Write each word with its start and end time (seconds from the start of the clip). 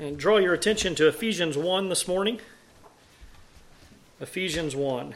and 0.00 0.18
draw 0.18 0.38
your 0.38 0.54
attention 0.54 0.94
to 0.94 1.06
Ephesians 1.06 1.58
1 1.58 1.90
this 1.90 2.08
morning. 2.08 2.40
Ephesians 4.18 4.74
1. 4.74 5.14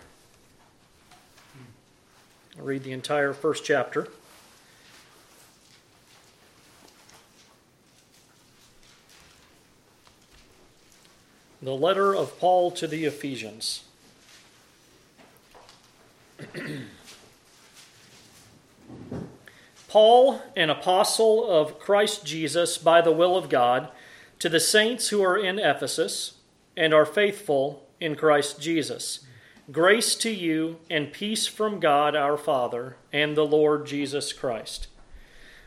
I'll 2.59 2.65
read 2.65 2.85
the 2.85 2.93
entire 2.93 3.33
first 3.33 3.65
chapter. 3.65 4.09
The 11.63 11.73
letter 11.73 12.15
of 12.15 12.39
Paul 12.39 12.71
to 12.73 12.87
the 12.87 13.07
Ephesians. 13.07 13.85
Paul, 19.89 20.43
an 20.55 20.69
apostle 20.69 21.49
of 21.49 21.79
Christ 21.79 22.27
Jesus 22.27 22.77
by 22.77 23.01
the 23.01 23.13
will 23.13 23.35
of 23.39 23.49
God, 23.49 23.89
to 24.39 24.49
the 24.49 24.61
saints 24.61 25.09
who 25.09 25.23
are 25.23 25.37
in 25.37 25.59
Ephesus 25.59 26.39
and 26.77 26.93
are 26.93 27.07
faithful 27.07 27.87
in 28.01 28.17
Christ 28.17 28.61
Jesus. 28.61 29.27
Grace 29.73 30.15
to 30.17 30.31
you 30.31 30.79
and 30.91 31.13
peace 31.13 31.47
from 31.47 31.81
God 31.81 32.15
our 32.15 32.37
Father 32.37 32.97
and 33.13 33.37
the 33.37 33.47
Lord 33.47 33.87
Jesus 33.87 34.33
Christ. 34.33 34.89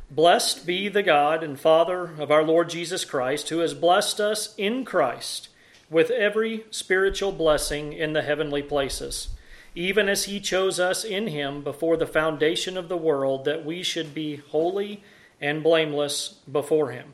Blessed 0.09 0.65
be 0.65 0.87
the 0.87 1.03
God 1.03 1.43
and 1.43 1.59
Father 1.59 2.11
of 2.19 2.31
our 2.31 2.43
Lord 2.43 2.69
Jesus 2.69 3.03
Christ, 3.03 3.49
who 3.49 3.59
has 3.59 3.73
blessed 3.73 4.19
us 4.19 4.53
in 4.57 4.85
Christ 4.85 5.49
with 5.89 6.11
every 6.11 6.65
spiritual 6.69 7.31
blessing 7.31 7.93
in 7.93 8.13
the 8.13 8.21
heavenly 8.21 8.61
places 8.61 9.29
even 9.77 10.09
as 10.09 10.23
he 10.23 10.39
chose 10.39 10.79
us 10.79 11.03
in 11.03 11.27
him 11.27 11.61
before 11.61 11.97
the 11.97 12.07
foundation 12.07 12.77
of 12.77 12.89
the 12.89 12.97
world, 12.97 13.45
that 13.45 13.63
we 13.63 13.83
should 13.83 14.11
be 14.11 14.37
holy 14.37 15.03
and 15.39 15.61
blameless 15.61 16.29
before 16.51 16.89
him. 16.89 17.13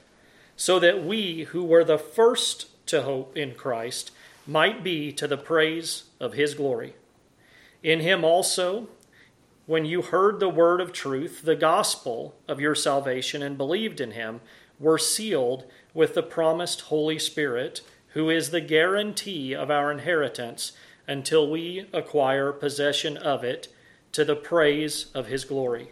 so 0.55 0.79
that 0.79 1.03
we 1.03 1.43
who 1.45 1.63
were 1.63 1.83
the 1.83 1.97
first 1.97 2.67
to 2.87 3.03
hope 3.03 3.35
in 3.37 3.55
Christ 3.55 4.11
might 4.45 4.83
be 4.83 5.11
to 5.13 5.27
the 5.27 5.37
praise 5.37 6.03
of 6.19 6.33
His 6.33 6.53
glory. 6.53 6.95
In 7.83 7.99
Him 7.99 8.23
also, 8.23 8.87
when 9.65 9.85
you 9.85 10.01
heard 10.01 10.39
the 10.39 10.49
word 10.49 10.81
of 10.81 10.91
truth, 10.91 11.43
the 11.43 11.55
gospel 11.55 12.35
of 12.47 12.59
your 12.59 12.75
salvation, 12.75 13.41
and 13.41 13.57
believed 13.57 14.01
in 14.01 14.11
Him, 14.11 14.41
were 14.79 14.97
sealed 14.97 15.65
with 15.93 16.13
the 16.15 16.23
promised 16.23 16.81
Holy 16.81 17.19
Spirit 17.19 17.81
who 18.13 18.29
is 18.29 18.49
the 18.49 18.61
guarantee 18.61 19.53
of 19.53 19.71
our 19.71 19.91
inheritance 19.91 20.73
until 21.07 21.49
we 21.49 21.87
acquire 21.93 22.51
possession 22.51 23.17
of 23.17 23.43
it 23.43 23.67
to 24.11 24.25
the 24.25 24.35
praise 24.35 25.07
of 25.13 25.27
his 25.27 25.45
glory. 25.45 25.91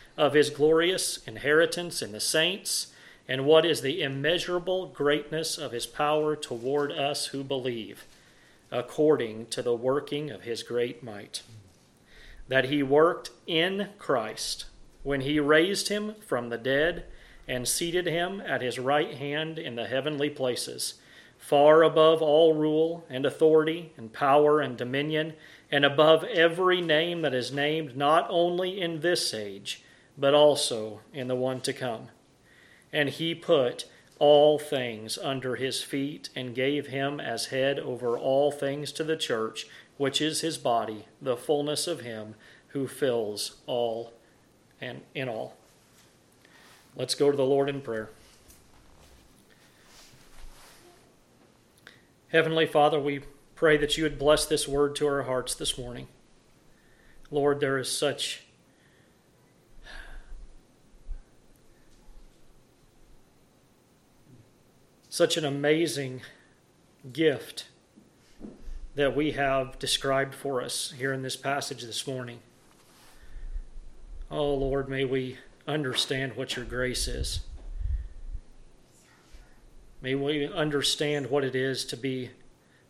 of 0.21 0.35
his 0.35 0.51
glorious 0.51 1.17
inheritance 1.25 2.03
in 2.03 2.11
the 2.11 2.19
saints, 2.19 2.93
and 3.27 3.43
what 3.43 3.65
is 3.65 3.81
the 3.81 4.03
immeasurable 4.03 4.85
greatness 4.85 5.57
of 5.57 5.71
his 5.71 5.87
power 5.87 6.35
toward 6.35 6.91
us 6.91 7.27
who 7.27 7.43
believe, 7.43 8.05
according 8.69 9.47
to 9.47 9.63
the 9.63 9.73
working 9.73 10.29
of 10.29 10.43
his 10.43 10.61
great 10.61 11.01
might. 11.01 11.41
That 12.47 12.65
he 12.65 12.83
worked 12.83 13.31
in 13.47 13.89
Christ 13.97 14.65
when 15.01 15.21
he 15.21 15.39
raised 15.39 15.87
him 15.87 16.13
from 16.27 16.49
the 16.49 16.57
dead 16.59 17.05
and 17.47 17.67
seated 17.67 18.05
him 18.05 18.43
at 18.45 18.61
his 18.61 18.77
right 18.77 19.15
hand 19.15 19.57
in 19.57 19.75
the 19.75 19.87
heavenly 19.87 20.29
places 20.29 20.99
far 21.39 21.81
above 21.81 22.21
all 22.21 22.53
rule 22.53 23.03
and 23.09 23.25
authority 23.25 23.91
and 23.97 24.13
power 24.13 24.61
and 24.61 24.77
dominion, 24.77 25.33
and 25.71 25.83
above 25.83 26.23
every 26.25 26.79
name 26.79 27.23
that 27.23 27.33
is 27.33 27.51
named, 27.51 27.97
not 27.97 28.27
only 28.29 28.79
in 28.79 28.99
this 28.99 29.33
age, 29.33 29.83
but 30.17 30.33
also 30.33 31.01
in 31.13 31.27
the 31.27 31.35
one 31.35 31.61
to 31.61 31.73
come. 31.73 32.09
And 32.93 33.09
he 33.09 33.33
put 33.33 33.85
all 34.19 34.59
things 34.59 35.17
under 35.17 35.55
his 35.55 35.81
feet 35.81 36.29
and 36.35 36.53
gave 36.53 36.87
him 36.87 37.19
as 37.19 37.47
head 37.47 37.79
over 37.79 38.17
all 38.17 38.51
things 38.51 38.91
to 38.91 39.03
the 39.03 39.17
church, 39.17 39.65
which 39.97 40.21
is 40.21 40.41
his 40.41 40.57
body, 40.57 41.05
the 41.21 41.37
fullness 41.37 41.87
of 41.87 42.01
him 42.01 42.35
who 42.69 42.87
fills 42.87 43.55
all 43.65 44.13
and 44.79 45.01
in 45.15 45.27
all. 45.27 45.55
Let's 46.95 47.15
go 47.15 47.31
to 47.31 47.37
the 47.37 47.45
Lord 47.45 47.69
in 47.69 47.81
prayer. 47.81 48.09
Heavenly 52.29 52.65
Father, 52.65 52.99
we 52.99 53.21
pray 53.55 53.77
that 53.77 53.97
you 53.97 54.03
would 54.03 54.19
bless 54.19 54.45
this 54.45 54.67
word 54.67 54.95
to 54.95 55.07
our 55.07 55.23
hearts 55.23 55.55
this 55.55 55.77
morning. 55.77 56.07
Lord, 57.29 57.59
there 57.59 57.77
is 57.77 57.91
such 57.91 58.43
such 65.11 65.35
an 65.35 65.43
amazing 65.43 66.21
gift 67.11 67.65
that 68.95 69.13
we 69.13 69.31
have 69.31 69.77
described 69.77 70.33
for 70.33 70.61
us 70.61 70.93
here 70.97 71.11
in 71.11 71.21
this 71.21 71.35
passage 71.35 71.81
this 71.81 72.07
morning. 72.07 72.39
Oh 74.31 74.53
Lord, 74.53 74.87
may 74.87 75.03
we 75.03 75.37
understand 75.67 76.37
what 76.37 76.55
your 76.55 76.63
grace 76.63 77.09
is. 77.09 77.41
May 80.01 80.15
we 80.15 80.47
understand 80.47 81.29
what 81.29 81.43
it 81.43 81.55
is 81.55 81.83
to 81.85 81.97
be 81.97 82.29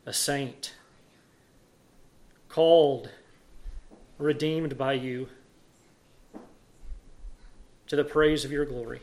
a 0.05 0.13
saint, 0.13 0.75
called, 2.49 3.09
redeemed 4.19 4.77
by 4.77 4.93
you 4.93 5.27
to 7.87 7.95
the 7.95 8.03
praise 8.03 8.45
of 8.45 8.51
your 8.51 8.65
glory. 8.65 9.01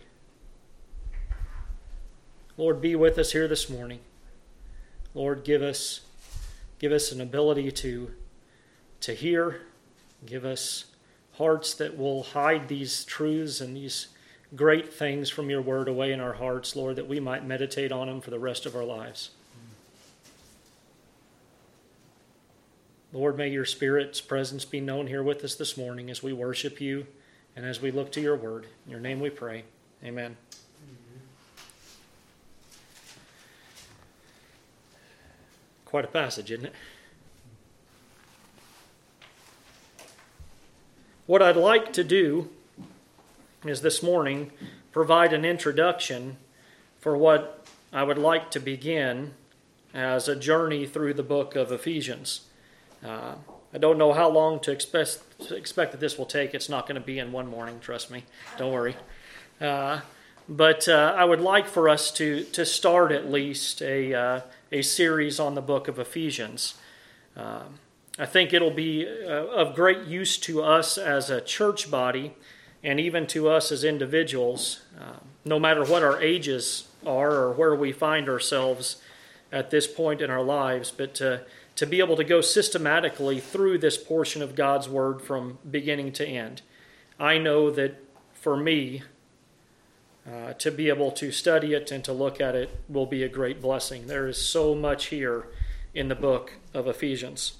Lord, 2.58 2.80
be 2.80 2.96
with 2.96 3.16
us 3.18 3.30
here 3.30 3.46
this 3.46 3.70
morning. 3.70 4.00
Lord, 5.14 5.44
give 5.44 5.62
us 5.62 6.00
give 6.80 6.90
us 6.90 7.12
an 7.12 7.20
ability 7.20 7.70
to 7.70 8.10
to 9.00 9.14
hear, 9.14 9.60
give 10.26 10.44
us 10.44 10.86
hearts 11.34 11.72
that 11.74 11.96
will 11.96 12.24
hide 12.24 12.66
these 12.66 13.04
truths 13.04 13.60
and 13.60 13.76
these 13.76 14.08
great 14.56 14.92
things 14.92 15.30
from 15.30 15.48
your 15.50 15.62
word 15.62 15.86
away 15.86 16.10
in 16.10 16.18
our 16.18 16.32
hearts, 16.32 16.74
Lord, 16.74 16.96
that 16.96 17.06
we 17.06 17.20
might 17.20 17.46
meditate 17.46 17.92
on 17.92 18.08
them 18.08 18.20
for 18.20 18.30
the 18.30 18.40
rest 18.40 18.66
of 18.66 18.74
our 18.74 18.84
lives. 18.84 19.30
Lord, 23.12 23.38
may 23.38 23.48
your 23.48 23.64
Spirit's 23.64 24.20
presence 24.20 24.64
be 24.64 24.80
known 24.80 25.06
here 25.06 25.22
with 25.22 25.44
us 25.44 25.54
this 25.54 25.76
morning 25.76 26.10
as 26.10 26.24
we 26.24 26.32
worship 26.32 26.80
you 26.80 27.06
and 27.54 27.64
as 27.64 27.80
we 27.80 27.92
look 27.92 28.10
to 28.12 28.20
your 28.20 28.36
word. 28.36 28.66
In 28.84 28.90
your 28.90 29.00
name 29.00 29.20
we 29.20 29.30
pray. 29.30 29.64
Amen. 30.02 30.36
Quite 35.88 36.04
a 36.04 36.08
passage, 36.08 36.52
isn't 36.52 36.66
it? 36.66 36.74
What 41.24 41.40
I'd 41.40 41.56
like 41.56 41.94
to 41.94 42.04
do 42.04 42.50
is 43.64 43.80
this 43.80 44.02
morning 44.02 44.50
provide 44.92 45.32
an 45.32 45.46
introduction 45.46 46.36
for 47.00 47.16
what 47.16 47.66
I 47.90 48.02
would 48.02 48.18
like 48.18 48.50
to 48.50 48.60
begin 48.60 49.32
as 49.94 50.28
a 50.28 50.36
journey 50.36 50.84
through 50.84 51.14
the 51.14 51.22
book 51.22 51.56
of 51.56 51.72
Ephesians. 51.72 52.42
Uh, 53.02 53.36
I 53.72 53.78
don't 53.78 53.96
know 53.96 54.12
how 54.12 54.28
long 54.28 54.60
to 54.60 54.70
expect, 54.70 55.20
expect 55.50 55.92
that 55.92 56.00
this 56.00 56.18
will 56.18 56.26
take. 56.26 56.52
It's 56.52 56.68
not 56.68 56.86
going 56.86 57.00
to 57.00 57.06
be 57.06 57.18
in 57.18 57.32
one 57.32 57.46
morning, 57.46 57.80
trust 57.80 58.10
me. 58.10 58.24
Don't 58.58 58.74
worry. 58.74 58.94
Uh, 59.58 60.00
but 60.48 60.88
uh, 60.88 61.14
I 61.16 61.24
would 61.24 61.40
like 61.40 61.66
for 61.66 61.88
us 61.88 62.10
to, 62.12 62.44
to 62.44 62.64
start 62.64 63.12
at 63.12 63.30
least 63.30 63.82
a, 63.82 64.14
uh, 64.14 64.40
a 64.72 64.82
series 64.82 65.38
on 65.38 65.54
the 65.54 65.60
book 65.60 65.88
of 65.88 65.98
Ephesians. 65.98 66.74
Uh, 67.36 67.64
I 68.18 68.26
think 68.26 68.52
it'll 68.52 68.70
be 68.70 69.06
uh, 69.06 69.28
of 69.28 69.74
great 69.74 70.06
use 70.06 70.38
to 70.38 70.62
us 70.62 70.96
as 70.96 71.28
a 71.28 71.40
church 71.40 71.90
body 71.90 72.34
and 72.82 72.98
even 72.98 73.26
to 73.28 73.48
us 73.48 73.70
as 73.70 73.84
individuals, 73.84 74.80
uh, 74.98 75.18
no 75.44 75.58
matter 75.58 75.84
what 75.84 76.02
our 76.02 76.20
ages 76.20 76.88
are 77.04 77.32
or 77.32 77.52
where 77.52 77.74
we 77.74 77.92
find 77.92 78.28
ourselves 78.28 78.96
at 79.52 79.70
this 79.70 79.86
point 79.86 80.20
in 80.20 80.30
our 80.30 80.42
lives, 80.42 80.90
but 80.90 81.14
to, 81.14 81.42
to 81.76 81.86
be 81.86 81.98
able 82.00 82.16
to 82.16 82.24
go 82.24 82.40
systematically 82.40 83.40
through 83.40 83.78
this 83.78 83.96
portion 83.96 84.42
of 84.42 84.54
God's 84.54 84.88
Word 84.88 85.22
from 85.22 85.58
beginning 85.68 86.12
to 86.12 86.26
end. 86.26 86.62
I 87.18 87.38
know 87.38 87.70
that 87.70 88.02
for 88.32 88.56
me, 88.56 89.02
uh, 90.28 90.52
to 90.54 90.70
be 90.70 90.88
able 90.88 91.10
to 91.12 91.30
study 91.32 91.74
it 91.74 91.90
and 91.90 92.04
to 92.04 92.12
look 92.12 92.40
at 92.40 92.54
it 92.54 92.80
will 92.88 93.06
be 93.06 93.22
a 93.22 93.28
great 93.28 93.62
blessing. 93.62 94.06
There 94.06 94.26
is 94.26 94.36
so 94.40 94.74
much 94.74 95.06
here 95.06 95.48
in 95.94 96.08
the 96.08 96.14
book 96.14 96.54
of 96.74 96.86
Ephesians. 96.86 97.54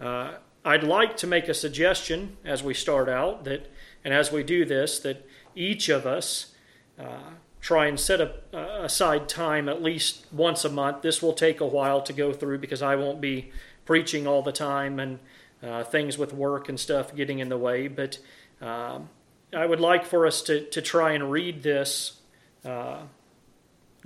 Uh, 0.00 0.34
I'd 0.64 0.82
like 0.84 1.16
to 1.18 1.26
make 1.26 1.48
a 1.48 1.54
suggestion 1.54 2.36
as 2.44 2.62
we 2.62 2.74
start 2.74 3.08
out 3.08 3.44
that, 3.44 3.70
and 4.04 4.12
as 4.12 4.30
we 4.30 4.42
do 4.42 4.64
this, 4.64 4.98
that 5.00 5.26
each 5.54 5.88
of 5.88 6.06
us 6.06 6.54
uh, 6.98 7.30
try 7.60 7.86
and 7.86 7.98
set 7.98 8.20
a, 8.20 8.34
uh, 8.52 8.84
aside 8.84 9.28
time 9.28 9.68
at 9.68 9.82
least 9.82 10.26
once 10.32 10.64
a 10.64 10.68
month. 10.68 11.02
This 11.02 11.22
will 11.22 11.32
take 11.32 11.60
a 11.60 11.66
while 11.66 12.02
to 12.02 12.12
go 12.12 12.32
through 12.32 12.58
because 12.58 12.82
I 12.82 12.96
won't 12.96 13.20
be 13.20 13.50
preaching 13.84 14.26
all 14.26 14.42
the 14.42 14.52
time 14.52 14.98
and 15.00 15.18
uh, 15.62 15.84
things 15.84 16.18
with 16.18 16.34
work 16.34 16.68
and 16.68 16.78
stuff 16.78 17.14
getting 17.14 17.38
in 17.38 17.48
the 17.48 17.56
way. 17.56 17.88
But 17.88 18.18
um, 18.60 19.08
I 19.56 19.64
would 19.64 19.80
like 19.80 20.04
for 20.04 20.26
us 20.26 20.42
to, 20.42 20.60
to 20.66 20.82
try 20.82 21.12
and 21.12 21.32
read 21.32 21.62
this 21.62 22.20
uh, 22.62 22.98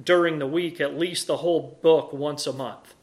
during 0.02 0.38
the 0.38 0.46
week, 0.46 0.80
at 0.80 0.96
least 0.96 1.26
the 1.26 1.38
whole 1.38 1.76
book 1.82 2.12
once 2.12 2.46
a 2.46 2.52
month 2.52 2.94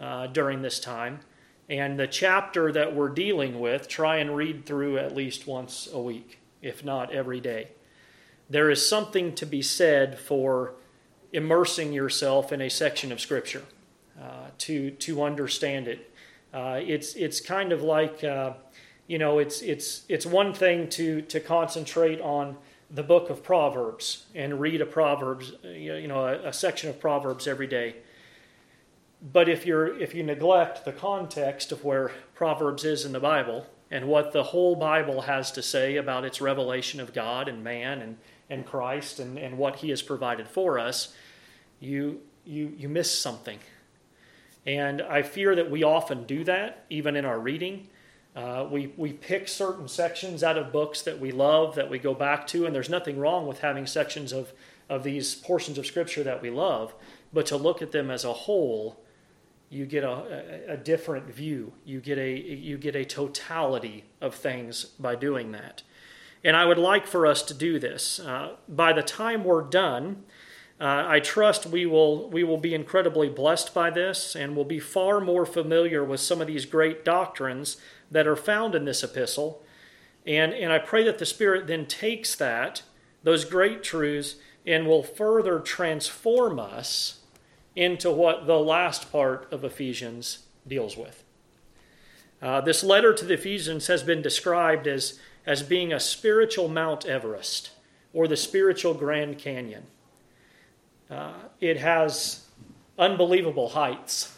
uh, 0.00 0.28
during 0.28 0.62
this 0.62 0.78
time. 0.78 1.20
And 1.68 1.98
the 1.98 2.06
chapter 2.06 2.70
that 2.70 2.94
we're 2.94 3.08
dealing 3.08 3.58
with, 3.58 3.88
try 3.88 4.18
and 4.18 4.36
read 4.36 4.64
through 4.64 4.98
at 4.98 5.16
least 5.16 5.48
once 5.48 5.88
a 5.92 6.00
week, 6.00 6.38
if 6.60 6.84
not 6.84 7.12
every 7.12 7.40
day. 7.40 7.68
There 8.48 8.70
is 8.70 8.86
something 8.86 9.34
to 9.34 9.46
be 9.46 9.62
said 9.62 10.20
for 10.20 10.74
immersing 11.32 11.92
yourself 11.92 12.52
in 12.52 12.60
a 12.60 12.70
section 12.70 13.10
of 13.10 13.20
Scripture 13.20 13.64
uh, 14.20 14.50
to, 14.58 14.92
to 14.92 15.24
understand 15.24 15.88
it. 15.88 16.12
Uh, 16.54 16.78
it's, 16.80 17.14
it's 17.14 17.40
kind 17.40 17.72
of 17.72 17.82
like 17.82 18.22
uh, 18.22 18.52
you 19.06 19.18
know, 19.18 19.38
it's 19.38 19.60
it's 19.62 20.04
it's 20.08 20.26
one 20.26 20.54
thing 20.54 20.88
to 20.90 21.22
to 21.22 21.40
concentrate 21.40 22.20
on 22.20 22.56
the 22.90 23.02
book 23.02 23.30
of 23.30 23.42
Proverbs 23.42 24.26
and 24.34 24.60
read 24.60 24.80
a 24.80 24.86
Proverbs, 24.86 25.52
you 25.64 26.06
know, 26.06 26.26
a, 26.26 26.48
a 26.48 26.52
section 26.52 26.90
of 26.90 27.00
Proverbs 27.00 27.46
every 27.48 27.66
day. 27.66 27.96
But 29.32 29.48
if 29.48 29.66
you're 29.66 29.98
if 29.98 30.14
you 30.14 30.22
neglect 30.22 30.84
the 30.84 30.92
context 30.92 31.72
of 31.72 31.84
where 31.84 32.10
Proverbs 32.34 32.84
is 32.84 33.04
in 33.04 33.12
the 33.12 33.20
Bible 33.20 33.66
and 33.90 34.08
what 34.08 34.32
the 34.32 34.42
whole 34.42 34.74
Bible 34.74 35.22
has 35.22 35.52
to 35.52 35.62
say 35.62 35.96
about 35.96 36.24
its 36.24 36.40
revelation 36.40 36.98
of 36.98 37.12
God 37.12 37.46
and 37.46 37.62
man 37.62 38.00
and, 38.00 38.16
and 38.48 38.66
Christ 38.66 39.20
and, 39.20 39.38
and 39.38 39.58
what 39.58 39.76
He 39.76 39.90
has 39.90 40.02
provided 40.02 40.48
for 40.48 40.78
us, 40.78 41.14
you 41.80 42.20
you 42.44 42.74
you 42.76 42.88
miss 42.88 43.16
something. 43.16 43.58
And 44.64 45.02
I 45.02 45.22
fear 45.22 45.56
that 45.56 45.70
we 45.70 45.82
often 45.82 46.24
do 46.24 46.44
that, 46.44 46.84
even 46.88 47.16
in 47.16 47.24
our 47.24 47.38
reading. 47.38 47.88
Uh, 48.34 48.66
we, 48.70 48.92
we 48.96 49.12
pick 49.12 49.46
certain 49.46 49.86
sections 49.86 50.42
out 50.42 50.56
of 50.56 50.72
books 50.72 51.02
that 51.02 51.20
we 51.20 51.30
love, 51.30 51.74
that 51.74 51.90
we 51.90 51.98
go 51.98 52.14
back 52.14 52.46
to, 52.46 52.64
and 52.64 52.74
there's 52.74 52.88
nothing 52.88 53.18
wrong 53.18 53.46
with 53.46 53.60
having 53.60 53.86
sections 53.86 54.32
of, 54.32 54.52
of 54.88 55.04
these 55.04 55.34
portions 55.34 55.76
of 55.76 55.86
Scripture 55.86 56.22
that 56.22 56.40
we 56.40 56.48
love, 56.48 56.94
but 57.32 57.44
to 57.46 57.56
look 57.56 57.82
at 57.82 57.92
them 57.92 58.10
as 58.10 58.24
a 58.24 58.32
whole, 58.32 58.98
you 59.68 59.84
get 59.84 60.04
a, 60.04 60.68
a, 60.68 60.74
a 60.74 60.76
different 60.76 61.26
view. 61.26 61.72
You 61.84 62.00
get 62.00 62.18
a, 62.18 62.30
you 62.30 62.78
get 62.78 62.96
a 62.96 63.04
totality 63.04 64.04
of 64.20 64.34
things 64.34 64.84
by 64.84 65.14
doing 65.14 65.52
that. 65.52 65.82
And 66.44 66.56
I 66.56 66.64
would 66.64 66.78
like 66.78 67.06
for 67.06 67.26
us 67.26 67.42
to 67.42 67.54
do 67.54 67.78
this. 67.78 68.18
Uh, 68.18 68.56
by 68.68 68.92
the 68.92 69.02
time 69.02 69.44
we're 69.44 69.62
done, 69.62 70.24
uh, 70.80 71.04
I 71.06 71.20
trust 71.20 71.66
we 71.66 71.86
will, 71.86 72.28
we 72.28 72.42
will 72.42 72.58
be 72.58 72.74
incredibly 72.74 73.28
blessed 73.28 73.72
by 73.72 73.90
this 73.90 74.34
and 74.34 74.56
will 74.56 74.64
be 74.64 74.80
far 74.80 75.20
more 75.20 75.46
familiar 75.46 76.02
with 76.02 76.20
some 76.20 76.40
of 76.40 76.48
these 76.48 76.66
great 76.66 77.04
doctrines 77.04 77.76
that 78.12 78.26
are 78.26 78.36
found 78.36 78.74
in 78.74 78.84
this 78.84 79.02
epistle. 79.02 79.62
And, 80.26 80.52
and 80.52 80.72
I 80.72 80.78
pray 80.78 81.02
that 81.04 81.18
the 81.18 81.26
Spirit 81.26 81.66
then 81.66 81.86
takes 81.86 82.36
that, 82.36 82.82
those 83.24 83.44
great 83.44 83.82
truths, 83.82 84.36
and 84.64 84.86
will 84.86 85.02
further 85.02 85.58
transform 85.58 86.60
us 86.60 87.18
into 87.74 88.10
what 88.10 88.46
the 88.46 88.58
last 88.58 89.10
part 89.10 89.52
of 89.52 89.64
Ephesians 89.64 90.44
deals 90.68 90.96
with. 90.96 91.24
Uh, 92.40 92.60
this 92.60 92.84
letter 92.84 93.12
to 93.12 93.24
the 93.24 93.34
Ephesians 93.34 93.86
has 93.86 94.02
been 94.02 94.22
described 94.22 94.86
as, 94.86 95.18
as 95.46 95.62
being 95.62 95.92
a 95.92 96.00
spiritual 96.00 96.68
Mount 96.68 97.06
Everest 97.06 97.70
or 98.12 98.28
the 98.28 98.36
spiritual 98.36 98.94
Grand 98.94 99.38
Canyon. 99.38 99.84
Uh, 101.10 101.32
it 101.60 101.78
has 101.78 102.46
unbelievable 102.98 103.70
heights. 103.70 104.36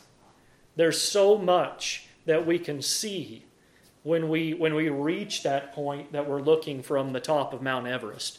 There's 0.76 1.00
so 1.00 1.36
much 1.36 2.06
that 2.26 2.46
we 2.46 2.58
can 2.58 2.80
see 2.82 3.43
when 4.04 4.28
we 4.28 4.54
when 4.54 4.74
we 4.74 4.88
reach 4.88 5.42
that 5.42 5.72
point 5.72 6.12
that 6.12 6.28
we're 6.28 6.40
looking 6.40 6.82
from 6.82 7.12
the 7.12 7.20
top 7.20 7.52
of 7.52 7.60
Mount 7.60 7.88
Everest. 7.88 8.38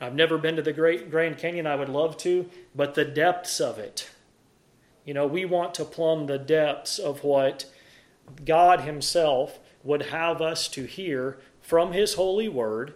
I've 0.00 0.14
never 0.14 0.36
been 0.36 0.56
to 0.56 0.62
the 0.62 0.72
Great 0.72 1.10
Grand 1.10 1.38
Canyon. 1.38 1.66
I 1.66 1.76
would 1.76 1.88
love 1.88 2.18
to, 2.18 2.50
but 2.74 2.94
the 2.94 3.04
depths 3.04 3.60
of 3.60 3.78
it. 3.78 4.10
You 5.06 5.14
know, 5.14 5.26
we 5.26 5.44
want 5.44 5.72
to 5.74 5.84
plumb 5.84 6.26
the 6.26 6.38
depths 6.38 6.98
of 6.98 7.24
what 7.24 7.66
God 8.44 8.80
Himself 8.80 9.60
would 9.84 10.06
have 10.06 10.42
us 10.42 10.66
to 10.68 10.84
hear 10.84 11.38
from 11.62 11.92
His 11.92 12.14
holy 12.14 12.48
word, 12.48 12.94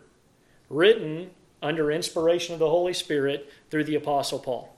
written 0.68 1.30
under 1.62 1.90
inspiration 1.90 2.52
of 2.52 2.58
the 2.58 2.68
Holy 2.68 2.92
Spirit 2.92 3.50
through 3.70 3.84
the 3.84 3.94
Apostle 3.94 4.40
Paul. 4.40 4.74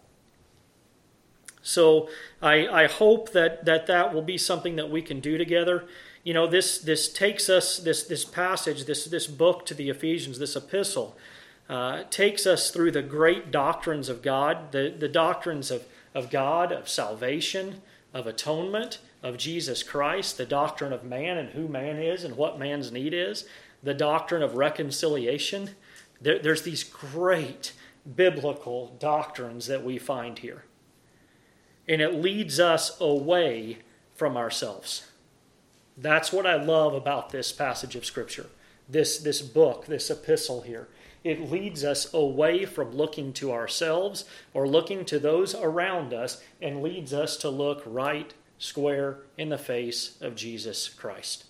So 1.62 2.08
I, 2.42 2.66
I 2.66 2.86
hope 2.86 3.32
that, 3.32 3.64
that 3.64 3.86
that 3.86 4.14
will 4.14 4.22
be 4.22 4.38
something 4.38 4.76
that 4.76 4.90
we 4.90 5.02
can 5.02 5.20
do 5.20 5.38
together 5.38 5.86
you 6.22 6.34
know 6.34 6.46
this 6.46 6.78
this 6.78 7.12
takes 7.12 7.48
us 7.48 7.78
this 7.78 8.02
this 8.04 8.24
passage 8.24 8.84
this 8.84 9.04
this 9.06 9.26
book 9.26 9.64
to 9.66 9.74
the 9.74 9.88
ephesians 9.88 10.38
this 10.38 10.56
epistle 10.56 11.16
uh, 11.68 12.02
takes 12.10 12.46
us 12.46 12.70
through 12.70 12.90
the 12.90 13.02
great 13.02 13.50
doctrines 13.50 14.08
of 14.08 14.22
god 14.22 14.72
the, 14.72 14.94
the 14.96 15.08
doctrines 15.08 15.70
of, 15.70 15.84
of 16.14 16.30
god 16.30 16.72
of 16.72 16.88
salvation 16.88 17.80
of 18.12 18.26
atonement 18.26 18.98
of 19.22 19.36
jesus 19.36 19.82
christ 19.82 20.36
the 20.36 20.46
doctrine 20.46 20.92
of 20.92 21.04
man 21.04 21.38
and 21.38 21.50
who 21.50 21.68
man 21.68 21.96
is 21.96 22.24
and 22.24 22.36
what 22.36 22.58
man's 22.58 22.90
need 22.90 23.14
is 23.14 23.44
the 23.82 23.94
doctrine 23.94 24.42
of 24.42 24.54
reconciliation. 24.54 25.70
There, 26.20 26.38
there's 26.38 26.62
these 26.62 26.84
great 26.84 27.72
biblical 28.16 28.96
doctrines 28.98 29.66
that 29.66 29.84
we 29.84 29.98
find 29.98 30.38
here. 30.38 30.64
And 31.88 32.00
it 32.00 32.14
leads 32.14 32.60
us 32.60 33.00
away 33.00 33.78
from 34.14 34.36
ourselves 34.36 35.09
that's 36.00 36.32
what 36.32 36.46
I 36.46 36.62
love 36.62 36.94
about 36.94 37.30
this 37.30 37.52
passage 37.52 37.94
of 37.94 38.04
Scripture, 38.04 38.46
this, 38.88 39.18
this 39.18 39.42
book, 39.42 39.86
this 39.86 40.10
epistle 40.10 40.62
here. 40.62 40.88
It 41.22 41.50
leads 41.50 41.84
us 41.84 42.12
away 42.14 42.64
from 42.64 42.92
looking 42.92 43.34
to 43.34 43.52
ourselves 43.52 44.24
or 44.54 44.66
looking 44.66 45.04
to 45.04 45.18
those 45.18 45.54
around 45.54 46.14
us 46.14 46.42
and 46.62 46.82
leads 46.82 47.12
us 47.12 47.36
to 47.38 47.50
look 47.50 47.82
right 47.84 48.32
square 48.58 49.18
in 49.36 49.50
the 49.50 49.58
face 49.58 50.16
of 50.22 50.34
Jesus 50.34 50.88
Christ. 50.88 51.44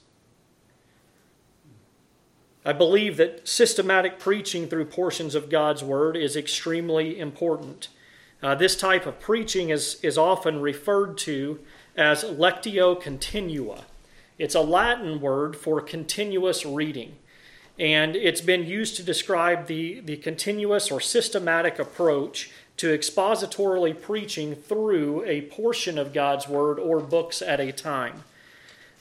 I 2.64 2.72
believe 2.72 3.16
that 3.16 3.48
systematic 3.48 4.18
preaching 4.18 4.68
through 4.68 4.86
portions 4.86 5.34
of 5.34 5.48
God's 5.48 5.82
Word 5.82 6.16
is 6.16 6.36
extremely 6.36 7.18
important. 7.18 7.88
Uh, 8.42 8.54
this 8.54 8.76
type 8.76 9.06
of 9.06 9.20
preaching 9.20 9.70
is, 9.70 9.98
is 10.02 10.18
often 10.18 10.60
referred 10.60 11.16
to 11.18 11.60
as 11.96 12.24
lectio 12.24 13.00
continua. 13.00 13.84
It's 14.40 14.54
a 14.54 14.62
Latin 14.62 15.20
word 15.20 15.54
for 15.54 15.82
continuous 15.82 16.64
reading, 16.64 17.16
and 17.78 18.16
it's 18.16 18.40
been 18.40 18.64
used 18.64 18.96
to 18.96 19.02
describe 19.02 19.66
the, 19.66 20.00
the 20.00 20.16
continuous 20.16 20.90
or 20.90 20.98
systematic 20.98 21.78
approach 21.78 22.50
to 22.78 22.86
expositorily 22.86 24.00
preaching 24.00 24.54
through 24.54 25.24
a 25.26 25.42
portion 25.42 25.98
of 25.98 26.14
God's 26.14 26.48
Word 26.48 26.78
or 26.78 27.00
books 27.00 27.42
at 27.42 27.60
a 27.60 27.70
time. 27.70 28.24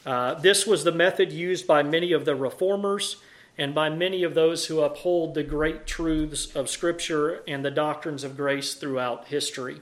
Uh, 0.05 0.33
this 0.33 0.67
was 0.67 0.83
the 0.83 0.91
method 0.91 1.31
used 1.31 1.65
by 1.65 1.83
many 1.83 2.11
of 2.11 2.25
the 2.25 2.35
reformers 2.35 3.15
and 3.57 3.73
by 3.73 3.89
many 3.89 4.23
of 4.23 4.33
those 4.33 4.65
who 4.65 4.81
uphold 4.81 5.35
the 5.35 5.43
great 5.43 5.87
truths 5.87 6.53
of 6.53 6.69
Scripture 6.69 7.43
and 7.47 7.63
the 7.63 7.71
doctrines 7.71 8.25
of 8.25 8.35
grace 8.35 8.73
throughout 8.73 9.27
history. 9.27 9.79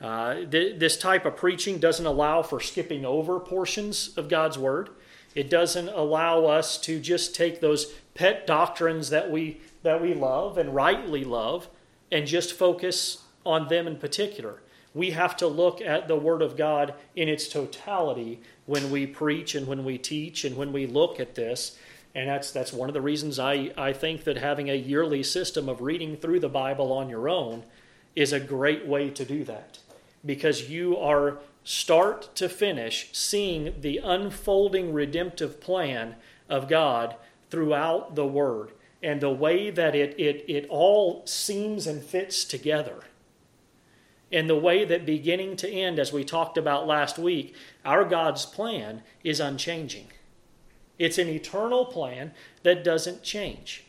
Uh, 0.00 0.44
th- 0.44 0.78
this 0.78 0.96
type 0.98 1.24
of 1.24 1.36
preaching 1.36 1.78
doesn't 1.78 2.06
allow 2.06 2.42
for 2.42 2.60
skipping 2.60 3.04
over 3.04 3.40
portions 3.40 4.16
of 4.16 4.28
God's 4.28 4.58
Word. 4.58 4.90
It 5.34 5.50
doesn't 5.50 5.88
allow 5.88 6.44
us 6.46 6.78
to 6.82 7.00
just 7.00 7.34
take 7.34 7.60
those 7.60 7.92
pet 8.14 8.46
doctrines 8.46 9.10
that 9.10 9.30
we 9.30 9.60
that 9.82 10.02
we 10.02 10.14
love 10.14 10.58
and 10.58 10.74
rightly 10.74 11.24
love 11.24 11.68
and 12.10 12.26
just 12.26 12.52
focus 12.52 13.22
on 13.44 13.68
them 13.68 13.86
in 13.86 13.96
particular. 13.96 14.60
We 14.94 15.10
have 15.10 15.36
to 15.36 15.46
look 15.46 15.80
at 15.80 16.08
the 16.08 16.16
Word 16.16 16.42
of 16.42 16.56
God 16.56 16.94
in 17.14 17.28
its 17.28 17.48
totality 17.48 18.40
when 18.64 18.90
we 18.90 19.06
preach 19.06 19.54
and 19.54 19.66
when 19.66 19.84
we 19.84 19.98
teach 19.98 20.44
and 20.44 20.56
when 20.56 20.72
we 20.72 20.86
look 20.86 21.20
at 21.20 21.34
this. 21.34 21.78
And 22.14 22.30
that's, 22.30 22.50
that's 22.50 22.72
one 22.72 22.88
of 22.88 22.94
the 22.94 23.00
reasons 23.02 23.38
I, 23.38 23.72
I 23.76 23.92
think 23.92 24.24
that 24.24 24.38
having 24.38 24.70
a 24.70 24.74
yearly 24.74 25.22
system 25.22 25.68
of 25.68 25.82
reading 25.82 26.16
through 26.16 26.40
the 26.40 26.48
Bible 26.48 26.92
on 26.92 27.10
your 27.10 27.28
own 27.28 27.64
is 28.16 28.32
a 28.32 28.40
great 28.40 28.86
way 28.86 29.10
to 29.10 29.24
do 29.24 29.44
that. 29.44 29.78
Because 30.26 30.68
you 30.68 30.98
are 30.98 31.38
start 31.64 32.34
to 32.36 32.48
finish 32.48 33.08
seeing 33.12 33.80
the 33.80 33.98
unfolding 33.98 34.92
redemptive 34.92 35.60
plan 35.60 36.16
of 36.48 36.68
God 36.68 37.16
throughout 37.50 38.14
the 38.14 38.26
Word 38.26 38.72
and 39.02 39.20
the 39.20 39.30
way 39.30 39.70
that 39.70 39.94
it, 39.94 40.18
it, 40.18 40.44
it 40.48 40.66
all 40.68 41.22
seems 41.26 41.86
and 41.86 42.02
fits 42.02 42.44
together. 42.44 43.00
And 44.32 44.50
the 44.50 44.56
way 44.56 44.84
that 44.84 45.06
beginning 45.06 45.56
to 45.56 45.70
end, 45.70 45.98
as 45.98 46.12
we 46.12 46.24
talked 46.24 46.58
about 46.58 46.86
last 46.86 47.18
week, 47.18 47.54
our 47.84 48.04
God's 48.04 48.44
plan 48.44 49.02
is 49.22 49.38
unchanging. 49.38 50.08
It's 50.98 51.18
an 51.18 51.28
eternal 51.28 51.84
plan 51.84 52.32
that 52.62 52.82
doesn't 52.82 53.22
change. 53.22 53.84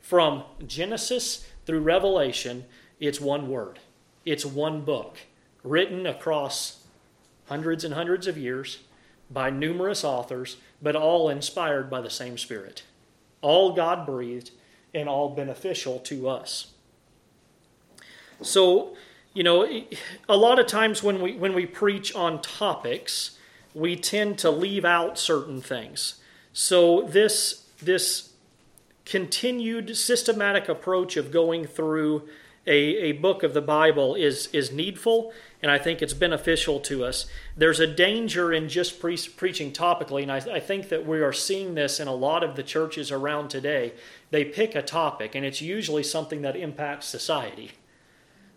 From 0.00 0.44
Genesis 0.66 1.46
through 1.66 1.80
Revelation, 1.80 2.64
it's 2.98 3.20
one 3.20 3.48
word, 3.48 3.78
it's 4.24 4.44
one 4.44 4.82
book, 4.82 5.18
written 5.62 6.06
across 6.06 6.84
hundreds 7.48 7.84
and 7.84 7.94
hundreds 7.94 8.26
of 8.26 8.38
years 8.38 8.78
by 9.30 9.50
numerous 9.50 10.04
authors, 10.04 10.56
but 10.82 10.96
all 10.96 11.28
inspired 11.28 11.90
by 11.90 12.00
the 12.00 12.10
same 12.10 12.38
Spirit 12.38 12.82
all 13.42 13.72
God 13.72 14.06
breathed, 14.06 14.50
and 14.92 15.08
all 15.08 15.30
beneficial 15.30 15.98
to 16.00 16.28
us. 16.28 16.72
So, 18.42 18.96
you 19.34 19.42
know, 19.42 19.84
a 20.28 20.36
lot 20.36 20.58
of 20.58 20.66
times 20.66 21.02
when 21.02 21.20
we 21.20 21.36
when 21.36 21.54
we 21.54 21.66
preach 21.66 22.14
on 22.14 22.42
topics, 22.42 23.38
we 23.74 23.96
tend 23.96 24.38
to 24.38 24.50
leave 24.50 24.84
out 24.84 25.18
certain 25.18 25.60
things. 25.60 26.20
So 26.52 27.02
this 27.02 27.66
this 27.80 28.32
continued 29.04 29.96
systematic 29.96 30.68
approach 30.68 31.16
of 31.16 31.30
going 31.30 31.66
through 31.66 32.28
a, 32.66 32.72
a 32.72 33.12
book 33.12 33.42
of 33.42 33.54
the 33.54 33.62
Bible 33.62 34.14
is 34.14 34.48
is 34.48 34.72
needful 34.72 35.32
and 35.62 35.70
I 35.70 35.78
think 35.78 36.00
it's 36.00 36.14
beneficial 36.14 36.80
to 36.80 37.04
us. 37.04 37.26
There's 37.56 37.80
a 37.80 37.86
danger 37.86 38.52
in 38.52 38.68
just 38.68 38.98
pre- 38.98 39.18
preaching 39.36 39.72
topically, 39.72 40.22
and 40.22 40.32
I, 40.32 40.38
I, 40.38 40.60
think 40.60 40.88
that 40.88 41.06
we 41.06 41.20
are 41.20 41.32
seeing 41.32 41.74
this 41.74 42.00
in 42.00 42.08
a 42.08 42.14
lot 42.14 42.42
of 42.42 42.56
the 42.56 42.62
churches 42.62 43.12
around 43.12 43.50
today. 43.50 43.92
They 44.30 44.44
pick 44.44 44.74
a 44.74 44.82
topic, 44.82 45.34
and 45.34 45.44
it's 45.44 45.60
usually 45.60 46.02
something 46.02 46.42
that 46.42 46.56
impacts 46.56 47.06
society. 47.06 47.72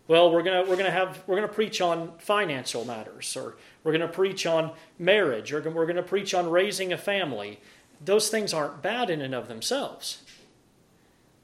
Well, 0.08 0.30
we're 0.32 0.42
gonna 0.42 0.64
we're 0.68 0.76
gonna 0.76 0.90
have 0.90 1.22
we're 1.26 1.36
gonna 1.36 1.48
preach 1.48 1.80
on 1.80 2.12
financial 2.18 2.84
matters, 2.84 3.36
or 3.36 3.56
we're 3.82 3.92
gonna 3.92 4.08
preach 4.08 4.46
on 4.46 4.72
marriage, 4.98 5.52
or 5.52 5.60
we're 5.70 5.86
gonna 5.86 6.02
preach 6.02 6.34
on 6.34 6.50
raising 6.50 6.92
a 6.92 6.98
family. 6.98 7.60
Those 8.02 8.28
things 8.28 8.52
aren't 8.52 8.82
bad 8.82 9.08
in 9.08 9.20
and 9.20 9.34
of 9.34 9.48
themselves, 9.48 10.22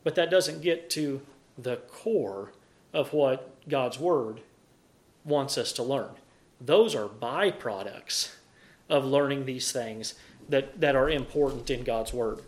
but 0.04 0.14
that 0.14 0.30
doesn't 0.30 0.62
get 0.62 0.90
to 0.90 1.22
the 1.56 1.76
core 1.76 2.52
of 2.92 3.12
what 3.12 3.54
God's 3.68 3.98
word 3.98 4.40
wants 5.24 5.58
us 5.58 5.72
to 5.72 5.82
learn. 5.82 6.10
Those 6.60 6.94
are 6.94 7.08
byproducts 7.08 8.34
of 8.88 9.04
learning 9.04 9.46
these 9.46 9.72
things 9.72 10.14
that, 10.48 10.80
that 10.80 10.96
are 10.96 11.08
important 11.08 11.70
in 11.70 11.84
God's 11.84 12.12
Word. 12.12 12.40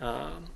Um, 0.00 0.46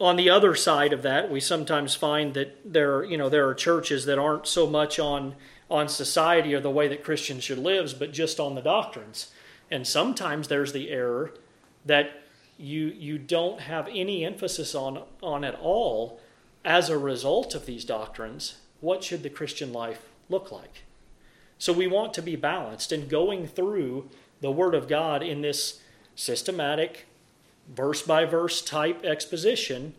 on 0.00 0.16
the 0.16 0.30
other 0.30 0.54
side 0.54 0.92
of 0.92 1.02
that, 1.02 1.30
we 1.30 1.40
sometimes 1.40 1.94
find 1.94 2.34
that 2.34 2.72
there, 2.72 3.04
you 3.04 3.18
know, 3.18 3.28
there 3.28 3.48
are 3.48 3.54
churches 3.54 4.06
that 4.06 4.18
aren't 4.18 4.46
so 4.46 4.66
much 4.66 4.98
on 4.98 5.34
on 5.70 5.88
society 5.88 6.52
or 6.52 6.60
the 6.60 6.70
way 6.70 6.88
that 6.88 7.04
Christians 7.04 7.44
should 7.44 7.58
live, 7.58 7.94
but 7.98 8.12
just 8.12 8.40
on 8.40 8.56
the 8.56 8.60
doctrines. 8.60 9.30
And 9.70 9.86
sometimes 9.86 10.48
there's 10.48 10.72
the 10.72 10.90
error 10.90 11.32
that 11.86 12.10
you 12.58 12.86
you 12.86 13.18
don't 13.18 13.60
have 13.60 13.88
any 13.88 14.24
emphasis 14.24 14.74
on 14.74 15.02
on 15.22 15.44
at 15.44 15.54
all 15.60 16.20
as 16.64 16.88
a 16.88 16.98
result 16.98 17.54
of 17.54 17.66
these 17.66 17.84
doctrines, 17.84 18.56
what 18.80 19.04
should 19.04 19.22
the 19.22 19.30
Christian 19.30 19.72
life 19.72 20.06
look 20.28 20.50
like? 20.50 20.84
So 21.58 21.72
we 21.72 21.86
want 21.86 22.14
to 22.14 22.22
be 22.22 22.36
balanced 22.36 22.92
and 22.92 23.08
going 23.08 23.46
through 23.46 24.08
the 24.40 24.50
Word 24.50 24.74
of 24.74 24.88
God 24.88 25.22
in 25.22 25.42
this 25.42 25.80
systematic, 26.14 27.06
verse 27.68 28.02
by 28.02 28.24
verse 28.24 28.62
type 28.62 29.04
exposition 29.04 29.94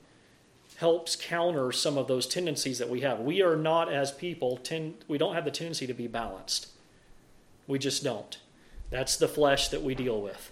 helps 0.77 1.15
counter 1.15 1.71
some 1.71 1.97
of 1.97 2.07
those 2.07 2.25
tendencies 2.25 2.79
that 2.79 2.89
we 2.89 3.01
have. 3.01 3.19
We 3.19 3.43
are 3.43 3.55
not, 3.55 3.93
as 3.93 4.11
people, 4.11 4.57
tend, 4.57 4.95
we 5.07 5.19
don't 5.19 5.35
have 5.35 5.45
the 5.45 5.51
tendency 5.51 5.85
to 5.85 5.93
be 5.93 6.07
balanced. 6.07 6.67
We 7.67 7.77
just 7.77 8.03
don't. 8.03 8.39
That's 8.89 9.15
the 9.15 9.27
flesh 9.27 9.67
that 9.67 9.83
we 9.83 9.93
deal 9.93 10.19
with. 10.19 10.51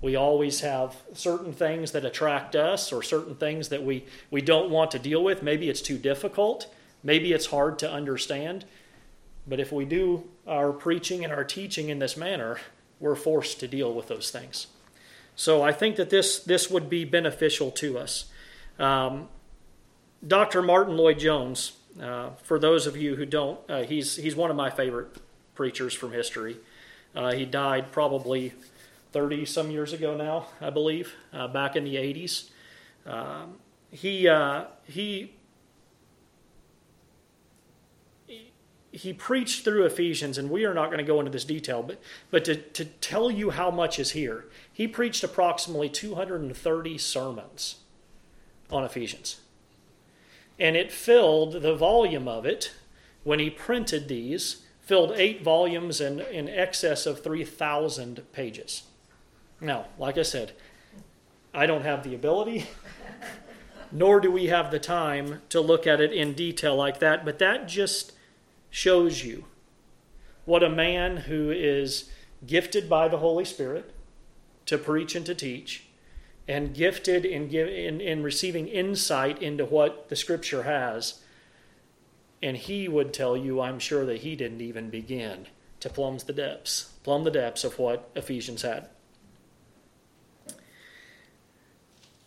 We 0.00 0.16
always 0.16 0.60
have 0.60 0.96
certain 1.12 1.52
things 1.52 1.92
that 1.92 2.04
attract 2.04 2.56
us 2.56 2.92
or 2.92 3.02
certain 3.02 3.34
things 3.34 3.68
that 3.68 3.82
we, 3.82 4.06
we 4.30 4.40
don't 4.40 4.70
want 4.70 4.90
to 4.92 4.98
deal 4.98 5.22
with. 5.22 5.42
Maybe 5.42 5.68
it's 5.68 5.82
too 5.82 5.98
difficult. 5.98 6.72
Maybe 7.02 7.32
it's 7.32 7.46
hard 7.46 7.78
to 7.80 7.90
understand. 7.90 8.64
But 9.46 9.60
if 9.60 9.72
we 9.72 9.84
do 9.84 10.24
our 10.46 10.72
preaching 10.72 11.22
and 11.24 11.32
our 11.32 11.44
teaching 11.44 11.90
in 11.90 11.98
this 11.98 12.16
manner, 12.16 12.58
we're 12.98 13.14
forced 13.14 13.60
to 13.60 13.68
deal 13.68 13.92
with 13.92 14.08
those 14.08 14.30
things. 14.30 14.68
So 15.36 15.62
I 15.62 15.72
think 15.72 15.96
that 15.96 16.10
this, 16.10 16.38
this 16.38 16.70
would 16.70 16.88
be 16.88 17.04
beneficial 17.04 17.70
to 17.72 17.98
us. 17.98 18.26
Um, 18.78 19.28
Dr. 20.26 20.62
Martyn 20.62 20.96
Lloyd-Jones, 20.96 21.72
uh, 22.00 22.30
for 22.42 22.58
those 22.58 22.86
of 22.86 22.96
you 22.96 23.16
who 23.16 23.26
don't, 23.26 23.58
uh, 23.68 23.82
he's, 23.82 24.16
he's 24.16 24.36
one 24.36 24.50
of 24.50 24.56
my 24.56 24.70
favorite 24.70 25.16
preachers 25.54 25.94
from 25.94 26.12
history. 26.12 26.56
Uh, 27.14 27.32
he 27.32 27.44
died 27.44 27.90
probably 27.90 28.52
30 29.12 29.44
some 29.44 29.70
years 29.70 29.92
ago 29.92 30.16
now, 30.16 30.46
I 30.60 30.70
believe, 30.70 31.14
uh, 31.32 31.48
back 31.48 31.76
in 31.76 31.84
the 31.84 31.96
80s. 31.96 32.50
Um, 33.06 33.56
he, 33.90 34.28
uh, 34.28 34.64
he, 34.84 35.34
he 38.92 39.12
preached 39.12 39.64
through 39.64 39.84
Ephesians, 39.84 40.38
and 40.38 40.50
we 40.50 40.64
are 40.64 40.74
not 40.74 40.86
going 40.86 40.98
to 40.98 41.04
go 41.04 41.18
into 41.18 41.30
this 41.30 41.44
detail, 41.44 41.82
but, 41.82 42.00
but 42.30 42.44
to, 42.44 42.56
to 42.56 42.84
tell 42.84 43.30
you 43.30 43.50
how 43.50 43.70
much 43.70 43.98
is 43.98 44.12
here, 44.12 44.46
he 44.72 44.86
preached 44.86 45.24
approximately 45.24 45.88
230 45.88 46.98
sermons 46.98 47.76
on 48.70 48.84
Ephesians. 48.84 49.40
And 50.58 50.76
it 50.76 50.92
filled 50.92 51.62
the 51.62 51.74
volume 51.74 52.28
of 52.28 52.44
it 52.44 52.72
when 53.24 53.38
he 53.38 53.50
printed 53.50 54.08
these, 54.08 54.64
filled 54.80 55.12
eight 55.12 55.42
volumes 55.42 56.00
and 56.00 56.20
in 56.20 56.48
excess 56.48 57.06
of 57.06 57.22
3,000 57.22 58.22
pages. 58.32 58.84
Now, 59.60 59.86
like 59.98 60.16
I 60.16 60.22
said, 60.22 60.52
I 61.52 61.66
don't 61.66 61.82
have 61.82 62.02
the 62.02 62.14
ability, 62.14 62.66
nor 63.92 64.20
do 64.20 64.30
we 64.30 64.46
have 64.46 64.70
the 64.70 64.78
time 64.78 65.42
to 65.50 65.60
look 65.60 65.86
at 65.86 66.00
it 66.00 66.12
in 66.12 66.32
detail 66.32 66.76
like 66.76 67.00
that, 67.00 67.24
but 67.24 67.38
that 67.40 67.68
just 67.68 68.12
shows 68.70 69.24
you 69.24 69.44
what 70.44 70.62
a 70.62 70.70
man 70.70 71.18
who 71.18 71.50
is 71.50 72.10
gifted 72.46 72.88
by 72.88 73.08
the 73.08 73.18
Holy 73.18 73.44
Spirit 73.44 73.92
to 74.66 74.78
preach 74.78 75.14
and 75.14 75.26
to 75.26 75.34
teach, 75.34 75.84
and 76.46 76.74
gifted 76.74 77.24
in, 77.24 77.50
in, 77.50 78.00
in 78.00 78.22
receiving 78.22 78.68
insight 78.68 79.42
into 79.42 79.64
what 79.64 80.08
the 80.08 80.16
Scripture 80.16 80.62
has. 80.62 81.20
And 82.42 82.56
he 82.56 82.88
would 82.88 83.12
tell 83.12 83.36
you, 83.36 83.60
I'm 83.60 83.78
sure, 83.78 84.06
that 84.06 84.18
he 84.18 84.36
didn't 84.36 84.60
even 84.60 84.88
begin 84.88 85.46
to 85.80 85.90
plumb 85.90 86.18
the 86.18 86.32
depths, 86.32 86.92
plumb 87.02 87.24
the 87.24 87.30
depths 87.30 87.64
of 87.64 87.78
what 87.78 88.10
Ephesians 88.14 88.62
had. 88.62 88.88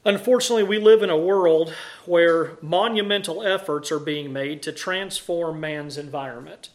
Unfortunately, 0.05 0.63
we 0.63 0.79
live 0.79 1.01
in 1.01 1.09
a 1.09 1.17
world 1.17 1.73
where 2.05 2.57
monumental 2.61 3.41
efforts 3.41 3.89
are 3.89 3.99
being 3.99 4.33
made 4.33 4.61
to 4.63 4.71
transform 4.73 5.61
man's 5.61 5.97
environment. 5.97 6.69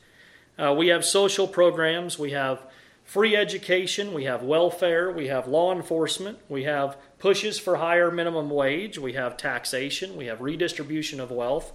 Uh, 0.58 0.74
we 0.76 0.88
have 0.88 1.04
social 1.04 1.46
programs, 1.46 2.18
we 2.18 2.30
have 2.30 2.62
free 3.04 3.36
education, 3.36 4.14
we 4.14 4.24
have 4.24 4.42
welfare, 4.42 5.12
we 5.12 5.26
have 5.28 5.46
law 5.46 5.74
enforcement, 5.74 6.38
we 6.48 6.64
have 6.64 6.96
pushes 7.18 7.58
for 7.58 7.76
higher 7.76 8.10
minimum 8.10 8.48
wage, 8.48 8.98
we 8.98 9.12
have 9.12 9.36
taxation, 9.36 10.16
we 10.16 10.26
have 10.26 10.40
redistribution 10.40 11.20
of 11.20 11.30
wealth. 11.30 11.72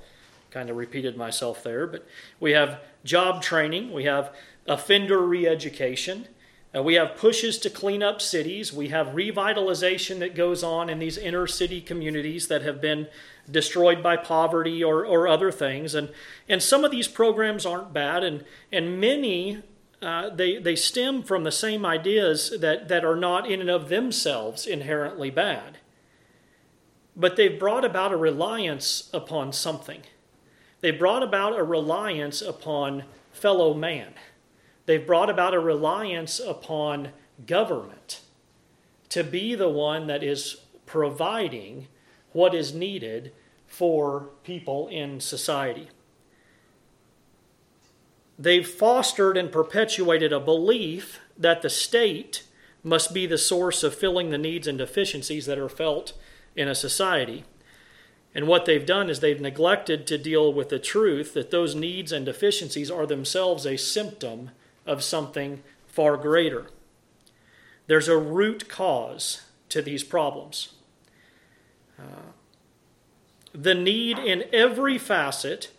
Kind 0.49 0.69
of 0.69 0.75
repeated 0.75 1.17
myself 1.17 1.63
there, 1.63 1.87
but 1.87 2.05
we 2.39 2.51
have 2.51 2.79
job 3.03 3.41
training, 3.41 3.91
we 3.91 4.03
have 4.05 4.35
offender 4.67 5.19
re 5.19 5.47
education, 5.47 6.27
uh, 6.75 6.81
we 6.81 6.95
have 6.95 7.15
pushes 7.15 7.57
to 7.59 7.69
clean 7.69 8.01
up 8.01 8.21
cities, 8.21 8.73
we 8.73 8.89
have 8.89 9.07
revitalization 9.07 10.19
that 10.19 10.35
goes 10.35 10.63
on 10.63 10.89
in 10.89 10.99
these 10.99 11.17
inner 11.17 11.45
city 11.45 11.79
communities 11.81 12.47
that 12.47 12.63
have 12.63 12.81
been 12.81 13.07
destroyed 13.49 14.01
by 14.01 14.17
poverty 14.17 14.83
or, 14.83 15.05
or 15.05 15.27
other 15.27 15.51
things. 15.51 15.93
And, 15.93 16.09
and 16.49 16.63
some 16.63 16.83
of 16.83 16.91
these 16.91 17.07
programs 17.07 17.65
aren't 17.65 17.93
bad, 17.93 18.23
and, 18.23 18.43
and 18.71 18.99
many 18.99 19.61
uh, 20.03 20.29
they, 20.29 20.57
they 20.57 20.75
stem 20.75 21.23
from 21.23 21.43
the 21.43 21.51
same 21.51 21.85
ideas 21.85 22.53
that, 22.59 22.89
that 22.89 23.05
are 23.05 23.15
not 23.15 23.49
in 23.49 23.61
and 23.61 23.69
of 23.69 23.87
themselves 23.87 24.67
inherently 24.67 25.29
bad. 25.29 25.77
But 27.15 27.35
they've 27.35 27.59
brought 27.59 27.85
about 27.85 28.11
a 28.11 28.17
reliance 28.17 29.09
upon 29.13 29.53
something. 29.53 30.01
They 30.81 30.91
brought 30.91 31.23
about 31.23 31.57
a 31.57 31.63
reliance 31.63 32.41
upon 32.41 33.03
fellow 33.31 33.73
man. 33.73 34.13
They've 34.85 35.05
brought 35.05 35.29
about 35.29 35.53
a 35.53 35.59
reliance 35.59 36.39
upon 36.39 37.09
government 37.45 38.21
to 39.09 39.23
be 39.23 39.55
the 39.55 39.69
one 39.69 40.07
that 40.07 40.23
is 40.23 40.57
providing 40.85 41.87
what 42.31 42.53
is 42.53 42.73
needed 42.73 43.31
for 43.67 44.29
people 44.43 44.87
in 44.87 45.19
society 45.19 45.89
they've 48.37 48.67
fostered 48.67 49.37
and 49.37 49.51
perpetuated 49.51 50.33
a 50.33 50.39
belief 50.39 51.19
that 51.37 51.61
the 51.61 51.69
state 51.69 52.43
must 52.83 53.13
be 53.13 53.25
the 53.25 53.37
source 53.37 53.83
of 53.83 53.95
filling 53.95 54.29
the 54.29 54.37
needs 54.37 54.67
and 54.67 54.77
deficiencies 54.77 55.45
that 55.45 55.57
are 55.57 55.69
felt 55.69 56.13
in 56.55 56.67
a 56.67 56.75
society. 56.75 57.43
And 58.35 58.47
what 58.47 58.65
they've 58.65 58.85
done 58.85 59.09
is 59.09 59.19
they've 59.19 59.39
neglected 59.39 60.05
to 60.07 60.17
deal 60.17 60.51
with 60.51 60.69
the 60.69 60.79
truth 60.79 61.33
that 61.33 61.51
those 61.51 61.75
needs 61.75 62.11
and 62.11 62.25
deficiencies 62.25 62.91
are 62.91 63.05
themselves 63.05 63.65
a 63.65 63.77
symptom 63.77 64.51
of 64.85 65.03
something 65.03 65.63
far 65.87 66.17
greater. 66.17 66.67
There's 67.87 68.07
a 68.07 68.17
root 68.17 68.69
cause 68.69 69.43
to 69.69 69.81
these 69.81 70.03
problems. 70.03 70.73
Uh, 71.99 72.31
the 73.53 73.75
need 73.75 74.17
in 74.17 74.45
every 74.51 74.97
facet 74.97 75.71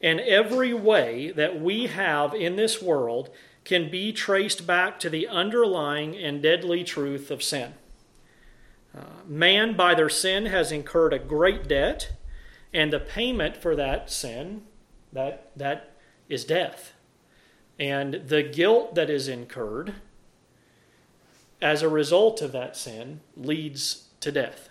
and 0.00 0.18
every 0.20 0.74
way 0.74 1.30
that 1.30 1.60
we 1.60 1.86
have 1.86 2.34
in 2.34 2.56
this 2.56 2.82
world 2.82 3.30
can 3.64 3.90
be 3.90 4.12
traced 4.12 4.66
back 4.66 4.98
to 4.98 5.08
the 5.08 5.28
underlying 5.28 6.16
and 6.16 6.42
deadly 6.42 6.82
truth 6.82 7.30
of 7.30 7.42
sin. 7.42 7.74
Uh, 8.96 9.22
man, 9.26 9.76
by 9.76 9.94
their 9.94 10.08
sin, 10.08 10.46
has 10.46 10.72
incurred 10.72 11.12
a 11.12 11.18
great 11.18 11.68
debt, 11.68 12.12
and 12.74 12.92
the 12.92 12.98
payment 12.98 13.56
for 13.56 13.76
that 13.76 14.10
sin, 14.10 14.62
that, 15.12 15.50
that 15.56 15.94
is 16.28 16.44
death. 16.44 16.91
And 17.82 18.14
the 18.28 18.42
guilt 18.42 18.94
that 18.94 19.10
is 19.10 19.26
incurred 19.26 19.94
as 21.60 21.82
a 21.82 21.88
result 21.88 22.40
of 22.40 22.52
that 22.52 22.76
sin 22.76 23.20
leads 23.36 24.08
to 24.20 24.30
death 24.30 24.68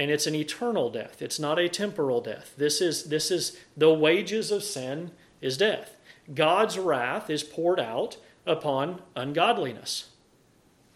and 0.00 0.10
it's 0.10 0.26
an 0.26 0.34
eternal 0.34 0.88
death. 0.88 1.20
It's 1.20 1.38
not 1.38 1.58
a 1.58 1.68
temporal 1.68 2.22
death. 2.22 2.54
This 2.56 2.80
is 2.80 3.04
this 3.04 3.30
is 3.30 3.58
the 3.76 3.92
wages 3.92 4.50
of 4.50 4.62
sin 4.62 5.10
is 5.42 5.58
death. 5.58 5.94
God's 6.34 6.78
wrath 6.78 7.28
is 7.28 7.42
poured 7.42 7.78
out 7.78 8.16
upon 8.46 9.02
ungodliness 9.14 10.08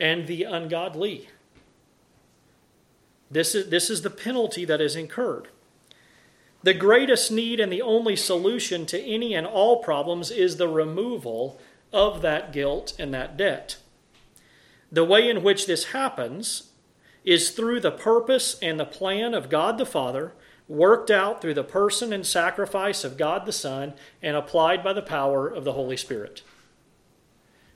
and 0.01 0.27
the 0.27 0.45
ungodly. 0.45 1.29
This 3.31 3.55
is, 3.55 3.69
this 3.69 3.91
is 3.91 4.01
the 4.01 4.11
penalty 4.11 4.65
that 4.65 4.81
is 4.81 4.97
incurred. 4.97 5.49
The 6.65 6.73
greatest 6.73 7.31
need 7.31 7.61
and 7.61 7.71
the 7.71 7.83
only 7.83 8.17
solution 8.17 8.87
to 8.87 8.99
any 8.99 9.35
and 9.35 9.47
all 9.47 9.83
problems 9.83 10.31
is 10.31 10.57
the 10.57 10.67
removal 10.67 11.61
of 11.93 12.23
that 12.23 12.55
guilt 12.55 12.95
and 12.99 13.13
that 13.13 13.37
debt. 13.37 13.77
The 14.91 15.05
way 15.05 15.29
in 15.29 15.43
which 15.43 15.67
this 15.67 15.93
happens 15.93 16.71
is 17.23 17.51
through 17.51 17.81
the 17.81 17.91
purpose 17.91 18.59
and 18.63 18.81
the 18.81 18.87
plan 18.87 19.35
of 19.35 19.51
God 19.51 19.77
the 19.77 19.85
Father, 19.85 20.33
worked 20.67 21.11
out 21.11 21.43
through 21.43 21.53
the 21.53 21.65
person 21.65 22.15
and 22.15 22.27
sacrifice 22.27 23.05
of 23.05 23.19
God 23.19 23.45
the 23.45 23.53
Son, 23.53 23.93
and 24.23 24.35
applied 24.35 24.83
by 24.83 24.95
the 24.95 25.03
power 25.03 25.47
of 25.47 25.65
the 25.65 25.75
Holy 25.75 25.99
Spirit. 25.99 26.41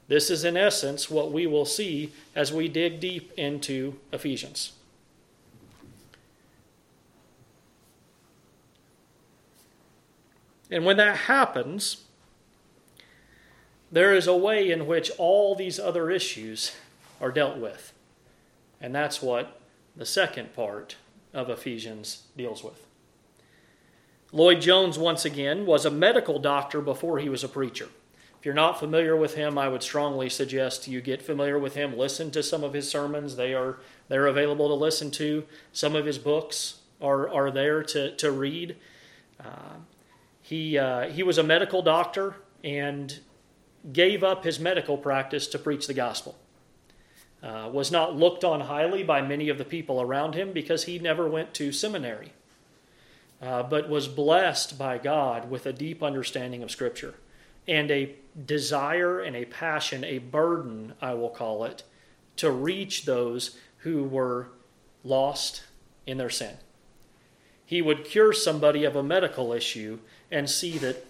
This 0.07 0.31
is, 0.31 0.45
in 0.45 0.57
essence, 0.57 1.11
what 1.11 1.31
we 1.31 1.47
will 1.47 1.67
see 1.67 2.15
as 2.35 2.55
we 2.55 2.69
dig 2.69 3.01
deep 3.01 3.33
into 3.37 3.99
Ephesians. 4.15 4.73
And 10.71 10.85
when 10.85 10.97
that 10.99 11.17
happens, 11.17 12.05
there 13.91 14.15
is 14.15 14.27
a 14.27 14.37
way 14.37 14.71
in 14.71 14.87
which 14.87 15.11
all 15.19 15.55
these 15.55 15.79
other 15.79 16.11
issues 16.11 16.75
are 17.21 17.33
dealt 17.33 17.57
with. 17.57 17.93
And 18.81 18.95
that's 18.95 19.23
what 19.23 19.61
the 19.97 20.07
second 20.07 20.55
part 20.55 20.97
of 21.33 21.51
Ephesians 21.51 22.25
deals 22.37 22.63
with. 22.63 22.87
Lloyd 24.31 24.61
Jones, 24.61 24.99
once 24.99 25.25
again, 25.25 25.65
was 25.65 25.87
a 25.87 25.91
medical 25.91 26.39
doctor 26.39 26.81
before 26.81 27.19
he 27.19 27.29
was 27.29 27.43
a 27.43 27.49
preacher. 27.49 27.89
If 28.39 28.45
you're 28.45 28.55
not 28.55 28.79
familiar 28.79 29.17
with 29.17 29.35
him, 29.35 29.59
I 29.59 29.69
would 29.69 29.83
strongly 29.83 30.29
suggest 30.29 30.87
you 30.87 31.01
get 31.01 31.23
familiar 31.23 31.59
with 31.59 31.75
him. 31.75 31.97
Listen 31.97 32.31
to 32.33 32.43
some 32.43 32.63
of 32.63 32.73
his 32.73 32.89
sermons. 32.89 33.35
They 33.35 33.55
are 33.55 33.79
they're 34.09 34.27
available 34.27 34.69
to 34.69 34.75
listen 34.75 35.11
to. 35.13 35.45
Some 35.73 35.97
of 35.97 36.07
his 36.07 36.19
books 36.19 36.79
are, 37.01 37.29
are 37.29 37.51
there 37.51 37.83
to, 37.83 38.15
to 38.17 38.31
read. 38.31 38.77
Uh, 39.41 39.79
he, 40.49 40.79
uh, 40.79 41.09
he 41.09 41.23
was 41.23 41.39
a 41.39 41.43
medical 41.43 41.83
doctor 41.83 42.37
and 42.65 43.21
gave 43.93 44.25
up 44.25 44.45
his 44.45 44.59
medical 44.59 44.97
practice 44.97 45.47
to 45.49 45.59
preach 45.59 45.87
the 45.87 45.95
gospel 45.95 46.37
uh, 47.43 47.69
was 47.73 47.91
not 47.91 48.17
looked 48.17 48.45
on 48.45 48.61
highly 48.63 49.03
by 49.03 49.23
many 49.23 49.49
of 49.49 49.59
the 49.59 49.65
people 49.65 50.01
around 50.01 50.35
him 50.35 50.53
because 50.53 50.85
he 50.85 50.99
never 50.99 51.29
went 51.29 51.55
to 51.55 51.71
seminary, 51.73 52.33
uh, 53.41 53.63
but 53.63 53.89
was 53.89 54.09
blessed 54.09 54.79
by 54.79 54.99
God 54.99 55.51
with 55.51 55.67
a 55.67 55.73
deep 55.73 56.03
understanding 56.03 56.63
of 56.63 56.71
Scripture 56.71 57.15
and 57.67 57.91
a 57.91 58.15
desire 58.47 59.21
and 59.21 59.37
a 59.37 59.45
passion, 59.45 60.03
a 60.05 60.19
burden, 60.19 60.95
I 61.01 61.15
will 61.15 61.29
call 61.29 61.65
it, 61.65 61.83
to 62.37 62.51
reach 62.51 63.05
those 63.05 63.57
who 63.79 64.05
were 64.05 64.49
lost 65.05 65.63
in 66.07 66.19
their 66.19 66.31
sin. 66.31 66.57
He 67.69 67.83
would 67.83 68.07
cure 68.07 68.33
somebody 68.33 68.85
of 68.85 68.97
a 68.97 69.03
medical 69.03 69.53
issue 69.53 69.99
and 70.31 70.49
see 70.49 70.79
that, 70.79 71.05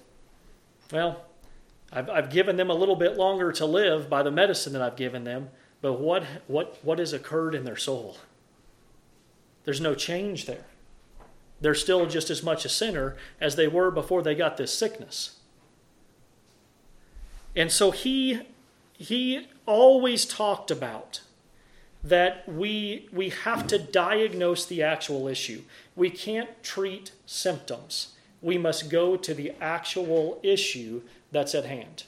well, 0.91 1.25
I've, 1.93 2.11
I've 2.11 2.31
given 2.31 2.57
them 2.57 2.69
a 2.69 2.75
little 2.75 2.97
bit 2.97 3.17
longer 3.17 3.53
to 3.53 3.65
live 3.65 4.11
by 4.11 4.25
the 4.25 4.33
medicine 4.33 4.73
that 4.73 4.83
I've 4.83 4.97
given 4.97 5.23
them, 5.23 5.51
but 5.81 6.01
what, 6.01 6.25
what, 6.49 6.77
what 6.83 6.99
has 6.99 7.13
occurred 7.13 7.55
in 7.55 7.63
their 7.63 7.77
soul? 7.77 8.17
There's 9.67 9.81
no 9.81 9.95
change 9.95 10.47
there. 10.47 10.65
They're 11.61 11.77
still 11.77 12.07
just 12.07 12.29
as 12.29 12.43
much 12.43 12.65
a 12.65 12.69
sinner 12.69 13.17
as 13.41 13.55
they 13.55 13.69
were 13.69 13.93
before 13.93 14.25
they 14.25 14.35
got 14.35 14.57
this 14.57 14.75
sickness. 14.75 15.39
And 17.55 17.71
so 17.71 17.93
he, 17.93 18.41
he 18.95 19.47
always 19.65 20.25
talked 20.25 20.73
about 20.73 21.21
that 22.03 22.49
we, 22.49 23.09
we 23.13 23.31
have 23.31 23.67
to 23.67 23.79
diagnose 23.79 24.65
the 24.65 24.83
actual 24.83 25.29
issue. 25.29 25.63
We 25.97 26.11
can't 26.11 26.63
treat 26.63 27.13
symptoms. 27.27 28.15
We 28.41 28.57
must 28.57 28.89
go 28.89 29.17
to 29.17 29.35
the 29.35 29.53
actual 29.61 30.39
issue 30.43 31.03
that's 31.33 31.55
at 31.55 31.65
hand. 31.65 32.05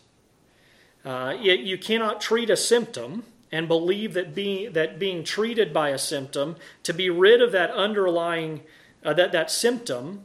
Uh, 1.05 1.35
you 1.40 1.76
cannot 1.79 2.20
treat 2.20 2.50
a 2.50 2.57
symptom 2.57 3.24
and 3.50 3.66
believe 3.66 4.14
that 4.14 4.35
being, 4.35 4.72
that 4.74 4.98
being 4.98 5.24
treated 5.24 5.72
by 5.72 5.88
a 5.88 5.98
symptom 5.98 6.57
to 6.85 6.92
be 6.92 7.11
rid 7.11 7.42
of 7.42 7.53
that 7.53 7.70
underlying 7.70 8.61
uh, 9.05 9.14
that, 9.14 9.33
that 9.33 9.50
symptom 9.50 10.24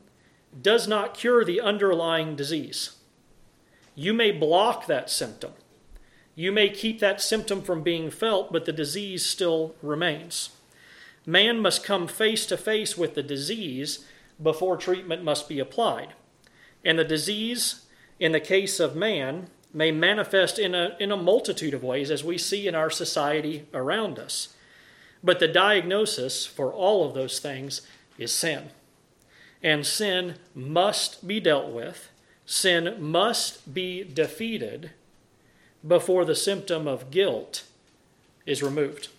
does 0.62 0.88
not 0.88 1.13
cure 1.13 1.43
the 1.43 1.62
underlying 1.62 2.36
disease. 2.36 2.97
You 3.93 4.13
may 4.13 4.32
block 4.32 4.88
that 4.88 5.10
symptom. 5.10 5.51
You 6.36 6.52
may 6.52 6.69
keep 6.69 7.00
that 7.00 7.21
symptom 7.21 7.62
from 7.62 7.82
being 7.82 8.12
felt, 8.12 8.52
but 8.52 8.65
the 8.65 8.74
disease 8.74 9.26
still 9.26 9.76
remains. 9.82 10.50
Man 11.26 11.60
must 11.60 11.84
come 11.84 12.08
face 12.08 12.45
to 12.48 12.58
face 12.58 12.98
with 12.98 13.15
the 13.15 13.24
disease 13.24 14.06
before 14.41 14.76
treatment 14.76 15.24
must 15.24 15.48
be 15.48 15.60
applied. 15.60 16.10
And 16.84 17.00
the 17.00 17.06
disease, 17.06 17.86
in 18.19 18.34
the 18.34 18.39
case 18.39 18.80
of 18.80 18.95
man, 18.95 19.48
may 19.74 19.91
manifest 19.91 20.60
in 20.60 20.76
a, 20.76 20.95
in 21.00 21.12
a 21.12 21.17
multitude 21.17 21.74
of 21.74 21.84
ways 21.84 22.12
as 22.12 22.24
we 22.24 22.38
see 22.38 22.67
in 22.67 22.76
our 22.76 22.89
society 22.89 23.65
around 23.74 24.19
us. 24.19 24.50
But 25.24 25.39
the 25.39 25.48
diagnosis 25.48 26.45
for 26.45 26.71
all 26.71 27.08
of 27.08 27.13
those 27.13 27.39
things 27.39 27.82
is 28.17 28.32
sin. 28.32 28.69
And 29.63 29.86
sin 29.86 30.36
must 30.54 31.28
be 31.28 31.39
dealt 31.39 31.71
with, 31.71 32.10
sin 32.45 32.95
must 33.00 33.74
be 33.74 34.04
defeated 34.04 34.91
before 35.88 36.26
the 36.26 36.36
symptom 36.36 36.88
of 36.88 37.12
guilt 37.12 37.63
is 38.45 38.63
removed. 38.63 39.10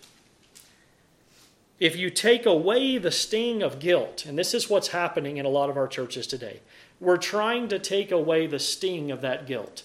if 1.79 1.95
you 1.95 2.09
take 2.09 2.45
away 2.45 2.97
the 2.97 3.11
sting 3.11 3.61
of 3.61 3.79
guilt, 3.79 4.25
and 4.25 4.37
this 4.37 4.53
is 4.53 4.69
what's 4.69 4.87
happening 4.89 5.37
in 5.37 5.45
a 5.45 5.49
lot 5.49 5.69
of 5.69 5.77
our 5.77 5.87
churches 5.87 6.25
today, 6.25 6.59
we're 6.99 7.17
trying 7.17 7.67
to 7.67 7.77
take 7.77 8.11
away 8.11 8.47
the 8.47 8.57
sting 8.59 9.11
of 9.11 9.21
that 9.21 9.45
guilt. 9.45 9.83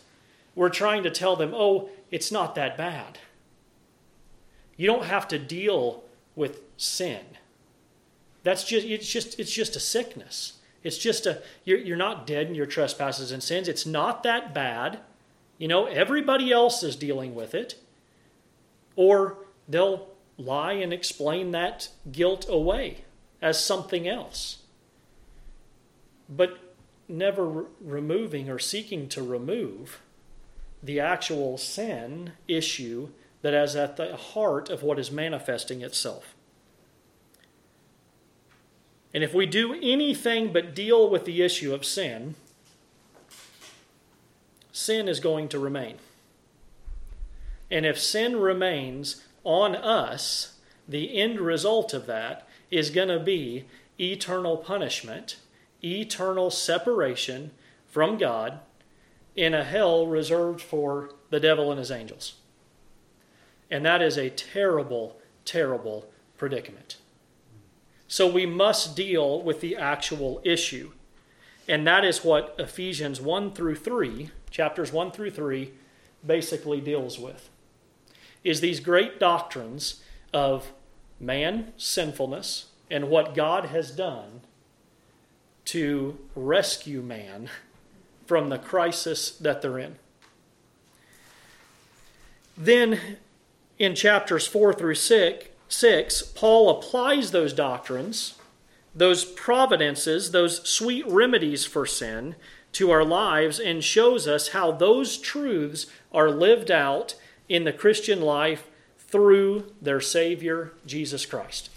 We're 0.55 0.71
trying 0.71 1.03
to 1.03 1.11
tell 1.11 1.37
them, 1.37 1.53
oh, 1.55 1.91
it's 2.11 2.33
not 2.33 2.55
that 2.55 2.79
bad. 2.79 3.19
You 4.77 4.87
don't 4.87 5.05
have 5.05 5.29
to 5.29 5.39
deal 5.39 6.05
with 6.35 6.61
sin. 6.79 7.21
That's 8.43 8.65
just 8.65 8.87
it's 8.87 9.09
just 9.09 9.39
it's 9.39 9.53
just 9.53 9.77
a 9.77 9.81
sickness. 9.81 10.55
It's 10.83 10.99
just 10.99 11.27
a 11.27 11.43
you're, 11.65 11.79
you're 11.79 11.97
not 11.97 12.27
dead 12.27 12.49
in 12.49 12.55
your 12.55 12.67
trespasses 12.67 13.31
and 13.31 13.43
sins. 13.43 13.69
It's 13.69 13.87
not 13.87 14.23
that 14.23 14.53
bad. 14.53 15.01
You 15.59 15.69
know, 15.69 15.87
everybody 15.87 16.53
else 16.53 16.83
is 16.83 16.97
dealing 16.97 17.35
with 17.35 17.55
it. 17.55 17.77
Or 18.97 19.39
they'll 19.69 20.09
lie 20.37 20.73
and 20.73 20.93
explain 20.93 21.53
that 21.53 21.89
guilt 22.11 22.47
away 22.49 23.05
as 23.41 23.63
something 23.63 24.09
else. 24.09 24.59
But 26.29 26.59
never 27.09 27.45
re- 27.45 27.67
removing 27.81 28.49
or 28.49 28.59
seeking 28.59 29.09
to 29.11 29.23
remove 29.23 30.01
the 30.83 30.99
actual 30.99 31.59
sin 31.59 32.33
issue 32.49 33.09
that 33.43 33.55
is 33.55 33.77
at 33.77 33.97
the 33.97 34.17
heart 34.17 34.71
of 34.71 34.83
what 34.83 34.99
is 34.99 35.11
manifesting 35.11 35.83
itself. 35.83 36.35
And 39.15 39.23
if 39.23 39.35
we 39.35 39.47
do 39.47 39.75
anything 39.75 40.53
but 40.53 40.75
deal 40.75 41.09
with 41.09 41.25
the 41.25 41.43
issue 41.43 41.75
of 41.75 41.85
sin, 41.85 42.35
sin 44.73 45.09
is 45.09 45.21
going 45.21 45.49
to 45.51 45.59
remain. 45.59 45.99
And 47.71 47.87
if 47.87 47.99
sin 47.99 48.37
remains 48.41 49.25
on 49.45 49.77
us, 49.77 50.59
the 50.89 51.19
end 51.19 51.41
result 51.41 51.95
of 51.95 52.07
that 52.07 52.49
is 52.71 52.91
going 52.91 53.09
to 53.09 53.21
be 53.21 53.67
eternal 54.01 54.57
punishment, 54.57 55.37
eternal 55.85 56.51
separation 56.51 57.53
from 57.89 58.19
God 58.19 58.61
in 59.37 59.55
a 59.55 59.65
hell 59.65 60.07
reserved 60.07 60.61
for 60.61 61.11
the 61.31 61.41
devil 61.41 61.71
and 61.71 61.79
his 61.79 61.91
angels. 61.91 62.35
And 63.71 63.85
that 63.87 64.03
is 64.03 64.19
a 64.19 64.31
terrible, 64.31 65.19
terrible 65.45 66.11
predicament. 66.37 66.97
So 68.07 68.31
we 68.31 68.45
must 68.45 68.95
deal 68.95 69.41
with 69.41 69.63
the 69.63 69.77
actual 69.77 70.43
issue. 70.45 70.93
And 71.67 71.87
that 71.87 72.05
is 72.05 72.23
what 72.23 72.55
Ephesians 72.59 73.21
1 73.21 73.53
through 73.53 73.77
3, 73.77 74.31
chapters 74.53 74.93
1 74.93 75.11
through 75.11 75.33
3, 75.33 75.73
basically 76.25 76.81
deals 76.81 77.19
with. 77.19 77.49
Is 78.45 78.61
these 78.61 78.79
great 78.79 79.19
doctrines 79.19 80.03
of 80.33 80.73
man, 81.19 81.73
sinfulness, 81.77 82.67
and 82.91 83.09
what 83.09 83.35
God 83.35 83.67
has 83.67 83.91
done 83.91 84.43
to 85.65 86.19
rescue 86.35 87.01
man 87.03 87.49
from 88.27 88.49
the 88.49 88.59
crisis 88.59 89.31
that 89.31 89.63
they're 89.63 89.79
in. 89.79 89.97
Then 92.57 92.99
in 93.79 93.95
chapters 93.95 94.47
4 94.47 94.75
through 94.75 94.97
6, 94.97 95.47
6, 95.69 96.23
Paul 96.35 96.71
applies 96.71 97.31
those 97.31 97.53
doctrines, 97.53 98.35
those 98.95 99.25
providences, 99.25 100.33
those 100.33 100.69
sweet 100.69 101.07
remedies 101.07 101.65
for 101.65 101.87
sin 101.87 102.35
to 102.73 102.91
our 102.91 103.05
lives 103.05 103.61
and 103.61 103.85
shows 103.85 104.27
us 104.27 104.49
how 104.49 104.73
those 104.73 105.19
truths 105.19 105.87
are 106.13 106.31
lived 106.31 106.71
out 106.71 107.15
in 107.49 107.65
the 107.65 107.73
Christian 107.73 108.21
life 108.21 108.69
through 108.99 109.73
their 109.81 110.01
Savior, 110.01 110.73
Jesus 110.87 111.27
Christ. 111.27 111.69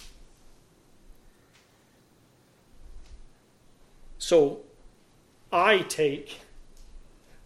So 4.17 4.61
I 5.51 5.79
take 5.79 6.39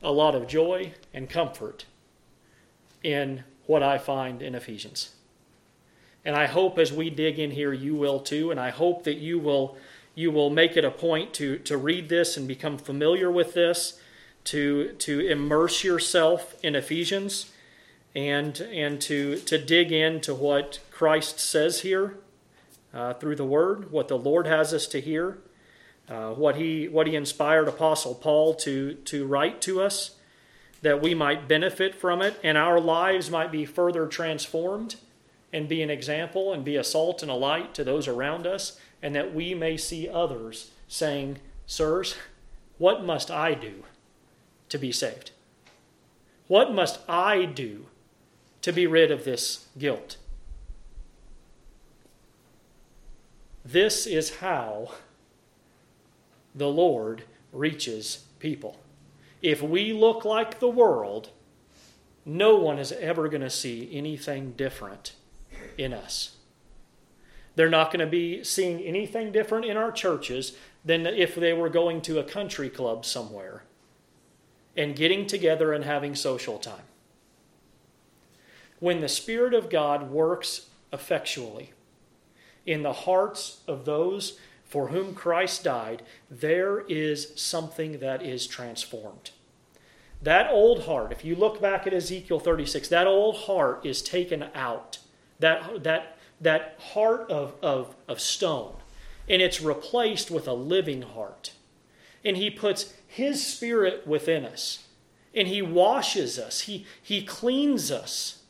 a 0.01 0.12
lot 0.12 0.35
of 0.35 0.47
joy 0.47 0.93
and 1.13 1.29
comfort 1.29 1.85
in 3.03 3.43
what 3.65 3.83
I 3.83 3.97
find 3.97 4.41
in 4.41 4.55
Ephesians. 4.55 5.15
And 6.23 6.35
I 6.35 6.45
hope 6.47 6.77
as 6.77 6.91
we 6.93 7.09
dig 7.09 7.39
in 7.39 7.51
here, 7.51 7.73
you 7.73 7.95
will 7.95 8.19
too. 8.19 8.51
And 8.51 8.59
I 8.59 8.69
hope 8.69 9.03
that 9.03 9.17
you 9.17 9.39
will 9.39 9.77
you 10.19 10.32
will 10.32 10.49
make 10.49 10.75
it 10.75 10.84
a 10.84 10.91
point 10.91 11.34
to, 11.34 11.58
to 11.60 11.77
read 11.77 12.10
this 12.10 12.36
and 12.36 12.45
become 12.45 12.77
familiar 12.77 13.32
with 13.32 13.53
this, 13.53 14.01
to 14.43 14.91
to 14.99 15.21
immerse 15.21 15.82
yourself 15.82 16.55
in 16.62 16.75
Ephesians, 16.75 17.53
and 18.13 18.60
and 18.60 18.99
to 18.99 19.38
to 19.38 19.58
dig 19.58 19.93
into 19.93 20.36
what 20.36 20.79
Christ 20.91 21.39
says 21.39 21.82
here 21.82 22.17
uh, 22.93 23.13
through 23.13 23.38
the 23.38 23.45
Word, 23.45 23.91
what 23.91 24.10
the 24.10 24.17
Lord 24.17 24.45
has 24.45 24.73
us 24.73 24.88
to 24.88 24.99
hear, 24.99 25.38
uh, 26.10 26.32
what 26.32 26.58
he 26.58 26.89
what 26.89 27.08
he 27.08 27.15
inspired 27.15 27.69
Apostle 27.69 28.13
Paul 28.13 28.55
to 28.55 28.95
to 28.95 29.25
write 29.25 29.62
to 29.62 29.82
us, 29.82 30.17
that 30.82 31.01
we 31.01 31.13
might 31.15 31.47
benefit 31.47 31.95
from 31.95 32.21
it, 32.21 32.38
and 32.43 32.58
our 32.58 32.82
lives 32.82 33.32
might 33.32 33.53
be 33.53 33.63
further 33.65 34.05
transformed 34.05 34.97
and 35.53 35.69
be 35.69 35.82
an 35.82 35.89
example 35.89 36.51
and 36.51 36.65
be 36.65 36.75
a 36.75 36.84
salt 36.84 37.21
and 37.21 37.32
a 37.32 37.36
light 37.36 37.73
to 37.73 37.86
those 37.86 38.08
around 38.08 38.45
us, 38.45 38.77
and 39.01 39.15
that 39.15 39.33
we 39.33 39.53
may 39.53 39.77
see 39.77 40.09
others 40.09 40.71
saying, 40.88 41.38
Sirs, 41.65 42.15
what 42.77 43.03
must 43.03 43.29
I 43.29 43.53
do 43.53 43.83
to 44.69 44.77
be 44.77 44.91
saved? 44.91 45.31
What 46.47 46.73
must 46.73 46.99
I 47.07 47.45
do 47.45 47.85
to 48.62 48.71
be 48.71 48.88
rid 48.88 49.12
of 49.12 49.23
this 49.23 49.67
guilt? 49.77 50.17
This 53.63 54.07
is 54.07 54.38
how 54.38 54.93
the 56.55 56.67
Lord 56.67 57.23
reaches 57.53 58.25
people. 58.39 58.79
If 59.41 59.62
we 59.62 59.93
look 59.93 60.25
like 60.25 60.59
the 60.59 60.67
world, 60.67 61.29
no 62.25 62.55
one 62.55 62.79
is 62.79 62.91
ever 62.93 63.29
going 63.29 63.41
to 63.41 63.49
see 63.49 63.89
anything 63.91 64.53
different 64.53 65.13
in 65.77 65.93
us. 65.93 66.35
They're 67.60 67.67
not 67.67 67.91
going 67.91 68.00
to 68.00 68.08
be 68.10 68.41
seeing 68.41 68.80
anything 68.80 69.34
different 69.34 69.65
in 69.65 69.76
our 69.76 69.91
churches 69.91 70.56
than 70.86 71.06
if 71.06 71.36
they 71.36 71.52
were 71.52 71.67
going 71.67 72.00
to 72.04 72.17
a 72.17 72.24
country 72.24 72.69
club 72.69 73.06
somewhere 73.06 73.63
and 74.78 74.95
getting 74.95 75.28
together 75.28 75.74
and 75.74 75.84
having 75.84 76.15
social 76.15 76.58
time. 76.58 76.86
When 78.80 79.02
the 79.02 79.10
Spirit 79.10 79.54
of 79.54 79.69
God 79.69 80.10
works 80.10 80.67
effectually 80.93 81.74
in 82.65 82.82
the 82.82 82.93
hearts 82.93 83.60
of 83.67 83.84
those 83.84 84.39
for 84.63 84.88
whom 84.88 85.13
Christ 85.13 85.65
died, 85.65 86.04
there 86.32 86.86
is 86.88 87.34
something 87.36 88.00
that 88.00 88.22
is 88.22 88.48
transformed. 88.48 89.32
That 90.22 90.50
old 90.50 90.84
heart, 90.84 91.12
if 91.12 91.26
you 91.26 91.36
look 91.36 91.60
back 91.62 91.86
at 91.86 91.93
Ezekiel 91.93 92.39
36, 92.39 92.88
that 92.88 93.06
old 93.06 93.36
heart 93.36 93.86
is 93.86 94.02
taken 94.02 94.45
out 94.56 95.00
that, 95.39 95.84
that, 95.84 96.18
that 96.41 96.75
heart 96.93 97.30
of, 97.30 97.56
of, 97.62 97.95
of 98.08 98.19
stone, 98.19 98.75
and 99.28 99.41
it's 99.41 99.62
replaced 99.62 100.32
with 100.32 100.47
a 100.47 100.54
living 100.54 101.02
heart. 101.02 101.54
And 102.23 102.38
He 102.38 102.49
puts 102.49 102.93
His 103.08 103.45
Spirit 103.45 104.08
within 104.08 104.45
us, 104.45 104.88
and 105.34 105.47
He 105.47 105.62
washes 105.62 106.39
us, 106.39 106.62
He, 106.62 106.86
he 107.02 107.23
cleans 107.23 107.91
us. 107.91 108.43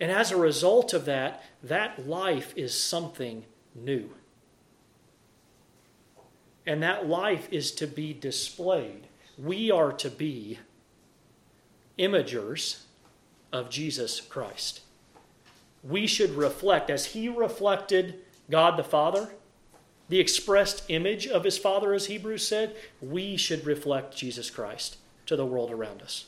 And 0.00 0.10
as 0.10 0.32
a 0.32 0.36
result 0.36 0.92
of 0.92 1.04
that, 1.04 1.44
that 1.62 2.08
life 2.08 2.52
is 2.56 2.78
something 2.78 3.44
new. 3.74 4.10
And 6.66 6.82
that 6.82 7.06
life 7.06 7.48
is 7.52 7.70
to 7.72 7.86
be 7.86 8.12
displayed. 8.12 9.06
We 9.38 9.70
are 9.70 9.92
to 9.92 10.10
be 10.10 10.58
imagers 11.98 12.82
of 13.52 13.70
Jesus 13.70 14.20
Christ. 14.20 14.80
We 15.82 16.06
should 16.06 16.30
reflect, 16.30 16.90
as 16.90 17.06
he 17.06 17.28
reflected 17.28 18.20
God 18.50 18.76
the 18.76 18.84
Father, 18.84 19.30
the 20.08 20.20
expressed 20.20 20.84
image 20.88 21.26
of 21.26 21.44
his 21.44 21.58
Father, 21.58 21.94
as 21.94 22.06
Hebrews 22.06 22.46
said, 22.46 22.76
we 23.00 23.36
should 23.36 23.66
reflect 23.66 24.16
Jesus 24.16 24.50
Christ 24.50 24.98
to 25.26 25.36
the 25.36 25.46
world 25.46 25.70
around 25.70 26.02
us. 26.02 26.26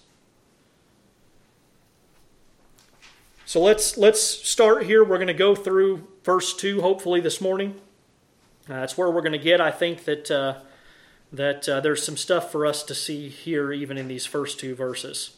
So 3.46 3.60
let's 3.60 3.98
let's 3.98 4.20
start 4.20 4.84
here. 4.84 5.04
We're 5.04 5.18
going 5.18 5.26
to 5.26 5.34
go 5.34 5.54
through 5.54 6.08
verse 6.24 6.56
two, 6.56 6.80
hopefully 6.80 7.20
this 7.20 7.40
morning. 7.40 7.74
Uh, 8.68 8.80
that's 8.80 8.96
where 8.96 9.10
we're 9.10 9.20
going 9.20 9.32
to 9.32 9.38
get. 9.38 9.60
I 9.60 9.70
think 9.70 10.04
that 10.04 10.30
uh, 10.30 10.60
that 11.30 11.68
uh, 11.68 11.80
there's 11.80 12.02
some 12.02 12.16
stuff 12.16 12.50
for 12.50 12.64
us 12.64 12.82
to 12.84 12.94
see 12.94 13.28
here, 13.28 13.72
even 13.72 13.98
in 13.98 14.08
these 14.08 14.24
first 14.24 14.58
two 14.58 14.74
verses. 14.74 15.36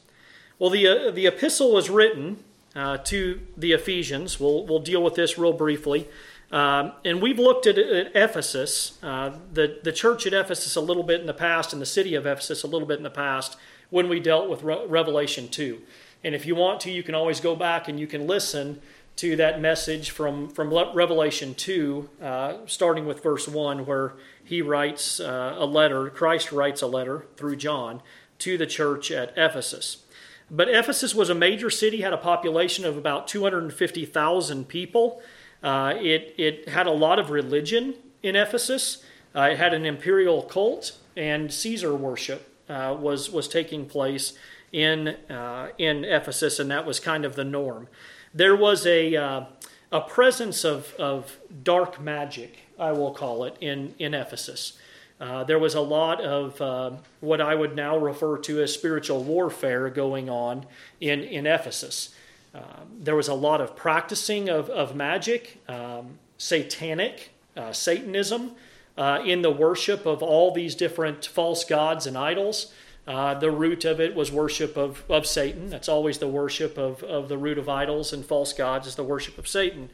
Well, 0.59 0.71
the, 0.71 0.87
uh, 0.87 1.11
the 1.11 1.27
epistle 1.27 1.73
was 1.73 1.91
written 1.91 2.45
uh, 2.77 2.99
to 2.99 3.41
the 3.57 3.73
Ephesians. 3.73 4.39
We'll, 4.39 4.67
we'll 4.67 4.81
deal 4.81 5.03
with 5.03 5.15
this 5.15 5.39
real 5.39 5.55
briefly. 5.55 6.09
Um, 6.53 6.93
and 7.05 7.21
we've 7.21 7.39
looked 7.39 7.67
at, 7.67 7.79
at 7.79 8.15
Ephesus, 8.15 8.99
uh, 9.03 9.33
the, 9.53 9.81
the 9.83 9.91
church 9.91 10.27
at 10.27 10.33
Ephesus, 10.33 10.77
a 10.77 10.81
little 10.81 11.03
bit 11.03 11.21
in 11.21 11.27
the 11.27 11.35
past, 11.35 11.73
and 11.73 11.83
the 11.83 11.87
city 11.87 12.15
of 12.15 12.27
Ephesus 12.27 12.63
a 12.63 12.69
little 12.69 12.87
bit 12.87 12.99
in 12.99 13.03
the 13.03 13.11
past 13.11 13.57
when 13.91 14.09
we 14.09 14.21
dealt 14.21 14.49
with 14.49 14.63
Re- 14.63 14.87
Revelation 14.87 15.49
2. 15.49 15.81
And 16.23 16.35
if 16.35 16.47
you 16.47 16.55
want 16.55 16.81
to, 16.83 16.91
you 16.91 17.03
can 17.03 17.15
always 17.15 17.41
go 17.41 17.57
back 17.57 17.89
and 17.89 17.99
you 17.99 18.07
can 18.07 18.27
listen 18.27 18.81
to 19.17 19.35
that 19.37 19.61
message 19.61 20.11
from, 20.11 20.49
from 20.49 20.73
Revelation 20.73 21.55
2, 21.55 22.09
uh, 22.23 22.55
starting 22.67 23.07
with 23.07 23.23
verse 23.23 23.49
1, 23.49 23.87
where 23.87 24.15
he 24.45 24.61
writes 24.61 25.19
uh, 25.19 25.55
a 25.57 25.65
letter, 25.65 26.11
Christ 26.11 26.53
writes 26.53 26.83
a 26.83 26.87
letter 26.87 27.27
through 27.37 27.57
John 27.57 28.03
to 28.39 28.59
the 28.59 28.67
church 28.67 29.11
at 29.11 29.33
Ephesus. 29.37 30.05
But 30.51 30.69
Ephesus 30.69 31.15
was 31.15 31.29
a 31.29 31.35
major 31.35 31.71
city, 31.71 32.01
had 32.01 32.13
a 32.13 32.19
population 32.19 32.85
of 32.85 32.97
about 32.97 33.27
250,000 33.27 34.69
people. 34.69 35.21
Uh, 35.63 35.95
it, 35.97 36.35
it 36.39 36.69
had 36.69 36.87
a 36.87 36.93
lot 36.93 37.19
of 37.19 37.31
religion 37.31 37.95
in 38.23 38.37
Ephesus. 38.37 39.03
Uh, 39.35 39.49
it 39.53 39.59
had 39.59 39.75
an 39.75 39.85
imperial 39.85 40.43
cult, 40.43 40.99
and 41.17 41.53
Caesar 41.53 41.95
worship 41.95 42.53
uh, 42.69 42.97
was, 42.99 43.31
was 43.31 43.49
taking 43.49 43.87
place 43.87 44.35
in, 44.73 45.09
uh, 45.29 45.69
in 45.79 46.05
Ephesus, 46.05 46.59
and 46.59 46.71
that 46.71 46.87
was 46.87 47.01
kind 47.01 47.25
of 47.25 47.35
the 47.35 47.45
norm 47.45 47.89
there 48.37 48.55
was 48.55 48.87
a, 48.87 49.17
uh, 49.17 49.45
a 49.91 50.01
presence 50.03 50.63
of, 50.63 50.95
of 50.97 51.39
dark 51.63 51.99
magic, 51.99 52.59
I 52.79 52.93
will 52.93 53.13
call 53.13 53.45
it, 53.45 53.57
in, 53.63 53.95
in 53.99 54.13
Ephesus. 54.13 54.79
Uh, 55.19 55.45
there 55.45 55.59
was 55.59 55.75
a 55.75 55.81
lot 55.81 56.21
of 56.21 56.61
uh, 56.61 56.91
what 57.21 57.41
I 57.41 57.55
would 57.55 57.75
now 57.75 57.97
refer 57.97 58.37
to 58.39 58.63
as 58.63 58.75
spiritual 58.75 59.25
warfare 59.25 59.89
going 59.89 60.29
on 60.29 60.67
in, 61.01 61.23
in 61.23 61.47
Ephesus. 61.47 62.15
Uh, 62.55 62.61
there 63.01 63.17
was 63.17 63.29
a 63.29 63.35
lot 63.35 63.61
of 63.61 63.75
practicing 63.75 64.49
of, 64.49 64.69
of 64.71 64.95
magic, 64.95 65.63
um, 65.69 66.19
satanic, 66.37 67.31
uh, 67.57 67.73
Satanism, 67.73 68.53
uh, 68.99 69.21
in 69.25 69.43
the 69.43 69.51
worship 69.51 70.05
of 70.07 70.23
all 70.23 70.53
these 70.53 70.75
different 70.75 71.25
false 71.25 71.65
gods 71.65 72.07
and 72.07 72.17
idols. 72.17 72.73
The 73.07 73.51
root 73.51 73.85
of 73.85 74.01
it 74.01 74.15
was 74.15 74.33
worship 74.33 74.77
of, 74.77 75.05
of 75.11 75.27
Satan. 75.27 75.71
That's 75.71 75.89
always 75.89 76.19
the 76.19 76.29
worship 76.29 76.77
of, 76.77 77.03
of 77.03 77.29
the 77.29 77.39
root 77.39 77.57
of 77.57 77.69
idols 77.69 78.13
and 78.13 78.25
false 78.25 78.53
gods, 78.53 78.87
is 78.87 78.97
the 78.97 79.05
worship 79.05 79.39
of 79.39 79.47
Satan. 79.47 79.91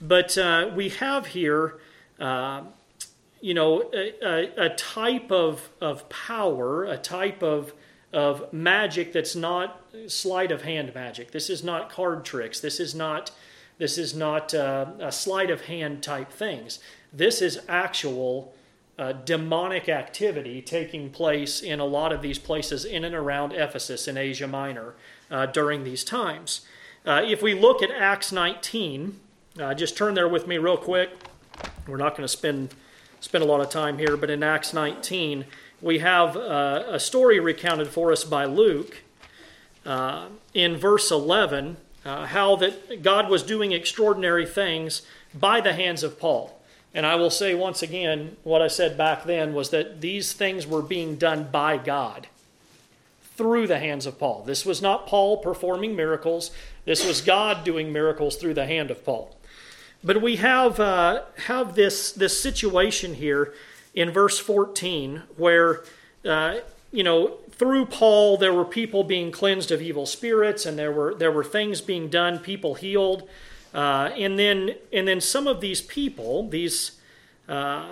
But 0.00 0.36
we 0.74 0.88
have 0.90 1.26
here, 1.26 1.74
uh, 2.20 2.62
you 3.40 3.54
know, 3.54 3.90
a, 3.92 4.52
a, 4.56 4.68
type 4.70 5.30
of, 5.30 5.70
of 5.80 6.08
power, 6.08 6.84
a 6.84 6.96
type 6.96 7.42
of, 7.42 7.72
of 8.12 8.52
magic 8.52 9.12
that's 9.12 9.36
not 9.36 9.84
sleight 10.06 10.50
of 10.50 10.62
hand 10.62 10.92
magic. 10.94 11.30
This 11.30 11.48
is 11.48 11.62
not 11.62 11.90
card 11.90 12.24
tricks. 12.24 12.60
This 12.60 12.80
is 12.80 12.94
not, 12.94 13.30
this 13.78 13.96
is 13.98 14.14
not 14.14 14.54
uh, 14.54 14.86
a 15.00 15.12
sleight 15.12 15.50
of 15.50 15.66
hand 15.66 16.02
type 16.02 16.32
things. 16.32 16.80
This 17.12 17.40
is 17.40 17.60
actual 17.68 18.54
uh, 18.98 19.12
demonic 19.12 19.88
activity 19.88 20.60
taking 20.60 21.10
place 21.10 21.60
in 21.60 21.78
a 21.78 21.84
lot 21.84 22.12
of 22.12 22.20
these 22.20 22.38
places 22.38 22.84
in 22.84 23.04
and 23.04 23.14
around 23.14 23.52
Ephesus 23.52 24.08
in 24.08 24.16
Asia 24.16 24.48
Minor 24.48 24.94
uh, 25.30 25.46
during 25.46 25.84
these 25.84 26.02
times. 26.02 26.62
Uh, 27.06 27.22
if 27.24 27.40
we 27.40 27.54
look 27.54 27.82
at 27.82 27.90
Acts 27.90 28.32
19, 28.32 29.20
uh, 29.60 29.74
just 29.74 29.96
turn 29.96 30.14
there 30.14 30.28
with 30.28 30.46
me 30.48 30.58
real 30.58 30.76
quick. 30.76 31.10
We're 31.86 31.96
not 31.96 32.16
going 32.16 32.24
to 32.24 32.28
spend 32.28 32.74
spend 33.20 33.44
a 33.44 33.46
lot 33.46 33.60
of 33.60 33.70
time 33.70 33.98
here, 33.98 34.16
but 34.16 34.30
in 34.30 34.42
Acts 34.42 34.72
19, 34.72 35.44
we 35.80 35.98
have 35.98 36.36
uh, 36.36 36.84
a 36.88 37.00
story 37.00 37.40
recounted 37.40 37.88
for 37.88 38.12
us 38.12 38.24
by 38.24 38.44
Luke 38.44 39.02
uh, 39.86 40.26
in 40.54 40.76
verse 40.76 41.10
11, 41.10 41.76
how 42.04 42.56
that 42.56 43.02
God 43.02 43.28
was 43.28 43.42
doing 43.42 43.72
extraordinary 43.72 44.46
things 44.46 45.02
by 45.34 45.60
the 45.60 45.74
hands 45.74 46.02
of 46.02 46.18
Paul. 46.18 46.58
And 46.94 47.04
I 47.04 47.16
will 47.16 47.30
say 47.30 47.54
once 47.54 47.82
again, 47.82 48.36
what 48.44 48.62
I 48.62 48.68
said 48.68 48.96
back 48.96 49.24
then 49.24 49.52
was 49.52 49.70
that 49.70 50.00
these 50.00 50.32
things 50.32 50.66
were 50.66 50.82
being 50.82 51.16
done 51.16 51.48
by 51.50 51.76
God 51.76 52.28
through 53.36 53.66
the 53.66 53.78
hands 53.78 54.06
of 54.06 54.18
Paul. 54.18 54.42
This 54.44 54.66
was 54.66 54.82
not 54.82 55.06
Paul 55.06 55.36
performing 55.38 55.94
miracles, 55.94 56.50
this 56.86 57.06
was 57.06 57.20
God 57.20 57.62
doing 57.62 57.92
miracles 57.92 58.36
through 58.36 58.54
the 58.54 58.66
hand 58.66 58.90
of 58.90 59.04
Paul. 59.04 59.37
But 60.02 60.22
we 60.22 60.36
have, 60.36 60.78
uh, 60.78 61.22
have 61.46 61.74
this, 61.74 62.12
this 62.12 62.40
situation 62.40 63.14
here 63.14 63.52
in 63.94 64.10
verse 64.10 64.38
14 64.38 65.22
where, 65.36 65.82
uh, 66.24 66.58
you 66.92 67.02
know, 67.02 67.38
through 67.50 67.86
Paul, 67.86 68.36
there 68.36 68.54
were 68.54 68.64
people 68.64 69.02
being 69.02 69.32
cleansed 69.32 69.72
of 69.72 69.82
evil 69.82 70.06
spirits 70.06 70.64
and 70.64 70.78
there 70.78 70.92
were, 70.92 71.14
there 71.14 71.32
were 71.32 71.44
things 71.44 71.80
being 71.80 72.08
done, 72.08 72.38
people 72.38 72.74
healed. 72.74 73.28
Uh, 73.74 74.10
and 74.16 74.38
then 74.38 74.74
and 74.92 75.06
then 75.06 75.20
some 75.20 75.46
of 75.46 75.60
these 75.60 75.82
people, 75.82 76.48
these 76.48 76.92
uh, 77.48 77.90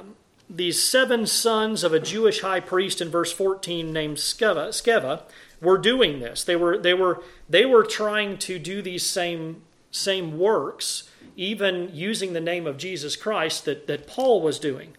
these 0.49 0.83
seven 0.83 1.27
sons 1.27 1.85
of 1.85 1.93
a 1.93 2.01
Jewish 2.01 2.41
high 2.41 2.61
priest 2.61 3.01
in 3.01 3.09
verse 3.09 3.33
14 3.33 3.93
named 3.93 4.17
Sceva, 4.17 4.69
Sceva 4.69 5.23
were 5.61 5.79
doing 5.79 6.21
this. 6.21 6.45
They 6.45 6.57
were 6.57 6.79
they 6.79 6.95
were 6.95 7.23
they 7.49 7.67
were 7.67 7.85
trying 7.85 8.39
to 8.39 8.59
do 8.59 8.81
these 8.81 9.05
same 9.05 9.63
same 9.91 10.39
works, 10.39 11.11
even 11.37 11.91
using 11.93 12.33
the 12.33 12.41
name 12.41 12.67
of 12.67 12.79
Jesus 12.79 13.15
Christ 13.15 13.65
that, 13.67 13.87
that 13.87 14.07
Paul 14.07 14.43
was 14.43 14.59
doing. 14.59 14.97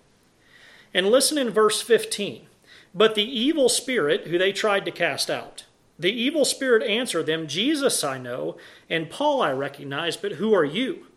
And 0.93 1.07
listen 1.07 1.37
in 1.37 1.49
verse 1.49 1.81
15. 1.81 2.47
But 2.95 3.15
the 3.15 3.23
evil 3.23 3.69
spirit 3.69 4.27
who 4.27 4.37
they 4.37 4.53
tried 4.53 4.85
to 4.85 4.91
cast 4.91 5.29
out 5.29 5.65
the 5.99 6.11
evil 6.11 6.45
spirit 6.45 6.83
answered 6.83 7.25
them, 7.25 7.47
Jesus 7.47 8.03
I 8.03 8.17
know, 8.17 8.57
and 8.89 9.09
Paul 9.09 9.41
I 9.41 9.51
recognize, 9.51 10.15
but 10.15 10.33
who 10.33 10.53
are 10.53 10.65
you? 10.65 11.07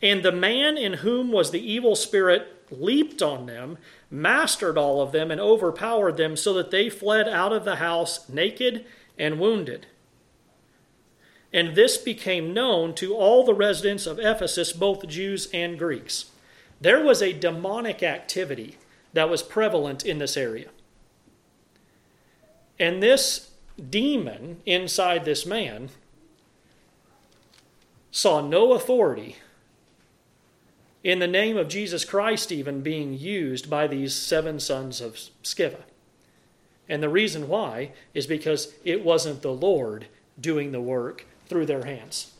And 0.00 0.22
the 0.22 0.32
man 0.32 0.78
in 0.78 0.94
whom 0.94 1.32
was 1.32 1.50
the 1.50 1.72
evil 1.72 1.96
spirit 1.96 2.66
leaped 2.70 3.20
on 3.20 3.46
them, 3.46 3.78
mastered 4.10 4.78
all 4.78 5.02
of 5.02 5.12
them, 5.12 5.30
and 5.30 5.40
overpowered 5.40 6.16
them, 6.16 6.36
so 6.36 6.54
that 6.54 6.70
they 6.70 6.88
fled 6.88 7.28
out 7.28 7.52
of 7.52 7.64
the 7.64 7.76
house 7.76 8.28
naked 8.28 8.86
and 9.18 9.40
wounded. 9.40 9.86
And 11.52 11.74
this 11.74 11.96
became 11.96 12.54
known 12.54 12.94
to 12.96 13.14
all 13.14 13.44
the 13.44 13.54
residents 13.54 14.06
of 14.06 14.18
Ephesus, 14.18 14.72
both 14.72 15.08
Jews 15.08 15.48
and 15.52 15.78
Greeks. 15.78 16.26
There 16.80 17.02
was 17.02 17.20
a 17.20 17.32
demonic 17.32 18.02
activity 18.02 18.78
that 19.12 19.28
was 19.28 19.42
prevalent 19.42 20.04
in 20.04 20.18
this 20.18 20.36
area. 20.36 20.68
And 22.78 23.02
this 23.02 23.50
demon 23.88 24.60
inside 24.64 25.24
this 25.24 25.44
man 25.44 25.90
saw 28.10 28.40
no 28.40 28.72
authority 28.72 29.36
in 31.02 31.18
the 31.18 31.26
name 31.26 31.56
of 31.56 31.68
Jesus 31.68 32.04
Christ, 32.04 32.52
even 32.52 32.82
being 32.82 33.18
used 33.18 33.70
by 33.70 33.86
these 33.86 34.14
seven 34.14 34.60
sons 34.60 35.00
of 35.00 35.14
Sceva. 35.42 35.82
And 36.88 37.02
the 37.02 37.08
reason 37.08 37.48
why 37.48 37.92
is 38.14 38.26
because 38.26 38.74
it 38.84 39.04
wasn't 39.04 39.42
the 39.42 39.52
Lord 39.52 40.06
doing 40.38 40.72
the 40.72 40.80
work 40.80 41.26
through 41.50 41.66
their 41.66 41.84
hands. 41.84 42.32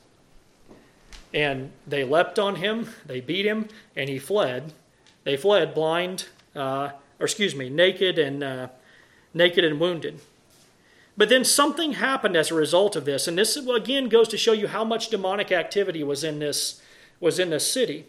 And 1.34 1.72
they 1.86 2.04
leapt 2.04 2.38
on 2.38 2.56
him, 2.56 2.88
they 3.04 3.20
beat 3.20 3.44
him, 3.44 3.68
and 3.94 4.08
he 4.08 4.18
fled. 4.18 4.72
They 5.24 5.36
fled 5.36 5.74
blind, 5.74 6.28
uh, 6.56 6.90
or 7.18 7.24
excuse 7.26 7.54
me, 7.54 7.68
naked 7.68 8.18
and 8.18 8.42
uh, 8.42 8.68
naked 9.34 9.64
and 9.64 9.78
wounded. 9.78 10.20
But 11.16 11.28
then 11.28 11.44
something 11.44 11.92
happened 11.94 12.36
as 12.36 12.50
a 12.50 12.54
result 12.54 12.96
of 12.96 13.04
this, 13.04 13.28
and 13.28 13.36
this 13.36 13.56
again 13.56 14.08
goes 14.08 14.28
to 14.28 14.38
show 14.38 14.52
you 14.52 14.68
how 14.68 14.84
much 14.84 15.10
demonic 15.10 15.52
activity 15.52 16.02
was 16.02 16.24
in 16.24 16.38
this 16.38 16.80
was 17.18 17.38
in 17.38 17.50
this 17.50 17.70
city. 17.70 18.06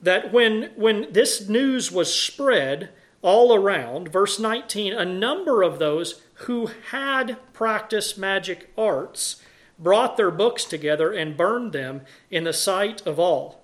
That 0.00 0.32
when 0.32 0.70
when 0.76 1.12
this 1.12 1.48
news 1.48 1.90
was 1.90 2.14
spread 2.14 2.90
all 3.22 3.54
around, 3.54 4.10
verse 4.10 4.38
19, 4.38 4.92
a 4.92 5.04
number 5.04 5.62
of 5.62 5.78
those 5.78 6.20
who 6.46 6.70
had 6.90 7.38
practiced 7.52 8.18
magic 8.18 8.70
arts 8.76 9.42
brought 9.78 10.16
their 10.16 10.30
books 10.30 10.64
together 10.64 11.12
and 11.12 11.36
burned 11.36 11.72
them 11.72 12.02
in 12.30 12.44
the 12.44 12.52
sight 12.52 13.06
of 13.06 13.18
all. 13.18 13.62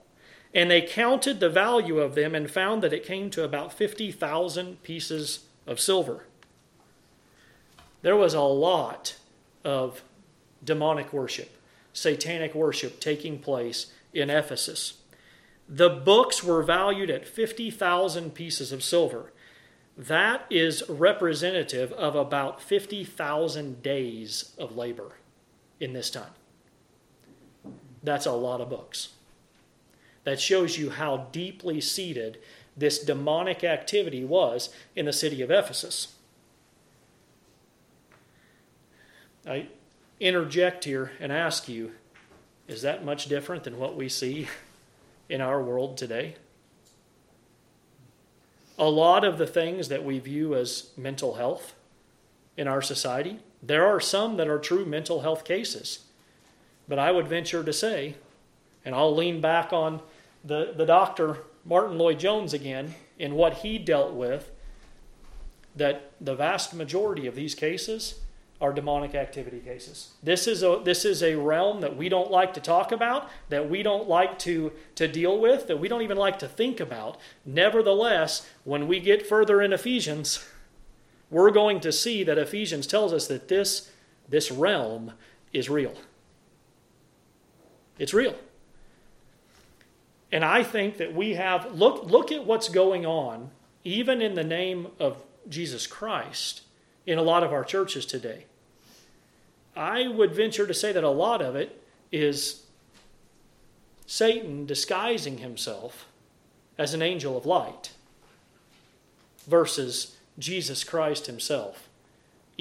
And 0.52 0.70
they 0.70 0.82
counted 0.82 1.38
the 1.38 1.50
value 1.50 1.98
of 1.98 2.14
them 2.14 2.34
and 2.34 2.50
found 2.50 2.82
that 2.82 2.92
it 2.92 3.04
came 3.04 3.30
to 3.30 3.44
about 3.44 3.72
50,000 3.72 4.82
pieces 4.82 5.44
of 5.66 5.78
silver 5.78 6.24
there 8.02 8.16
was 8.16 8.34
a 8.34 8.40
lot 8.40 9.16
of 9.64 10.02
demonic 10.64 11.12
worship, 11.12 11.56
satanic 11.92 12.54
worship 12.54 13.00
taking 13.00 13.38
place 13.38 13.92
in 14.12 14.30
Ephesus. 14.30 14.94
The 15.68 15.90
books 15.90 16.42
were 16.42 16.62
valued 16.62 17.10
at 17.10 17.26
50,000 17.26 18.34
pieces 18.34 18.72
of 18.72 18.82
silver. 18.82 19.32
That 19.96 20.44
is 20.50 20.82
representative 20.88 21.92
of 21.92 22.16
about 22.16 22.60
50,000 22.60 23.82
days 23.82 24.54
of 24.58 24.76
labor 24.76 25.12
in 25.80 25.92
this 25.92 26.10
time. 26.10 26.32
That's 28.02 28.26
a 28.26 28.32
lot 28.32 28.60
of 28.60 28.70
books. 28.70 29.10
That 30.24 30.40
shows 30.40 30.78
you 30.78 30.90
how 30.90 31.28
deeply 31.32 31.80
seated 31.80 32.38
this 32.76 32.98
demonic 32.98 33.64
activity 33.64 34.24
was 34.24 34.70
in 34.94 35.06
the 35.06 35.12
city 35.12 35.42
of 35.42 35.50
Ephesus. 35.50 36.14
I 39.46 39.68
interject 40.20 40.84
here 40.84 41.12
and 41.18 41.32
ask 41.32 41.68
you 41.68 41.92
is 42.68 42.82
that 42.82 43.04
much 43.04 43.26
different 43.26 43.64
than 43.64 43.78
what 43.78 43.96
we 43.96 44.08
see 44.08 44.48
in 45.28 45.40
our 45.40 45.60
world 45.60 45.96
today? 45.96 46.36
A 48.78 48.88
lot 48.88 49.24
of 49.24 49.38
the 49.38 49.46
things 49.46 49.88
that 49.88 50.04
we 50.04 50.20
view 50.20 50.54
as 50.54 50.90
mental 50.96 51.34
health 51.34 51.74
in 52.56 52.68
our 52.68 52.80
society, 52.80 53.40
there 53.62 53.86
are 53.86 54.00
some 54.00 54.36
that 54.36 54.48
are 54.48 54.58
true 54.58 54.84
mental 54.84 55.20
health 55.20 55.44
cases. 55.44 56.04
But 56.88 56.98
I 56.98 57.12
would 57.12 57.28
venture 57.28 57.62
to 57.62 57.72
say 57.72 58.16
And 58.84 58.94
I'll 58.94 59.14
lean 59.14 59.40
back 59.40 59.72
on 59.72 60.00
the, 60.44 60.72
the 60.76 60.86
doctor, 60.86 61.38
Martyn 61.64 61.98
Lloyd-Jones, 61.98 62.54
again, 62.54 62.94
in 63.18 63.34
what 63.34 63.58
he 63.58 63.78
dealt 63.78 64.14
with, 64.14 64.50
that 65.76 66.12
the 66.20 66.34
vast 66.34 66.74
majority 66.74 67.26
of 67.26 67.34
these 67.34 67.54
cases 67.54 68.20
are 68.60 68.72
demonic 68.72 69.14
activity 69.14 69.58
cases. 69.58 70.10
This 70.22 70.46
is 70.46 70.62
a 70.62 70.82
this 70.84 71.06
is 71.06 71.22
a 71.22 71.34
realm 71.34 71.80
that 71.80 71.96
we 71.96 72.10
don't 72.10 72.30
like 72.30 72.52
to 72.54 72.60
talk 72.60 72.92
about, 72.92 73.30
that 73.48 73.70
we 73.70 73.82
don't 73.82 74.06
like 74.06 74.38
to 74.40 74.72
to 74.96 75.08
deal 75.08 75.38
with, 75.38 75.66
that 75.68 75.78
we 75.78 75.88
don't 75.88 76.02
even 76.02 76.18
like 76.18 76.38
to 76.40 76.48
think 76.48 76.78
about. 76.78 77.18
Nevertheless, 77.46 78.46
when 78.64 78.86
we 78.86 79.00
get 79.00 79.26
further 79.26 79.62
in 79.62 79.72
Ephesians, 79.72 80.46
we're 81.30 81.50
going 81.50 81.80
to 81.80 81.92
see 81.92 82.24
that 82.24 82.38
Ephesians 82.38 82.86
tells 82.86 83.12
us 83.12 83.26
that 83.28 83.48
this 83.48 83.90
this 84.28 84.50
realm 84.50 85.12
is 85.52 85.68
real. 85.68 85.94
It's 87.98 88.14
real. 88.14 88.36
And 90.32 90.44
I 90.44 90.62
think 90.62 90.98
that 90.98 91.14
we 91.14 91.34
have 91.34 91.74
look 91.74 92.04
look 92.04 92.32
at 92.32 92.46
what's 92.46 92.68
going 92.68 93.04
on 93.04 93.50
even 93.84 94.20
in 94.20 94.34
the 94.34 94.44
name 94.44 94.88
of 94.98 95.22
Jesus 95.48 95.86
Christ 95.86 96.62
in 97.06 97.18
a 97.18 97.22
lot 97.22 97.42
of 97.42 97.52
our 97.52 97.64
churches 97.64 98.06
today. 98.06 98.44
I 99.76 100.08
would 100.08 100.34
venture 100.34 100.66
to 100.66 100.74
say 100.74 100.92
that 100.92 101.04
a 101.04 101.10
lot 101.10 101.40
of 101.40 101.56
it 101.56 101.82
is 102.12 102.64
Satan 104.06 104.66
disguising 104.66 105.38
himself 105.38 106.06
as 106.76 106.94
an 106.94 107.02
angel 107.02 107.36
of 107.36 107.46
light 107.46 107.92
versus 109.46 110.16
Jesus 110.38 110.84
Christ 110.84 111.26
himself 111.26 111.88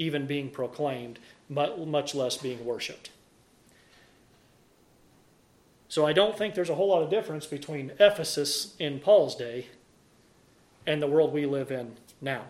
even 0.00 0.24
being 0.24 0.48
proclaimed, 0.48 1.18
much 1.48 2.14
less 2.14 2.38
being 2.38 2.64
worshiped. 2.64 3.10
So 5.88 6.06
I 6.06 6.14
don't 6.14 6.38
think 6.38 6.54
there's 6.54 6.70
a 6.70 6.74
whole 6.74 6.88
lot 6.88 7.02
of 7.02 7.10
difference 7.10 7.46
between 7.46 7.92
Ephesus 8.00 8.74
in 8.78 9.00
Paul's 9.00 9.36
day 9.36 9.66
and 10.86 11.02
the 11.02 11.06
world 11.06 11.34
we 11.34 11.44
live 11.44 11.70
in 11.70 11.96
now. 12.20 12.44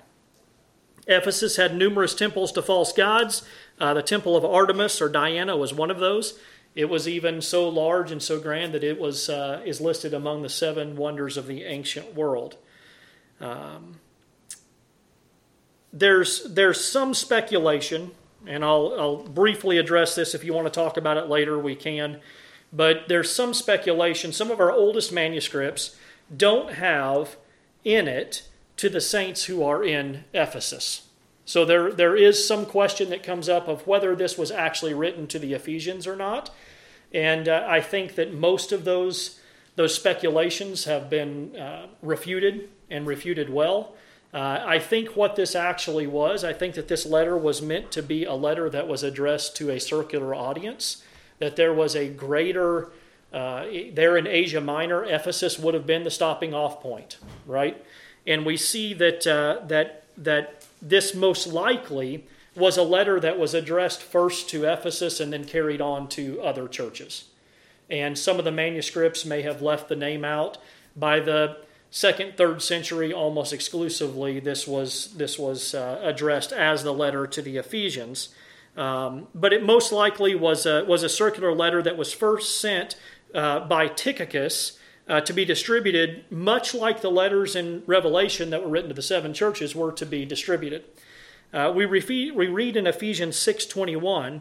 Ephesus 1.08 1.56
had 1.56 1.74
numerous 1.74 2.14
temples 2.14 2.52
to 2.52 2.62
false 2.62 2.92
gods. 2.92 3.42
Uh, 3.80 3.94
the 3.94 4.02
temple 4.02 4.36
of 4.36 4.44
Artemis 4.44 5.00
or 5.00 5.08
Diana 5.08 5.56
was 5.56 5.74
one 5.74 5.90
of 5.90 5.98
those. 5.98 6.38
It 6.76 6.88
was 6.88 7.08
even 7.08 7.40
so 7.40 7.68
large 7.68 8.12
and 8.12 8.22
so 8.22 8.38
grand 8.38 8.72
that 8.74 8.84
it 8.84 9.00
was 9.00 9.28
uh, 9.28 9.60
is 9.64 9.80
listed 9.80 10.14
among 10.14 10.42
the 10.42 10.48
seven 10.48 10.94
wonders 10.96 11.36
of 11.36 11.48
the 11.48 11.64
ancient 11.64 12.14
world. 12.14 12.56
Um, 13.40 13.99
there's 15.92 16.44
there's 16.44 16.84
some 16.84 17.14
speculation, 17.14 18.12
and 18.46 18.64
I'll, 18.64 18.94
I'll 18.98 19.16
briefly 19.16 19.78
address 19.78 20.14
this. 20.14 20.34
If 20.34 20.44
you 20.44 20.52
want 20.52 20.66
to 20.66 20.72
talk 20.72 20.96
about 20.96 21.16
it 21.16 21.28
later, 21.28 21.58
we 21.58 21.74
can. 21.74 22.20
But 22.72 23.08
there's 23.08 23.32
some 23.34 23.52
speculation. 23.52 24.32
Some 24.32 24.50
of 24.50 24.60
our 24.60 24.70
oldest 24.70 25.12
manuscripts 25.12 25.96
don't 26.34 26.74
have 26.74 27.36
in 27.84 28.06
it 28.06 28.48
to 28.76 28.88
the 28.88 29.00
saints 29.00 29.44
who 29.44 29.64
are 29.64 29.82
in 29.82 30.24
Ephesus. 30.32 31.08
So 31.44 31.64
there, 31.64 31.90
there 31.90 32.16
is 32.16 32.46
some 32.46 32.64
question 32.64 33.10
that 33.10 33.24
comes 33.24 33.48
up 33.48 33.66
of 33.66 33.86
whether 33.86 34.14
this 34.14 34.38
was 34.38 34.52
actually 34.52 34.94
written 34.94 35.26
to 35.26 35.38
the 35.38 35.52
Ephesians 35.52 36.06
or 36.06 36.14
not. 36.14 36.50
And 37.12 37.48
uh, 37.48 37.66
I 37.68 37.80
think 37.80 38.14
that 38.14 38.32
most 38.32 38.70
of 38.70 38.84
those, 38.84 39.40
those 39.74 39.92
speculations 39.92 40.84
have 40.84 41.10
been 41.10 41.56
uh, 41.56 41.88
refuted 42.02 42.68
and 42.88 43.04
refuted 43.04 43.50
well. 43.50 43.94
Uh, 44.32 44.62
I 44.64 44.78
think 44.78 45.16
what 45.16 45.34
this 45.36 45.56
actually 45.56 46.06
was, 46.06 46.44
I 46.44 46.52
think 46.52 46.74
that 46.76 46.88
this 46.88 47.04
letter 47.04 47.36
was 47.36 47.60
meant 47.60 47.90
to 47.92 48.02
be 48.02 48.24
a 48.24 48.34
letter 48.34 48.70
that 48.70 48.86
was 48.86 49.02
addressed 49.02 49.56
to 49.56 49.70
a 49.70 49.80
circular 49.80 50.34
audience, 50.34 51.02
that 51.40 51.56
there 51.56 51.74
was 51.74 51.96
a 51.96 52.08
greater, 52.08 52.90
uh, 53.32 53.64
there 53.92 54.16
in 54.16 54.28
Asia 54.28 54.60
Minor, 54.60 55.04
Ephesus 55.04 55.58
would 55.58 55.74
have 55.74 55.86
been 55.86 56.04
the 56.04 56.10
stopping 56.10 56.54
off 56.54 56.80
point, 56.80 57.18
right? 57.44 57.84
and 58.26 58.44
we 58.44 58.56
see 58.56 58.94
that, 58.94 59.26
uh, 59.26 59.60
that, 59.66 60.04
that 60.16 60.64
this 60.80 61.14
most 61.14 61.46
likely 61.46 62.24
was 62.54 62.76
a 62.76 62.82
letter 62.82 63.20
that 63.20 63.38
was 63.38 63.54
addressed 63.54 64.02
first 64.02 64.48
to 64.50 64.70
Ephesus 64.70 65.20
and 65.20 65.32
then 65.32 65.44
carried 65.44 65.80
on 65.80 66.08
to 66.08 66.40
other 66.42 66.68
churches. 66.68 67.24
And 67.88 68.18
some 68.18 68.38
of 68.38 68.44
the 68.44 68.52
manuscripts 68.52 69.24
may 69.24 69.42
have 69.42 69.62
left 69.62 69.88
the 69.88 69.96
name 69.96 70.24
out. 70.24 70.58
By 70.96 71.20
the 71.20 71.58
second, 71.90 72.36
third 72.36 72.62
century, 72.62 73.12
almost 73.12 73.52
exclusively, 73.52 74.40
this 74.40 74.66
was, 74.66 75.14
this 75.14 75.38
was 75.38 75.74
uh, 75.74 76.00
addressed 76.02 76.52
as 76.52 76.84
the 76.84 76.92
letter 76.92 77.26
to 77.26 77.42
the 77.42 77.56
Ephesians. 77.56 78.30
Um, 78.76 79.26
but 79.34 79.52
it 79.52 79.64
most 79.64 79.92
likely 79.92 80.34
was 80.34 80.64
a, 80.64 80.84
was 80.84 81.02
a 81.02 81.08
circular 81.08 81.54
letter 81.54 81.82
that 81.82 81.96
was 81.96 82.12
first 82.12 82.60
sent 82.60 82.96
uh, 83.34 83.60
by 83.60 83.88
Tychicus 83.88 84.78
uh, 85.08 85.20
to 85.22 85.32
be 85.32 85.44
distributed, 85.44 86.24
much 86.30 86.72
like 86.72 87.00
the 87.00 87.10
letters 87.10 87.56
in 87.56 87.82
Revelation 87.86 88.50
that 88.50 88.62
were 88.62 88.70
written 88.70 88.88
to 88.88 88.94
the 88.94 89.02
seven 89.02 89.34
churches 89.34 89.74
were 89.74 89.90
to 89.92 90.06
be 90.06 90.24
distributed. 90.24 90.84
Uh, 91.52 91.72
we, 91.74 91.84
refe- 91.84 92.32
we 92.32 92.46
read 92.46 92.76
in 92.76 92.86
Ephesians 92.86 93.36
6:21 93.36 94.40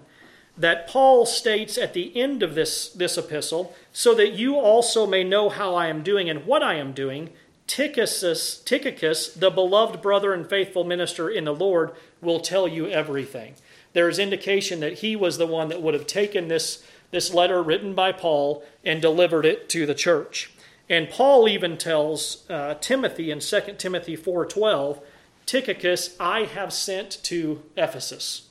that 0.59 0.87
Paul 0.87 1.25
states 1.25 1.77
at 1.77 1.93
the 1.93 2.15
end 2.15 2.43
of 2.43 2.53
this, 2.53 2.89
this 2.89 3.17
epistle, 3.17 3.73
so 3.93 4.13
that 4.13 4.33
you 4.33 4.57
also 4.57 5.07
may 5.07 5.23
know 5.23 5.47
how 5.47 5.73
I 5.73 5.87
am 5.87 6.03
doing 6.03 6.29
and 6.29 6.45
what 6.45 6.61
I 6.61 6.75
am 6.75 6.91
doing, 6.91 7.29
Tychicus, 7.65 8.61
Tychicus, 8.65 9.33
the 9.33 9.49
beloved 9.49 10.01
brother 10.01 10.33
and 10.33 10.47
faithful 10.47 10.83
minister 10.83 11.29
in 11.29 11.45
the 11.45 11.55
Lord, 11.55 11.91
will 12.21 12.41
tell 12.41 12.67
you 12.67 12.87
everything. 12.87 13.53
There 13.93 14.09
is 14.09 14.19
indication 14.19 14.81
that 14.81 14.99
he 14.99 15.15
was 15.15 15.37
the 15.37 15.47
one 15.47 15.69
that 15.69 15.81
would 15.81 15.93
have 15.93 16.07
taken 16.07 16.49
this, 16.49 16.83
this 17.11 17.33
letter 17.33 17.63
written 17.63 17.95
by 17.95 18.11
Paul 18.11 18.63
and 18.83 19.01
delivered 19.01 19.45
it 19.45 19.69
to 19.69 19.85
the 19.85 19.95
church. 19.95 20.51
And 20.89 21.09
Paul 21.09 21.47
even 21.47 21.77
tells 21.77 22.49
uh, 22.49 22.75
Timothy 22.81 23.31
in 23.31 23.39
2 23.39 23.75
Timothy 23.77 24.17
4:12, 24.17 25.01
Tychicus 25.45 26.15
I 26.19 26.41
have 26.45 26.73
sent 26.73 27.23
to 27.23 27.61
Ephesus. 27.77 28.48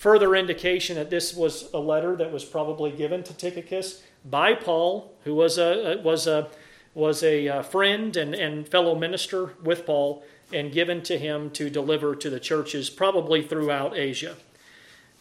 Further 0.00 0.34
indication 0.34 0.96
that 0.96 1.10
this 1.10 1.34
was 1.34 1.70
a 1.74 1.78
letter 1.78 2.16
that 2.16 2.32
was 2.32 2.42
probably 2.42 2.90
given 2.90 3.22
to 3.22 3.34
Tychicus 3.34 4.02
by 4.24 4.54
Paul, 4.54 5.12
who 5.24 5.34
was 5.34 5.58
a 5.58 6.00
was 6.02 6.26
a 6.26 6.48
was 6.94 7.22
a 7.22 7.46
uh, 7.46 7.62
friend 7.62 8.16
and, 8.16 8.34
and 8.34 8.66
fellow 8.66 8.94
minister 8.94 9.52
with 9.62 9.84
Paul, 9.84 10.24
and 10.54 10.72
given 10.72 11.02
to 11.02 11.18
him 11.18 11.50
to 11.50 11.68
deliver 11.68 12.16
to 12.16 12.30
the 12.30 12.40
churches, 12.40 12.88
probably 12.88 13.42
throughout 13.42 13.94
Asia. 13.94 14.36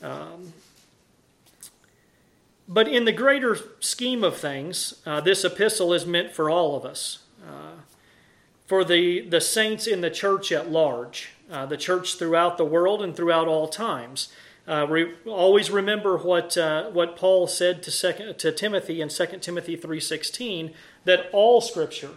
Um, 0.02 0.54
but 2.66 2.88
in 2.88 3.04
the 3.04 3.12
greater 3.12 3.58
scheme 3.82 4.24
of 4.24 4.38
things, 4.38 5.02
uh, 5.06 5.20
this 5.20 5.44
epistle 5.44 5.92
is 5.92 6.06
meant 6.06 6.32
for 6.32 6.50
all 6.50 6.78
of 6.78 6.86
us, 6.86 7.20
uh, 7.46 7.82
for 8.66 8.86
the, 8.86 9.28
the 9.28 9.42
saints 9.42 9.88
in 9.88 10.00
the 10.00 10.10
church 10.10 10.54
at 10.54 10.72
large, 10.72 11.32
uh, 11.52 11.66
the 11.66 11.76
church 11.76 12.16
throughout 12.16 12.58
the 12.58 12.64
world 12.64 13.02
and 13.02 13.14
throughout 13.14 13.50
all 13.50 13.68
times. 13.68 14.30
Uh, 14.70 14.86
re- 14.88 15.16
always 15.26 15.72
remember 15.72 16.16
what, 16.18 16.56
uh, 16.56 16.92
what 16.92 17.16
Paul 17.16 17.48
said 17.48 17.82
to, 17.84 17.92
second, 17.92 18.38
to 18.38 18.52
Timothy 18.52 19.02
in 19.02 19.10
2 19.10 19.26
Timothy 19.42 19.76
3.16, 19.76 20.74
that 21.06 21.28
all 21.34 21.60
Scripture 21.60 22.12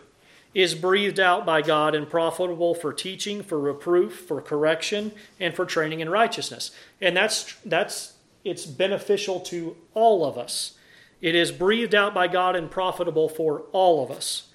is 0.52 0.74
breathed 0.74 1.18
out 1.18 1.46
by 1.46 1.62
God 1.62 1.94
and 1.94 2.10
profitable 2.10 2.74
for 2.74 2.92
teaching, 2.92 3.42
for 3.42 3.58
reproof, 3.58 4.12
for 4.12 4.42
correction, 4.42 5.12
and 5.40 5.54
for 5.54 5.64
training 5.64 6.00
in 6.00 6.10
righteousness. 6.10 6.72
And 7.00 7.16
that's, 7.16 7.54
that's 7.64 8.16
it's 8.44 8.66
beneficial 8.66 9.40
to 9.40 9.74
all 9.94 10.26
of 10.26 10.36
us. 10.36 10.76
It 11.22 11.34
is 11.34 11.52
breathed 11.52 11.94
out 11.94 12.12
by 12.12 12.28
God 12.28 12.54
and 12.54 12.70
profitable 12.70 13.30
for 13.30 13.60
all 13.72 14.04
of 14.04 14.10
us. 14.10 14.48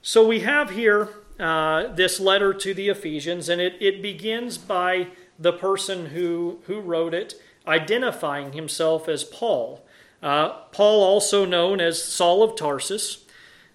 So 0.00 0.26
we 0.26 0.40
have 0.40 0.70
here 0.70 1.10
uh, 1.38 1.92
this 1.94 2.18
letter 2.18 2.52
to 2.52 2.74
the 2.74 2.88
Ephesians, 2.88 3.48
and 3.48 3.60
it, 3.60 3.74
it 3.80 4.02
begins 4.02 4.58
by 4.58 5.08
the 5.42 5.52
person 5.52 6.06
who, 6.06 6.60
who 6.66 6.80
wrote 6.80 7.14
it 7.14 7.34
identifying 7.66 8.52
himself 8.52 9.08
as 9.08 9.24
Paul. 9.24 9.84
Uh, 10.22 10.50
Paul, 10.72 11.02
also 11.02 11.44
known 11.44 11.80
as 11.80 12.02
Saul 12.02 12.42
of 12.42 12.56
Tarsus. 12.56 13.24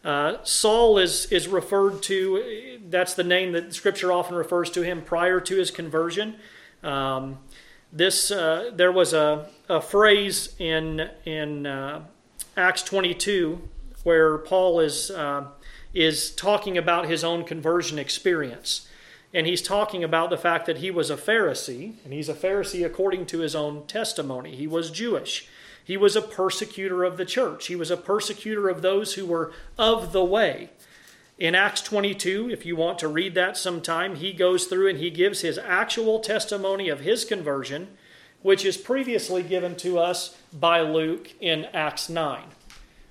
Uh, 0.04 0.38
Saul 0.44 0.98
is, 0.98 1.26
is 1.32 1.48
referred 1.48 2.02
to, 2.04 2.80
that's 2.90 3.14
the 3.14 3.24
name 3.24 3.52
that 3.52 3.74
Scripture 3.74 4.12
often 4.12 4.36
refers 4.36 4.70
to 4.72 4.82
him 4.82 5.02
prior 5.02 5.40
to 5.42 5.58
his 5.58 5.72
conversion. 5.72 6.36
Um, 6.84 7.40
this 7.92 8.32
uh, 8.32 8.72
there 8.74 8.92
was 8.92 9.14
a, 9.14 9.50
a 9.70 9.82
phrase 9.82 10.56
in 10.60 11.10
in 11.26 11.66
uh, 11.66 12.04
Acts 12.56 12.84
22 12.84 13.62
where 14.04 14.38
Paul 14.38 14.80
is 14.80 15.10
uh, 15.10 15.46
is 15.94 16.32
talking 16.32 16.78
about 16.78 17.08
his 17.08 17.24
own 17.24 17.44
conversion 17.44 17.98
experience, 17.98 18.87
and 19.34 19.46
he's 19.46 19.62
talking 19.62 20.04
about 20.04 20.30
the 20.30 20.38
fact 20.38 20.66
that 20.66 20.78
he 20.78 20.90
was 20.90 21.10
a 21.10 21.18
Pharisee, 21.18 21.94
and 22.04 22.14
he's 22.14 22.30
a 22.30 22.34
Pharisee 22.34 22.86
according 22.86 23.26
to 23.28 23.40
his 23.40 23.56
own 23.56 23.86
testimony. 23.86 24.56
He 24.56 24.68
was 24.68 24.90
Jewish. 24.90 25.48
He 25.84 25.98
was 25.98 26.16
a 26.16 26.22
persecutor 26.22 27.04
of 27.04 27.18
the 27.18 27.26
church. 27.26 27.68
He 27.68 27.76
was 27.76 27.92
a 27.92 27.98
persecutor 27.98 28.70
of 28.70 28.82
those 28.82 29.14
who 29.14 29.26
were 29.26 29.52
of 29.78 30.12
the 30.12 30.24
way. 30.24 30.70
In 31.38 31.56
Acts 31.56 31.82
22, 31.82 32.50
if 32.50 32.66
you 32.66 32.76
want 32.76 32.98
to 33.00 33.08
read 33.08 33.36
that 33.36 33.58
sometime, 33.58 34.16
he 34.16 34.34
goes 34.34 34.66
through 34.66 34.90
and 34.90 34.98
he 34.98 35.12
gives 35.12 35.42
his 35.42 35.60
actual 35.60 36.20
testimony 36.20 36.90
of 36.90 37.02
his 37.02 37.24
conversion, 37.24 37.90
which 38.42 38.66
is 38.66 38.76
previously 38.76 39.44
given 39.44 39.76
to 39.76 40.00
us 40.00 40.36
by 40.52 40.82
Luke 40.82 41.34
in 41.40 41.66
Acts 41.74 42.10
9. 42.10 42.46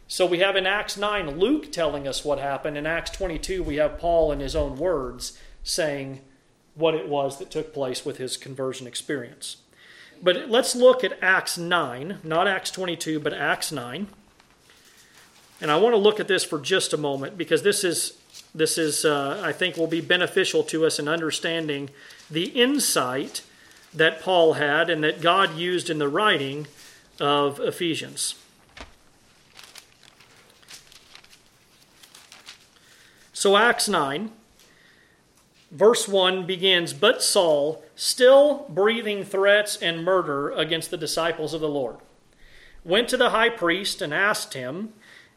So 0.08 0.26
we 0.26 0.40
have 0.40 0.56
in 0.56 0.66
Acts 0.66 0.96
9 0.96 1.38
Luke 1.38 1.70
telling 1.70 2.06
us 2.08 2.24
what 2.24 2.38
happened. 2.38 2.76
In 2.76 2.86
Acts 2.86 3.10
22, 3.12 3.62
we 3.62 3.76
have 3.76 3.98
Paul 3.98 4.32
in 4.32 4.40
his 4.40 4.56
own 4.56 4.76
words 4.76 5.38
saying 5.66 6.20
what 6.74 6.94
it 6.94 7.08
was 7.08 7.38
that 7.38 7.50
took 7.50 7.74
place 7.74 8.04
with 8.04 8.18
his 8.18 8.36
conversion 8.36 8.86
experience. 8.86 9.56
But 10.22 10.48
let's 10.48 10.74
look 10.74 11.02
at 11.02 11.18
Acts 11.20 11.58
9, 11.58 12.20
not 12.22 12.46
Acts 12.46 12.70
22, 12.70 13.18
but 13.20 13.34
Acts 13.34 13.72
9. 13.72 14.06
And 15.60 15.70
I 15.70 15.76
want 15.76 15.94
to 15.94 15.98
look 15.98 16.20
at 16.20 16.28
this 16.28 16.44
for 16.44 16.60
just 16.60 16.92
a 16.92 16.96
moment 16.96 17.36
because 17.36 17.62
this 17.62 17.82
is, 17.82 18.18
this 18.54 18.78
is 18.78 19.04
uh, 19.04 19.40
I 19.44 19.52
think, 19.52 19.76
will 19.76 19.86
be 19.86 20.00
beneficial 20.00 20.62
to 20.64 20.86
us 20.86 20.98
in 20.98 21.08
understanding 21.08 21.90
the 22.30 22.44
insight 22.44 23.42
that 23.92 24.20
Paul 24.20 24.54
had 24.54 24.88
and 24.88 25.02
that 25.02 25.20
God 25.20 25.56
used 25.56 25.90
in 25.90 25.98
the 25.98 26.08
writing 26.08 26.66
of 27.18 27.58
Ephesians. 27.58 28.36
So, 33.32 33.56
Acts 33.56 33.88
9, 33.88 34.30
verse 35.76 36.08
1 36.08 36.46
begins 36.46 36.92
But 36.92 37.22
Saul, 37.22 37.84
still 37.94 38.66
breathing 38.68 39.24
threats 39.24 39.76
and 39.76 40.04
murder 40.04 40.50
against 40.50 40.90
the 40.90 40.96
disciples 40.96 41.52
of 41.52 41.60
the 41.60 41.68
Lord, 41.68 41.96
went 42.84 43.08
to 43.10 43.16
the 43.16 43.30
high 43.30 43.50
priest 43.50 44.00
and 44.00 44.12
asked 44.14 44.54
him 44.54 44.94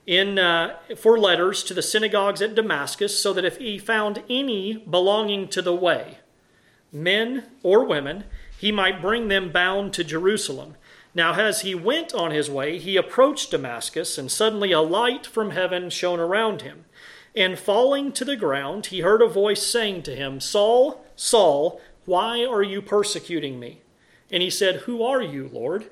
in, 0.07 0.39
uh, 0.39 0.77
for 0.95 1.19
letters 1.19 1.61
to 1.63 1.73
the 1.73 1.81
synagogues 1.81 2.41
at 2.41 2.55
Damascus, 2.55 3.21
so 3.21 3.33
that 3.33 3.45
if 3.45 3.57
he 3.57 3.77
found 3.77 4.23
any 4.29 4.77
belonging 4.77 5.49
to 5.49 5.61
the 5.61 5.75
way, 5.75 6.19
men 6.91 7.43
or 7.61 7.85
women, 7.85 8.23
he 8.57 8.71
might 8.71 9.01
bring 9.01 9.27
them 9.27 9.51
bound 9.51 9.93
to 9.93 10.03
Jerusalem. 10.03 10.75
Now, 11.13 11.33
as 11.33 11.61
he 11.61 11.75
went 11.75 12.13
on 12.13 12.31
his 12.31 12.49
way, 12.49 12.77
he 12.77 12.95
approached 12.95 13.51
Damascus, 13.51 14.17
and 14.17 14.31
suddenly 14.31 14.71
a 14.71 14.79
light 14.79 15.25
from 15.25 15.51
heaven 15.51 15.89
shone 15.89 16.19
around 16.19 16.61
him. 16.61 16.85
And 17.35 17.59
falling 17.59 18.11
to 18.13 18.25
the 18.25 18.35
ground, 18.35 18.87
he 18.87 19.01
heard 19.01 19.21
a 19.21 19.27
voice 19.27 19.65
saying 19.65 20.03
to 20.03 20.15
him, 20.15 20.39
Saul, 20.39 21.05
Saul, 21.15 21.79
why 22.05 22.43
are 22.43 22.63
you 22.63 22.81
persecuting 22.81 23.59
me? 23.59 23.81
And 24.31 24.41
he 24.41 24.49
said, 24.49 24.81
Who 24.81 25.03
are 25.03 25.21
you, 25.21 25.49
Lord? 25.51 25.89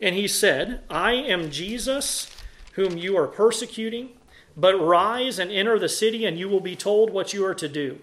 And 0.00 0.14
he 0.14 0.28
said, 0.28 0.82
I 0.88 1.12
am 1.12 1.50
Jesus 1.50 2.30
whom 2.72 2.96
you 2.96 3.16
are 3.16 3.26
persecuting. 3.26 4.10
But 4.56 4.76
rise 4.76 5.38
and 5.38 5.50
enter 5.50 5.78
the 5.78 5.88
city, 5.88 6.24
and 6.24 6.38
you 6.38 6.48
will 6.48 6.60
be 6.60 6.76
told 6.76 7.10
what 7.10 7.32
you 7.32 7.44
are 7.44 7.54
to 7.54 7.68
do. 7.68 8.00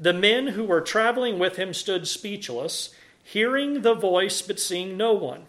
The 0.00 0.12
men 0.12 0.48
who 0.48 0.64
were 0.64 0.80
traveling 0.80 1.38
with 1.38 1.56
him 1.56 1.72
stood 1.72 2.08
speechless, 2.08 2.94
hearing 3.22 3.82
the 3.82 3.94
voice 3.94 4.42
but 4.42 4.58
seeing 4.58 4.96
no 4.96 5.12
one. 5.12 5.44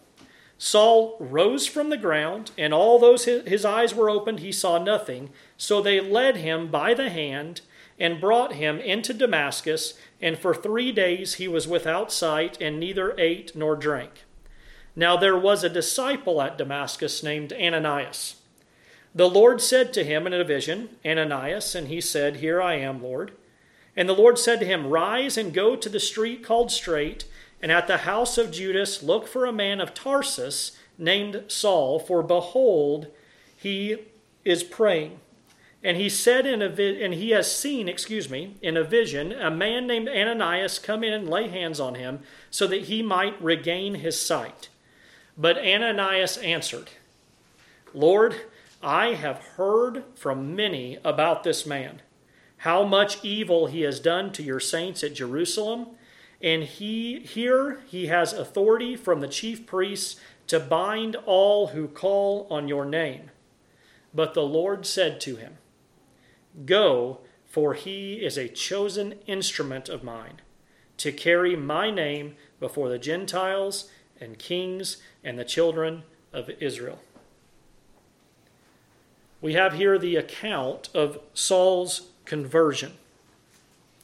Saul 0.58 1.18
rose 1.20 1.68
from 1.68 1.89
the 1.89 1.97
ground, 1.97 2.51
and 2.58 2.74
although 2.74 3.18
his 3.18 3.66
eyes 3.66 3.93
were 3.93 4.10
opened, 4.10 4.39
he 4.39 4.51
saw 4.51 4.78
nothing. 4.78 5.30
So 5.58 5.82
they 5.82 5.99
led 5.99 6.38
him 6.38 6.70
by 6.72 6.93
the 6.93 7.10
hand 7.10 7.62
and 7.99 8.22
brought 8.22 8.53
him 8.53 8.80
into 8.80 9.14
Damascus, 9.14 9.93
and 10.22 10.38
for 10.38 10.53
three 10.53 10.91
days 10.91 11.36
he 11.36 11.47
was 11.47 11.68
without 11.68 12.12
sight, 12.12 12.58
and 12.62 12.80
neither 12.80 13.18
ate 13.18 13.56
nor 13.56 13.76
drank. 13.76 14.24
Now 14.95 15.18
there 15.18 15.38
was 15.38 15.64
a 15.64 15.70
disciple 15.70 16.41
at 16.41 16.58
Damascus 16.58 17.22
named 17.22 17.51
Ananias. 17.53 18.36
The 19.14 19.30
Lord 19.30 19.62
said 19.62 19.93
to 19.93 20.03
him 20.03 20.28
in 20.28 20.34
a 20.34 20.43
vision, 20.43 20.89
Ananias, 21.06 21.76
and 21.76 21.88
he 21.88 22.01
said, 22.01 22.38
Here 22.38 22.62
I 22.62 22.76
am, 22.76 23.01
Lord. 23.01 23.32
And 23.95 24.10
the 24.10 24.14
Lord 24.14 24.38
said 24.38 24.60
to 24.60 24.66
him, 24.66 24.88
Rise 24.88 25.38
and 25.38 25.53
go 25.53 25.76
to 25.78 25.88
the 25.88 26.01
street 26.01 26.43
called 26.43 26.70
Straight, 26.70 27.26
and 27.62 27.72
at 27.72 27.88
the 27.88 27.99
house 27.99 28.38
of 28.38 28.51
Judas 28.51 29.01
look 29.01 29.28
for 29.28 29.45
a 29.45 29.53
man 29.53 29.82
of 29.82 29.93
Tarsus 29.93 30.78
named 30.97 31.43
Saul, 31.47 31.99
for 31.99 32.22
behold, 32.24 33.08
he 33.56 33.97
is 34.43 34.64
praying. 34.64 35.20
And 35.84 35.97
he 35.97 36.10
said 36.10 36.47
in 36.47 36.62
a 36.62 36.70
vi- 36.70 37.03
and 37.03 37.14
he 37.14 37.30
has 37.32 37.53
seen, 37.53 37.88
excuse 37.88 38.30
me, 38.30 38.56
in 38.62 38.76
a 38.76 38.84
vision, 38.84 39.32
a 39.32 39.51
man 39.51 39.86
named 39.86 40.10
Ananias 40.10 40.80
come 40.80 41.03
in 41.03 41.14
and 41.14 41.30
lay 41.30 41.47
hands 41.47 41.80
on 41.80 41.95
him, 41.95 42.22
so 42.49 42.66
that 42.68 42.84
he 42.84 43.03
might 43.03 43.41
regain 43.41 43.95
his 43.95 44.20
sight. 44.20 44.70
But 45.38 45.58
Ananias 45.58 46.38
answered, 46.38 46.89
Lord, 47.93 48.36
I 48.82 49.14
have 49.14 49.38
heard 49.58 50.03
from 50.16 50.56
many 50.56 50.97
about 51.03 51.43
this 51.43 51.66
man, 51.66 52.01
how 52.58 52.84
much 52.84 53.24
evil 53.24 53.68
he 53.68 53.82
has 53.82 53.99
done 53.99 54.32
to 54.34 54.43
your 54.43 54.60
saints 54.60 55.03
at 55.03 55.14
Jerusalem. 55.14 55.88
And 56.41 56.63
he 56.63 57.19
here 57.19 57.81
he 57.88 58.07
has 58.07 58.33
authority 58.33 58.95
from 58.95 59.21
the 59.21 59.27
chief 59.27 59.65
priests 59.65 60.19
to 60.47 60.59
bind 60.59 61.15
all 61.25 61.67
who 61.67 61.88
call 61.88 62.47
on 62.49 62.67
your 62.67 62.86
name. 62.86 63.31
But 64.13 64.33
the 64.33 64.43
Lord 64.43 64.86
said 64.86 65.19
to 65.21 65.36
him, 65.36 65.57
Go, 66.65 67.19
for 67.45 67.73
he 67.73 68.15
is 68.15 68.38
a 68.38 68.47
chosen 68.47 69.15
instrument 69.27 69.89
of 69.89 70.03
mine, 70.03 70.41
to 70.97 71.11
carry 71.11 71.55
my 71.55 71.89
name 71.89 72.36
before 72.59 72.89
the 72.89 72.99
Gentiles 72.99 73.89
and 74.21 74.39
kings 74.39 74.97
and 75.23 75.38
the 75.38 75.45
children 75.45 76.03
of 76.31 76.49
Israel 76.59 76.99
we 79.45 79.53
have 79.53 79.73
here 79.73 79.99
the 79.99 80.15
account 80.15 80.89
of 80.95 81.19
Saul's 81.36 82.07
conversion. 82.25 82.93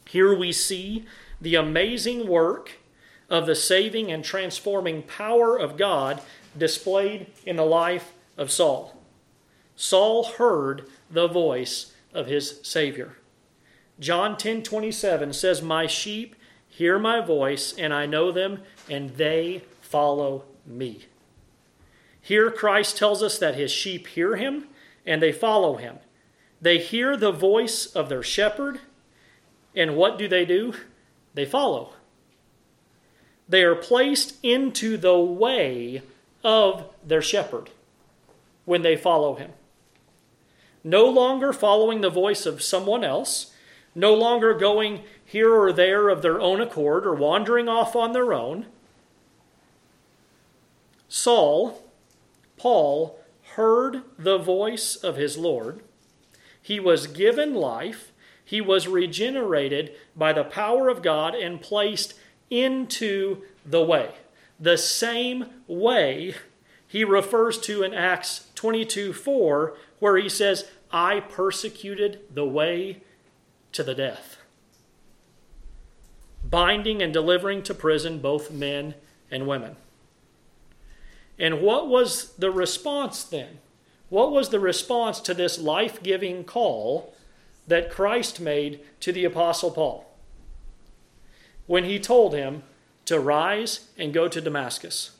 Here 0.07 0.37
we 0.37 0.51
see 0.51 1.05
the 1.41 1.55
amazing 1.55 2.27
work 2.27 2.77
of 3.29 3.45
the 3.45 3.55
saving 3.55 4.11
and 4.11 4.23
transforming 4.23 5.03
power 5.03 5.57
of 5.57 5.77
God 5.77 6.21
displayed 6.57 7.27
in 7.45 7.55
the 7.55 7.65
life 7.65 8.13
of 8.37 8.51
Saul. 8.51 8.95
Saul 9.75 10.23
heard 10.23 10.85
the 11.09 11.27
voice 11.27 11.93
of 12.13 12.27
his 12.27 12.59
Savior. 12.61 13.17
John 13.99 14.37
10 14.37 14.63
27 14.63 15.33
says, 15.33 15.61
My 15.61 15.87
sheep 15.87 16.35
hear 16.67 16.99
my 16.99 17.21
voice, 17.21 17.73
and 17.77 17.93
I 17.93 18.05
know 18.05 18.31
them, 18.31 18.59
and 18.89 19.11
they 19.11 19.63
follow 19.81 20.43
me. 20.65 21.05
Here, 22.21 22.51
Christ 22.51 22.97
tells 22.97 23.23
us 23.23 23.39
that 23.39 23.55
his 23.55 23.71
sheep 23.71 24.07
hear 24.07 24.35
him 24.35 24.67
and 25.05 25.21
they 25.21 25.31
follow 25.31 25.77
him. 25.77 25.97
They 26.61 26.77
hear 26.77 27.17
the 27.17 27.31
voice 27.31 27.87
of 27.87 28.09
their 28.09 28.21
shepherd, 28.21 28.79
and 29.75 29.95
what 29.95 30.17
do 30.17 30.27
they 30.27 30.45
do? 30.45 30.75
They 31.33 31.45
follow. 31.45 31.93
They 33.47 33.63
are 33.63 33.75
placed 33.75 34.35
into 34.43 34.97
the 34.97 35.17
way 35.17 36.01
of 36.43 36.85
their 37.05 37.21
shepherd 37.21 37.69
when 38.65 38.81
they 38.81 38.95
follow 38.95 39.35
him. 39.35 39.51
No 40.83 41.05
longer 41.05 41.53
following 41.53 42.01
the 42.01 42.09
voice 42.09 42.45
of 42.45 42.61
someone 42.61 43.03
else, 43.03 43.53
no 43.93 44.13
longer 44.13 44.53
going 44.53 45.03
here 45.23 45.53
or 45.53 45.71
there 45.71 46.09
of 46.09 46.21
their 46.21 46.39
own 46.39 46.61
accord 46.61 47.05
or 47.05 47.13
wandering 47.13 47.67
off 47.67 47.95
on 47.95 48.13
their 48.13 48.33
own. 48.33 48.65
Saul, 51.07 51.83
Paul, 52.57 53.19
heard 53.55 54.03
the 54.17 54.37
voice 54.37 54.95
of 54.95 55.17
his 55.17 55.37
Lord. 55.37 55.81
He 56.61 56.79
was 56.79 57.07
given 57.07 57.53
life. 57.53 58.10
He 58.51 58.59
was 58.59 58.85
regenerated 58.85 59.93
by 60.13 60.33
the 60.33 60.43
power 60.43 60.89
of 60.89 61.01
God 61.01 61.35
and 61.35 61.61
placed 61.61 62.15
into 62.49 63.43
the 63.65 63.81
way. 63.81 64.11
The 64.59 64.77
same 64.77 65.45
way 65.67 66.35
he 66.85 67.05
refers 67.05 67.57
to 67.61 67.81
in 67.81 67.93
Acts 67.93 68.49
22 68.55 69.13
4, 69.13 69.77
where 69.99 70.17
he 70.17 70.27
says, 70.27 70.69
I 70.91 71.21
persecuted 71.21 72.19
the 72.29 72.43
way 72.43 72.97
to 73.71 73.83
the 73.83 73.95
death, 73.95 74.35
binding 76.43 77.01
and 77.01 77.13
delivering 77.13 77.63
to 77.63 77.73
prison 77.73 78.19
both 78.19 78.51
men 78.51 78.95
and 79.31 79.47
women. 79.47 79.77
And 81.39 81.61
what 81.61 81.87
was 81.87 82.33
the 82.33 82.51
response 82.51 83.23
then? 83.23 83.59
What 84.09 84.33
was 84.33 84.49
the 84.49 84.59
response 84.59 85.21
to 85.21 85.33
this 85.33 85.57
life 85.57 86.03
giving 86.03 86.43
call 86.43 87.13
that 87.67 87.91
Christ 87.91 88.39
made 88.39 88.81
to 89.01 89.11
the 89.11 89.25
Apostle 89.25 89.71
Paul? 89.71 90.05
When 91.67 91.85
he 91.85 91.99
told 91.99 92.33
him 92.33 92.63
to 93.05 93.19
rise 93.19 93.87
and 93.97 94.13
go 94.13 94.27
to 94.27 94.41
Damascus. 94.41 95.11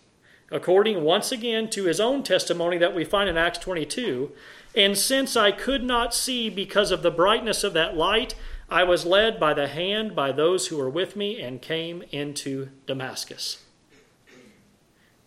According 0.52 1.04
once 1.04 1.32
again 1.32 1.70
to 1.72 1.86
his 1.86 2.00
own 2.00 2.24
testimony 2.24 2.78
that 2.78 2.94
we 2.94 3.04
find 3.04 3.30
in 3.30 3.38
Acts 3.38 3.60
22, 3.60 4.32
and 4.76 4.98
since 4.98 5.36
I 5.36 5.52
could 5.52 5.84
not 5.84 6.14
see 6.14 6.50
because 6.50 6.92
of 6.92 7.04
the 7.04 7.12
brightness 7.12 7.64
of 7.64 7.74
that 7.74 7.96
light, 7.96 8.36
I 8.70 8.84
was 8.84 9.06
led 9.06 9.40
by 9.40 9.54
the 9.54 9.68
hand 9.68 10.16
by 10.16 10.32
those 10.32 10.68
who 10.68 10.78
were 10.78 10.90
with 10.90 11.16
me 11.16 11.42
and 11.42 11.62
came 11.62 12.04
into 12.12 12.70
Damascus. 12.88 13.64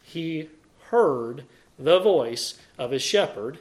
He 0.02 0.48
heard 0.88 1.44
the 1.78 2.00
voice 2.00 2.58
of 2.78 2.90
his 2.90 3.02
shepherd 3.02 3.58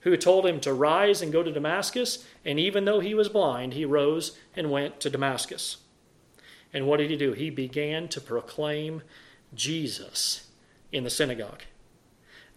who 0.00 0.16
told 0.16 0.46
him 0.46 0.60
to 0.60 0.72
rise 0.72 1.22
and 1.22 1.32
go 1.32 1.42
to 1.42 1.52
Damascus. 1.52 2.24
And 2.44 2.58
even 2.58 2.84
though 2.84 3.00
he 3.00 3.14
was 3.14 3.28
blind, 3.28 3.74
he 3.74 3.84
rose 3.84 4.36
and 4.56 4.70
went 4.70 5.00
to 5.00 5.10
Damascus. 5.10 5.78
And 6.72 6.86
what 6.86 6.98
did 6.98 7.10
he 7.10 7.16
do? 7.16 7.32
He 7.32 7.50
began 7.50 8.08
to 8.08 8.20
proclaim 8.20 9.02
Jesus 9.54 10.48
in 10.92 11.04
the 11.04 11.10
synagogue, 11.10 11.62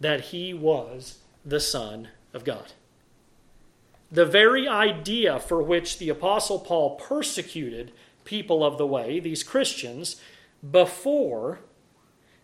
that 0.00 0.26
he 0.26 0.54
was 0.54 1.18
the 1.44 1.60
Son 1.60 2.08
of 2.32 2.44
God. 2.44 2.72
The 4.10 4.24
very 4.24 4.68
idea 4.68 5.40
for 5.40 5.62
which 5.62 5.98
the 5.98 6.08
Apostle 6.08 6.60
Paul 6.60 6.96
persecuted 6.96 7.92
people 8.24 8.64
of 8.64 8.78
the 8.78 8.86
way, 8.86 9.18
these 9.20 9.42
Christians, 9.42 10.20
before 10.68 11.60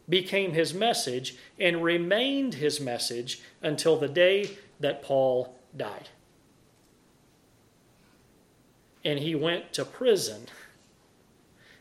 became 0.08 0.52
his 0.52 0.74
message 0.74 1.36
and 1.58 1.82
remained 1.82 2.54
his 2.54 2.80
message 2.80 3.40
until 3.62 3.96
the 3.96 4.08
day 4.08 4.58
that 4.80 5.02
Paul 5.02 5.54
died. 5.76 6.08
And 9.04 9.20
he 9.20 9.34
went 9.34 9.72
to 9.74 9.84
prison 9.84 10.46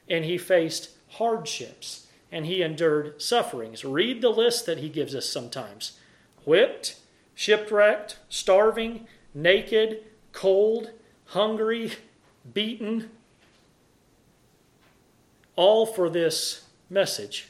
and 0.09 0.25
he 0.25 0.37
faced 0.37 0.91
hardships 1.09 2.07
and 2.31 2.45
he 2.45 2.61
endured 2.61 3.21
sufferings. 3.21 3.83
Read 3.83 4.21
the 4.21 4.29
list 4.29 4.65
that 4.65 4.79
he 4.79 4.89
gives 4.89 5.15
us 5.15 5.27
sometimes 5.27 5.97
whipped, 6.45 6.97
shipwrecked, 7.33 8.17
starving, 8.29 9.07
naked, 9.33 10.03
cold, 10.31 10.91
hungry, 11.25 11.93
beaten, 12.53 13.09
all 15.55 15.85
for 15.85 16.09
this 16.09 16.65
message, 16.89 17.49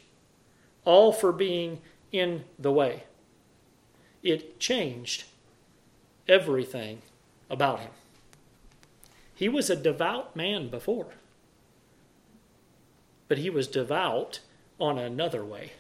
all 0.85 1.11
for 1.11 1.31
being 1.31 1.79
in 2.11 2.43
the 2.57 2.71
way. 2.71 3.03
It 4.23 4.59
changed 4.59 5.25
everything 6.29 7.01
about 7.49 7.79
him. 7.79 7.91
He 9.33 9.49
was 9.49 9.69
a 9.69 9.75
devout 9.75 10.35
man 10.35 10.69
before, 10.69 11.07
but 13.27 13.37
he 13.37 13.49
was 13.49 13.67
devout 13.67 14.39
on 14.79 14.97
another 14.97 15.43
way. 15.43 15.73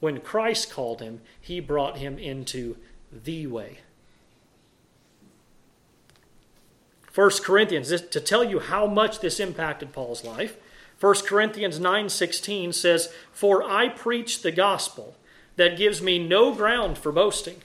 When 0.00 0.20
Christ 0.20 0.70
called 0.70 1.00
him, 1.00 1.22
he 1.40 1.60
brought 1.60 1.98
him 1.98 2.18
into 2.18 2.76
the 3.10 3.46
way. 3.46 3.78
1 7.14 7.30
Corinthians, 7.42 7.88
to 7.88 8.20
tell 8.20 8.44
you 8.44 8.58
how 8.58 8.86
much 8.86 9.20
this 9.20 9.38
impacted 9.38 9.92
Paul's 9.92 10.24
life, 10.24 10.56
1 11.00 11.26
Corinthians 11.26 11.78
9:16 11.78 12.72
says, 12.72 13.12
"For 13.32 13.62
I 13.62 13.88
preach 13.88 14.42
the 14.42 14.50
gospel 14.50 15.16
that 15.56 15.76
gives 15.76 16.02
me 16.02 16.18
no 16.18 16.52
ground 16.52 16.98
for 16.98 17.12
boasting. 17.12 17.62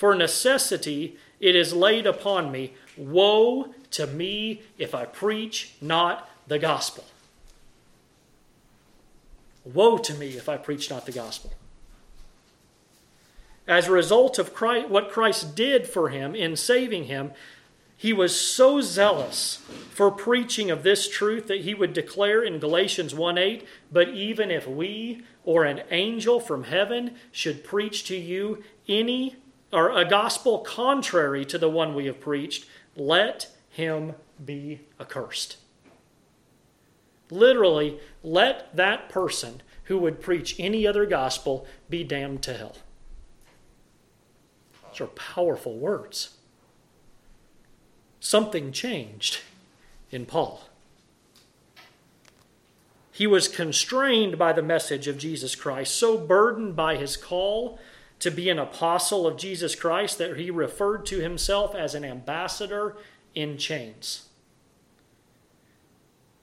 For 0.00 0.14
necessity 0.14 1.18
it 1.40 1.54
is 1.54 1.74
laid 1.74 2.06
upon 2.06 2.50
me, 2.50 2.72
woe 2.96 3.74
to 3.90 4.06
me 4.06 4.62
if 4.78 4.94
I 4.94 5.04
preach 5.04 5.72
not 5.78 6.26
the 6.48 6.58
gospel." 6.58 7.04
Woe 9.62 9.98
to 9.98 10.14
me 10.14 10.38
if 10.38 10.48
I 10.48 10.56
preach 10.56 10.88
not 10.88 11.04
the 11.04 11.12
gospel. 11.12 11.52
As 13.68 13.88
a 13.88 13.92
result 13.92 14.38
of 14.38 14.54
Christ, 14.54 14.88
what 14.88 15.10
Christ 15.10 15.54
did 15.54 15.86
for 15.86 16.08
him 16.08 16.34
in 16.34 16.56
saving 16.56 17.04
him, 17.04 17.32
he 17.94 18.14
was 18.14 18.34
so 18.34 18.80
zealous 18.80 19.56
for 19.90 20.10
preaching 20.10 20.70
of 20.70 20.82
this 20.82 21.10
truth 21.10 21.46
that 21.48 21.60
he 21.60 21.74
would 21.74 21.92
declare 21.92 22.42
in 22.42 22.58
Galatians 22.58 23.14
1 23.14 23.36
8, 23.36 23.68
but 23.92 24.08
even 24.08 24.50
if 24.50 24.66
we 24.66 25.24
or 25.44 25.66
an 25.66 25.82
angel 25.90 26.40
from 26.40 26.64
heaven 26.64 27.16
should 27.30 27.64
preach 27.64 28.04
to 28.04 28.16
you 28.16 28.64
any 28.88 29.36
or 29.72 29.90
a 29.90 30.04
gospel 30.04 30.58
contrary 30.58 31.44
to 31.44 31.58
the 31.58 31.70
one 31.70 31.94
we 31.94 32.06
have 32.06 32.20
preached, 32.20 32.66
let 32.96 33.48
him 33.70 34.14
be 34.44 34.80
accursed. 35.00 35.56
Literally, 37.30 38.00
let 38.22 38.74
that 38.74 39.08
person 39.08 39.62
who 39.84 39.98
would 39.98 40.20
preach 40.20 40.56
any 40.58 40.86
other 40.86 41.06
gospel 41.06 41.66
be 41.88 42.02
damned 42.02 42.42
to 42.42 42.54
hell. 42.54 42.76
Those 44.88 45.00
are 45.02 45.06
powerful 45.06 45.78
words. 45.78 46.36
Something 48.18 48.72
changed 48.72 49.40
in 50.10 50.26
Paul. 50.26 50.62
He 53.12 53.26
was 53.26 53.48
constrained 53.48 54.38
by 54.38 54.52
the 54.52 54.62
message 54.62 55.06
of 55.06 55.18
Jesus 55.18 55.54
Christ, 55.54 55.94
so 55.94 56.16
burdened 56.16 56.74
by 56.74 56.96
his 56.96 57.16
call 57.16 57.78
to 58.20 58.30
be 58.30 58.48
an 58.48 58.58
apostle 58.58 59.26
of 59.26 59.36
Jesus 59.36 59.74
Christ 59.74 60.18
that 60.18 60.36
he 60.36 60.50
referred 60.50 61.04
to 61.06 61.18
himself 61.18 61.74
as 61.74 61.94
an 61.94 62.04
ambassador 62.04 62.96
in 63.34 63.58
chains 63.58 64.30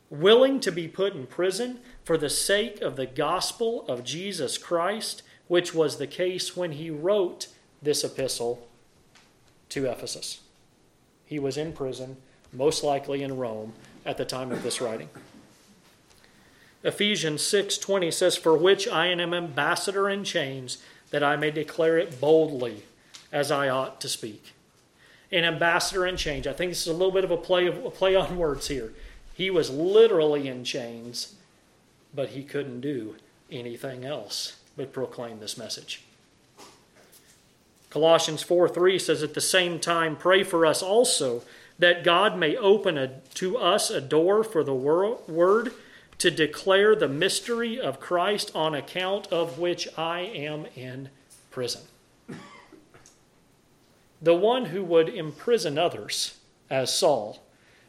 willing 0.10 0.60
to 0.62 0.72
be 0.72 0.88
put 0.88 1.14
in 1.14 1.28
prison 1.28 1.80
for 2.04 2.18
the 2.18 2.30
sake 2.30 2.82
of 2.82 2.96
the 2.96 3.06
gospel 3.06 3.86
of 3.88 4.04
Jesus 4.04 4.58
Christ, 4.58 5.22
which 5.48 5.74
was 5.74 5.98
the 5.98 6.08
case 6.08 6.56
when 6.56 6.74
he 6.74 6.90
wrote 6.90 7.48
this 7.82 8.04
epistle 8.04 8.68
to 9.70 9.86
Ephesus. 9.86 10.42
He 11.26 11.40
was 11.40 11.58
in 11.58 11.74
prison, 11.74 12.18
most 12.54 12.84
likely 12.84 13.22
in 13.22 13.38
Rome, 13.38 13.74
at 14.06 14.18
the 14.18 14.26
time 14.26 14.52
of 14.52 14.64
this 14.64 14.80
writing. 14.80 15.10
Ephesians 16.84 17.42
6:20 17.42 18.12
says 18.12 18.38
for 18.38 18.56
which 18.56 18.88
I 18.88 19.08
am 19.08 19.20
an 19.20 19.34
ambassador 19.34 20.10
in 20.10 20.24
chains 20.24 20.78
that 21.12 21.24
I 21.24 21.36
may 21.36 21.52
declare 21.52 21.98
it 21.98 22.20
boldly 22.20 22.84
as 23.32 23.52
I 23.52 23.70
ought 23.70 24.02
to 24.02 24.10
speak. 24.10 24.54
An 25.32 25.44
ambassador 25.44 26.06
in 26.06 26.18
chains. 26.18 26.48
I 26.48 26.54
think 26.54 26.72
this 26.72 26.82
is 26.82 26.88
a 26.88 26.94
little 26.94 27.12
bit 27.12 27.24
of 27.24 27.32
a 27.32 27.38
play 27.38 27.68
of 27.68 27.84
a 27.84 27.90
play 27.90 28.16
on 28.16 28.38
words 28.38 28.68
here. 28.68 28.94
He 29.34 29.50
was 29.50 29.70
literally 29.70 30.48
in 30.48 30.64
chains, 30.64 31.36
but 32.14 32.30
he 32.30 32.44
couldn't 32.44 32.82
do 32.82 33.16
anything 33.52 34.06
else 34.06 34.58
but 34.76 34.94
proclaim 34.94 35.40
this 35.40 35.58
message. 35.58 36.02
Colossians 37.90 38.44
4 38.44 38.70
3 38.70 39.00
says, 39.00 39.24
At 39.24 39.34
the 39.34 39.42
same 39.42 39.80
time, 39.80 40.16
pray 40.16 40.44
for 40.44 40.66
us 40.66 40.82
also 40.82 41.44
that 41.80 42.04
God 42.04 42.38
may 42.38 42.56
open 42.56 42.98
a, 42.98 43.20
to 43.36 43.58
us 43.58 43.90
a 43.90 44.02
door 44.02 44.44
for 44.44 44.64
the 44.64 44.74
word 44.74 45.72
to 46.20 46.32
declare 46.32 46.96
the 46.96 47.08
mystery 47.08 47.80
of 47.80 48.00
Christ 48.00 48.52
on 48.56 48.74
account 48.74 49.28
of 49.28 49.60
which 49.60 49.88
I 49.98 50.22
am 50.22 50.66
in 50.76 51.10
prison. 51.52 51.82
The 54.22 54.34
one 54.34 54.66
who 54.66 54.84
would 54.84 55.10
imprison 55.10 55.78
others, 55.78 56.38
as 56.70 56.94
Saul, 56.94 57.44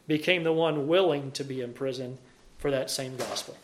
became 0.07 0.43
the 0.43 0.53
one 0.53 0.87
willing 0.87 1.31
to 1.31 1.43
be 1.43 1.61
imprisoned 1.61 2.19
for 2.59 2.69
that 2.69 2.91
same 2.91 3.17
gospel. 3.17 3.57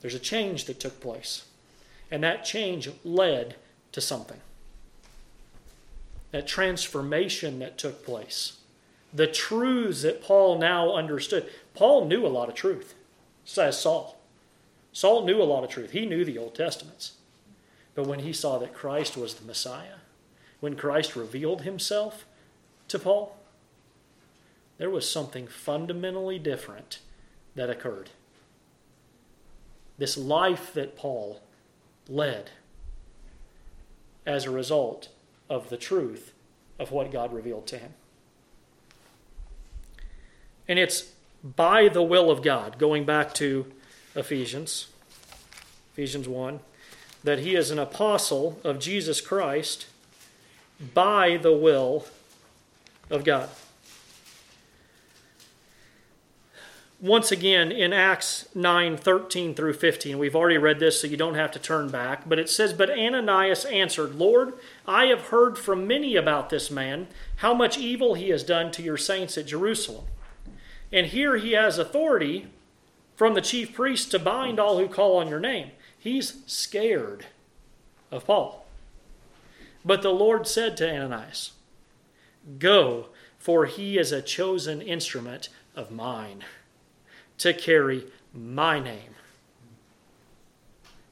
There's 0.00 0.14
a 0.14 0.20
change 0.20 0.66
that 0.66 0.80
took 0.80 1.00
place, 1.00 1.46
and 2.10 2.22
that 2.22 2.44
change 2.44 2.90
led 3.04 3.56
to 3.92 4.00
something. 4.00 4.40
That 6.30 6.46
transformation 6.46 7.58
that 7.60 7.78
took 7.78 8.04
place, 8.04 8.58
the 9.12 9.26
truths 9.26 10.02
that 10.02 10.22
Paul 10.22 10.58
now 10.58 10.94
understood. 10.94 11.48
Paul 11.78 12.06
knew 12.06 12.26
a 12.26 12.28
lot 12.28 12.48
of 12.48 12.56
truth, 12.56 12.96
says 13.44 13.80
Saul. 13.80 14.18
Saul 14.92 15.24
knew 15.24 15.40
a 15.40 15.44
lot 15.44 15.62
of 15.62 15.70
truth. 15.70 15.92
He 15.92 16.06
knew 16.06 16.24
the 16.24 16.36
Old 16.36 16.56
Testaments. 16.56 17.12
But 17.94 18.04
when 18.04 18.18
he 18.18 18.32
saw 18.32 18.58
that 18.58 18.74
Christ 18.74 19.16
was 19.16 19.34
the 19.34 19.46
Messiah, 19.46 20.00
when 20.58 20.74
Christ 20.74 21.14
revealed 21.14 21.62
himself 21.62 22.26
to 22.88 22.98
Paul, 22.98 23.36
there 24.78 24.90
was 24.90 25.08
something 25.08 25.46
fundamentally 25.46 26.40
different 26.40 26.98
that 27.54 27.70
occurred. 27.70 28.10
This 29.98 30.18
life 30.18 30.74
that 30.74 30.96
Paul 30.96 31.40
led 32.08 32.50
as 34.26 34.46
a 34.46 34.50
result 34.50 35.10
of 35.48 35.68
the 35.68 35.76
truth 35.76 36.32
of 36.76 36.90
what 36.90 37.12
God 37.12 37.32
revealed 37.32 37.68
to 37.68 37.78
him. 37.78 37.94
And 40.66 40.80
it's 40.80 41.12
by 41.42 41.88
the 41.88 42.02
will 42.02 42.30
of 42.30 42.42
God, 42.42 42.78
going 42.78 43.04
back 43.04 43.34
to 43.34 43.66
Ephesians, 44.14 44.88
Ephesians 45.92 46.28
1, 46.28 46.60
that 47.24 47.40
he 47.40 47.54
is 47.54 47.70
an 47.70 47.78
apostle 47.78 48.60
of 48.64 48.78
Jesus 48.78 49.20
Christ 49.20 49.86
by 50.94 51.36
the 51.36 51.52
will 51.52 52.06
of 53.10 53.24
God. 53.24 53.48
once 57.00 57.30
again 57.30 57.70
in 57.70 57.92
Acts 57.92 58.48
9 58.54 58.96
13 58.96 59.54
through 59.54 59.74
15. 59.74 60.18
We've 60.18 60.34
already 60.34 60.58
read 60.58 60.80
this, 60.80 61.00
so 61.00 61.06
you 61.06 61.16
don't 61.16 61.34
have 61.34 61.52
to 61.52 61.58
turn 61.58 61.90
back. 61.90 62.28
But 62.28 62.38
it 62.38 62.50
says, 62.50 62.72
But 62.72 62.90
Ananias 62.90 63.64
answered, 63.66 64.16
Lord, 64.16 64.54
I 64.86 65.06
have 65.06 65.28
heard 65.28 65.56
from 65.56 65.86
many 65.86 66.16
about 66.16 66.50
this 66.50 66.70
man, 66.70 67.06
how 67.36 67.54
much 67.54 67.78
evil 67.78 68.14
he 68.14 68.30
has 68.30 68.42
done 68.42 68.72
to 68.72 68.82
your 68.82 68.96
saints 68.96 69.38
at 69.38 69.46
Jerusalem. 69.46 70.04
And 70.92 71.06
here 71.06 71.36
he 71.36 71.52
has 71.52 71.78
authority 71.78 72.46
from 73.14 73.34
the 73.34 73.40
chief 73.40 73.74
priest 73.74 74.10
to 74.10 74.18
bind 74.18 74.58
all 74.58 74.78
who 74.78 74.88
call 74.88 75.16
on 75.16 75.28
your 75.28 75.40
name. 75.40 75.72
He's 75.98 76.42
scared 76.46 77.26
of 78.10 78.26
Paul. 78.26 78.64
But 79.84 80.02
the 80.02 80.12
Lord 80.12 80.46
said 80.46 80.76
to 80.78 80.90
Ananias, 80.90 81.52
Go, 82.58 83.06
for 83.38 83.66
he 83.66 83.98
is 83.98 84.12
a 84.12 84.22
chosen 84.22 84.80
instrument 84.80 85.48
of 85.74 85.90
mine 85.90 86.44
to 87.38 87.52
carry 87.52 88.06
my 88.32 88.80
name. 88.80 89.14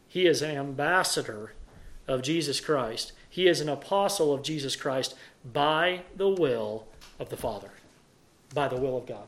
He 0.09 0.27
is 0.27 0.43
an 0.43 0.57
ambassador 0.57 1.53
of 2.09 2.23
Jesus 2.23 2.61
Christ. 2.61 3.13
He 3.29 3.49
is 3.49 3.61
an 3.61 3.69
apostle 3.69 4.33
of 4.33 4.43
Jesus 4.43 4.77
Christ 4.77 5.15
by 5.45 6.03
the 6.17 6.29
will 6.29 6.87
of 7.19 7.29
the 7.29 7.37
Father, 7.37 7.71
by 8.55 8.69
the 8.69 8.77
will 8.77 8.97
of 8.97 9.07
God. 9.07 9.27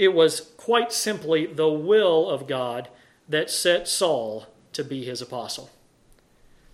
It 0.00 0.14
was 0.14 0.52
quite 0.56 0.94
simply 0.94 1.44
the 1.44 1.68
will 1.68 2.30
of 2.30 2.46
God 2.46 2.88
that 3.28 3.50
set 3.50 3.86
Saul 3.86 4.46
to 4.72 4.82
be 4.82 5.04
his 5.04 5.20
apostle. 5.20 5.68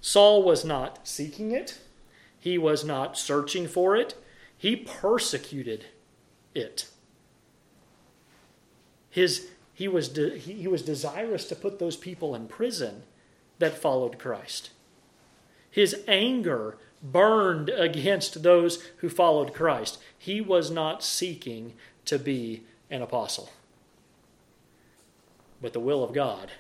Saul 0.01 0.45
was 0.45 0.65
not 0.65 1.09
seeking 1.09 1.51
it, 1.51 1.81
he 2.39 2.57
was 2.57 2.85
not 2.85 3.19
searching 3.19 3.67
for 3.67 3.97
it, 3.97 4.15
he 4.57 4.77
persecuted 4.77 5.87
it. 6.55 6.87
His, 9.11 9.49
he, 9.75 9.89
was 9.89 10.09
de, 10.09 10.39
he 10.39 10.69
was 10.69 10.83
desirous 10.83 11.49
to 11.49 11.57
put 11.57 11.81
those 11.81 11.97
people 11.97 12.33
in 12.33 12.47
prison 12.47 13.03
that 13.59 13.77
followed 13.77 14.21
Christ. 14.21 14.71
His 15.69 15.97
anger 16.07 16.79
burned 17.03 17.71
against 17.71 18.45
those 18.45 18.85
who 18.99 19.09
followed 19.09 19.53
Christ. 19.53 19.99
He 20.17 20.41
was 20.41 20.71
not 20.71 21.03
seeking 21.03 21.73
to 22.05 22.21
be 22.21 22.63
an 22.91 23.03
apostle. 23.03 23.51
But 25.61 25.73
the 25.73 25.81
will 25.81 26.05
of 26.05 26.13
God 26.13 26.51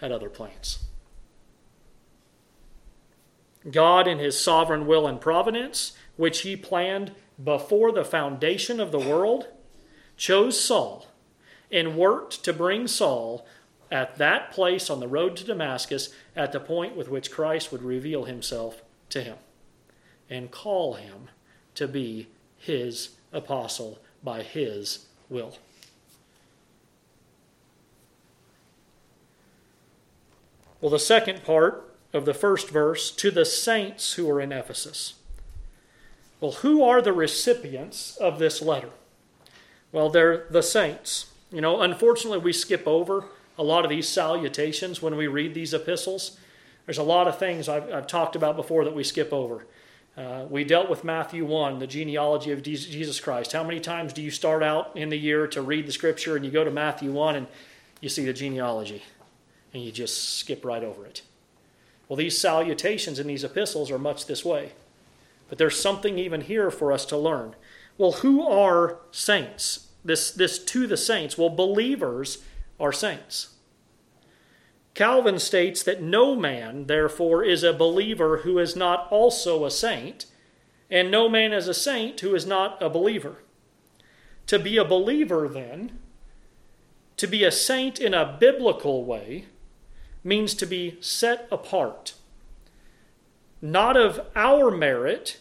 had 0.00 0.12
other 0.12 0.28
plans. 0.28 0.80
God, 3.70 4.06
in 4.06 4.18
his 4.18 4.38
sovereign 4.38 4.86
will 4.86 5.06
and 5.06 5.20
providence, 5.20 5.92
which 6.16 6.40
he 6.40 6.56
planned 6.56 7.12
before 7.42 7.92
the 7.92 8.04
foundation 8.04 8.80
of 8.80 8.92
the 8.92 8.98
world, 8.98 9.48
chose 10.16 10.58
Saul 10.58 11.06
and 11.70 11.96
worked 11.96 12.44
to 12.44 12.52
bring 12.52 12.86
Saul 12.86 13.44
at 13.90 14.18
that 14.18 14.50
place 14.50 14.88
on 14.88 15.00
the 15.00 15.08
road 15.08 15.36
to 15.36 15.44
Damascus 15.44 16.10
at 16.34 16.52
the 16.52 16.60
point 16.60 16.96
with 16.96 17.08
which 17.08 17.30
Christ 17.30 17.70
would 17.72 17.82
reveal 17.82 18.24
himself 18.24 18.82
to 19.10 19.22
him 19.22 19.36
and 20.28 20.50
call 20.50 20.94
him 20.94 21.28
to 21.74 21.86
be 21.86 22.28
his 22.56 23.10
apostle 23.32 23.98
by 24.22 24.42
his 24.42 25.06
will. 25.28 25.56
Well, 30.80 30.90
the 30.90 30.98
second 30.98 31.42
part 31.44 31.94
of 32.12 32.24
the 32.24 32.34
first 32.34 32.70
verse 32.70 33.10
to 33.12 33.30
the 33.30 33.44
saints 33.44 34.14
who 34.14 34.30
are 34.30 34.40
in 34.40 34.52
Ephesus. 34.52 35.14
Well, 36.40 36.52
who 36.52 36.82
are 36.82 37.00
the 37.00 37.12
recipients 37.12 38.16
of 38.16 38.38
this 38.38 38.60
letter? 38.60 38.90
Well, 39.90 40.10
they're 40.10 40.46
the 40.50 40.62
saints. 40.62 41.32
You 41.50 41.60
know, 41.60 41.80
unfortunately, 41.80 42.38
we 42.38 42.52
skip 42.52 42.86
over 42.86 43.24
a 43.58 43.62
lot 43.62 43.84
of 43.84 43.90
these 43.90 44.08
salutations 44.08 45.00
when 45.00 45.16
we 45.16 45.26
read 45.26 45.54
these 45.54 45.72
epistles. 45.72 46.38
There's 46.84 46.98
a 46.98 47.02
lot 47.02 47.26
of 47.26 47.38
things 47.38 47.68
I've, 47.68 47.90
I've 47.90 48.06
talked 48.06 48.36
about 48.36 48.56
before 48.56 48.84
that 48.84 48.94
we 48.94 49.02
skip 49.02 49.32
over. 49.32 49.66
Uh, 50.16 50.44
we 50.48 50.64
dealt 50.64 50.90
with 50.90 51.04
Matthew 51.04 51.44
1, 51.44 51.78
the 51.78 51.86
genealogy 51.86 52.50
of 52.50 52.62
Jesus 52.62 53.20
Christ. 53.20 53.52
How 53.52 53.64
many 53.64 53.80
times 53.80 54.12
do 54.12 54.22
you 54.22 54.30
start 54.30 54.62
out 54.62 54.92
in 54.94 55.08
the 55.08 55.16
year 55.16 55.46
to 55.48 55.62
read 55.62 55.86
the 55.86 55.92
scripture 55.92 56.36
and 56.36 56.44
you 56.44 56.50
go 56.50 56.64
to 56.64 56.70
Matthew 56.70 57.12
1 57.12 57.36
and 57.36 57.46
you 58.00 58.08
see 58.08 58.24
the 58.24 58.32
genealogy 58.32 59.02
and 59.76 59.84
you 59.84 59.92
just 59.92 60.38
skip 60.38 60.64
right 60.64 60.82
over 60.82 61.06
it? 61.06 61.22
Well, 62.08 62.16
these 62.16 62.40
salutations 62.40 63.18
in 63.18 63.26
these 63.26 63.44
epistles 63.44 63.90
are 63.90 63.98
much 63.98 64.26
this 64.26 64.44
way. 64.44 64.72
But 65.48 65.58
there's 65.58 65.78
something 65.78 66.18
even 66.18 66.40
here 66.40 66.70
for 66.70 66.92
us 66.92 67.04
to 67.06 67.16
learn. 67.16 67.54
Well, 67.98 68.12
who 68.12 68.46
are 68.46 68.98
saints? 69.10 69.88
This, 70.04 70.30
this 70.30 70.58
to 70.58 70.86
the 70.86 70.96
saints. 70.96 71.36
Well, 71.36 71.50
believers 71.50 72.38
are 72.80 72.92
saints. 72.92 73.54
Calvin 74.94 75.38
states 75.38 75.82
that 75.82 76.02
no 76.02 76.34
man, 76.34 76.86
therefore, 76.86 77.44
is 77.44 77.62
a 77.62 77.72
believer 77.72 78.38
who 78.38 78.58
is 78.58 78.74
not 78.74 79.08
also 79.10 79.64
a 79.64 79.70
saint, 79.70 80.26
and 80.90 81.10
no 81.10 81.28
man 81.28 81.52
is 81.52 81.68
a 81.68 81.74
saint 81.74 82.18
who 82.20 82.34
is 82.34 82.46
not 82.46 82.80
a 82.82 82.88
believer. 82.88 83.36
To 84.46 84.58
be 84.58 84.78
a 84.78 84.84
believer, 84.84 85.48
then, 85.48 85.98
to 87.16 87.26
be 87.26 87.44
a 87.44 87.50
saint 87.50 87.98
in 87.98 88.14
a 88.14 88.36
biblical 88.40 89.04
way, 89.04 89.46
means 90.26 90.54
to 90.54 90.66
be 90.66 90.98
set 91.00 91.46
apart, 91.52 92.14
not 93.62 93.96
of 93.96 94.20
our 94.34 94.70
merit, 94.70 95.38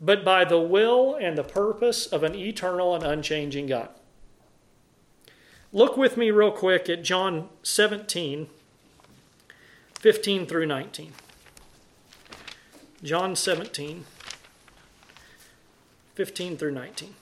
but 0.00 0.24
by 0.24 0.44
the 0.44 0.58
will 0.58 1.14
and 1.14 1.36
the 1.36 1.44
purpose 1.44 2.06
of 2.06 2.22
an 2.22 2.34
eternal 2.34 2.94
and 2.94 3.04
unchanging 3.04 3.66
God. 3.66 3.90
Look 5.72 5.96
with 5.96 6.16
me, 6.16 6.30
real 6.30 6.50
quick, 6.50 6.88
at 6.88 7.04
John 7.04 7.50
17, 7.62 8.48
15 10.00 10.46
through 10.46 10.66
19. 10.66 11.12
John 13.02 13.36
17, 13.36 14.04
15 16.14 16.56
through 16.56 16.72
19. 16.72 17.14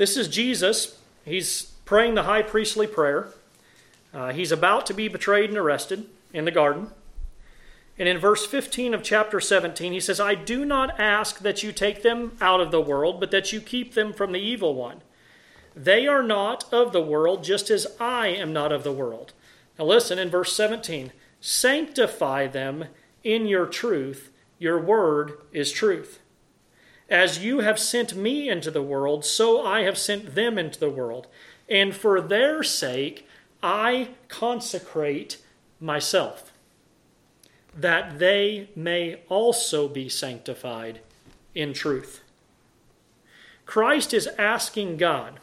This 0.00 0.16
is 0.16 0.28
Jesus. 0.28 0.96
He's 1.26 1.72
praying 1.84 2.14
the 2.14 2.22
high 2.22 2.40
priestly 2.40 2.86
prayer. 2.86 3.34
Uh, 4.14 4.32
he's 4.32 4.50
about 4.50 4.86
to 4.86 4.94
be 4.94 5.08
betrayed 5.08 5.50
and 5.50 5.58
arrested 5.58 6.06
in 6.32 6.46
the 6.46 6.50
garden. 6.50 6.88
And 7.98 8.08
in 8.08 8.16
verse 8.16 8.46
15 8.46 8.94
of 8.94 9.02
chapter 9.02 9.40
17, 9.40 9.92
he 9.92 10.00
says, 10.00 10.18
I 10.18 10.34
do 10.34 10.64
not 10.64 10.98
ask 10.98 11.40
that 11.40 11.62
you 11.62 11.70
take 11.70 12.02
them 12.02 12.34
out 12.40 12.62
of 12.62 12.70
the 12.70 12.80
world, 12.80 13.20
but 13.20 13.30
that 13.32 13.52
you 13.52 13.60
keep 13.60 13.92
them 13.92 14.14
from 14.14 14.32
the 14.32 14.40
evil 14.40 14.74
one. 14.74 15.02
They 15.76 16.06
are 16.06 16.22
not 16.22 16.64
of 16.72 16.94
the 16.94 17.02
world, 17.02 17.44
just 17.44 17.68
as 17.68 17.86
I 18.00 18.28
am 18.28 18.54
not 18.54 18.72
of 18.72 18.84
the 18.84 18.92
world. 18.92 19.34
Now 19.78 19.84
listen 19.84 20.18
in 20.18 20.30
verse 20.30 20.56
17 20.56 21.12
Sanctify 21.42 22.46
them 22.46 22.86
in 23.22 23.46
your 23.46 23.66
truth, 23.66 24.32
your 24.58 24.80
word 24.80 25.34
is 25.52 25.70
truth. 25.70 26.19
As 27.10 27.40
you 27.40 27.60
have 27.60 27.78
sent 27.78 28.14
me 28.14 28.48
into 28.48 28.70
the 28.70 28.82
world, 28.82 29.24
so 29.24 29.66
I 29.66 29.82
have 29.82 29.98
sent 29.98 30.36
them 30.36 30.56
into 30.56 30.78
the 30.78 30.88
world. 30.88 31.26
And 31.68 31.94
for 31.94 32.20
their 32.20 32.62
sake, 32.62 33.26
I 33.62 34.10
consecrate 34.28 35.38
myself, 35.80 36.52
that 37.76 38.18
they 38.20 38.68
may 38.76 39.20
also 39.28 39.88
be 39.88 40.08
sanctified 40.08 41.00
in 41.54 41.72
truth. 41.72 42.22
Christ 43.66 44.14
is 44.14 44.28
asking 44.38 44.96
God 44.96 45.40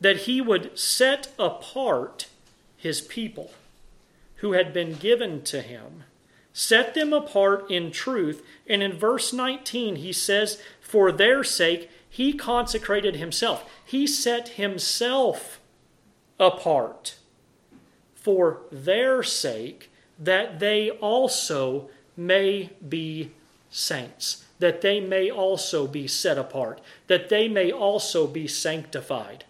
that 0.00 0.18
he 0.18 0.40
would 0.40 0.78
set 0.78 1.28
apart 1.38 2.28
his 2.76 3.00
people 3.00 3.52
who 4.36 4.52
had 4.52 4.72
been 4.72 4.94
given 4.94 5.42
to 5.42 5.60
him 5.60 6.04
set 6.52 6.94
them 6.94 7.12
apart 7.12 7.70
in 7.70 7.90
truth. 7.90 8.44
And 8.66 8.82
in 8.82 8.92
verse 8.92 9.32
19, 9.32 9.96
he 9.96 10.12
says, 10.12 10.60
For 10.80 11.12
their 11.12 11.44
sake, 11.44 11.90
he 12.08 12.32
consecrated 12.32 13.16
himself. 13.16 13.68
He 13.84 14.06
set 14.06 14.50
himself 14.50 15.60
apart 16.38 17.16
for 18.14 18.60
their 18.70 19.22
sake, 19.22 19.90
that 20.18 20.58
they 20.60 20.90
also 20.90 21.88
may 22.16 22.70
be 22.86 23.30
saints, 23.70 24.44
that 24.58 24.82
they 24.82 25.00
may 25.00 25.30
also 25.30 25.86
be 25.86 26.06
set 26.06 26.36
apart, 26.36 26.80
that 27.06 27.30
they 27.30 27.48
may 27.48 27.72
also 27.72 28.26
be 28.26 28.46
sanctified. 28.46 29.44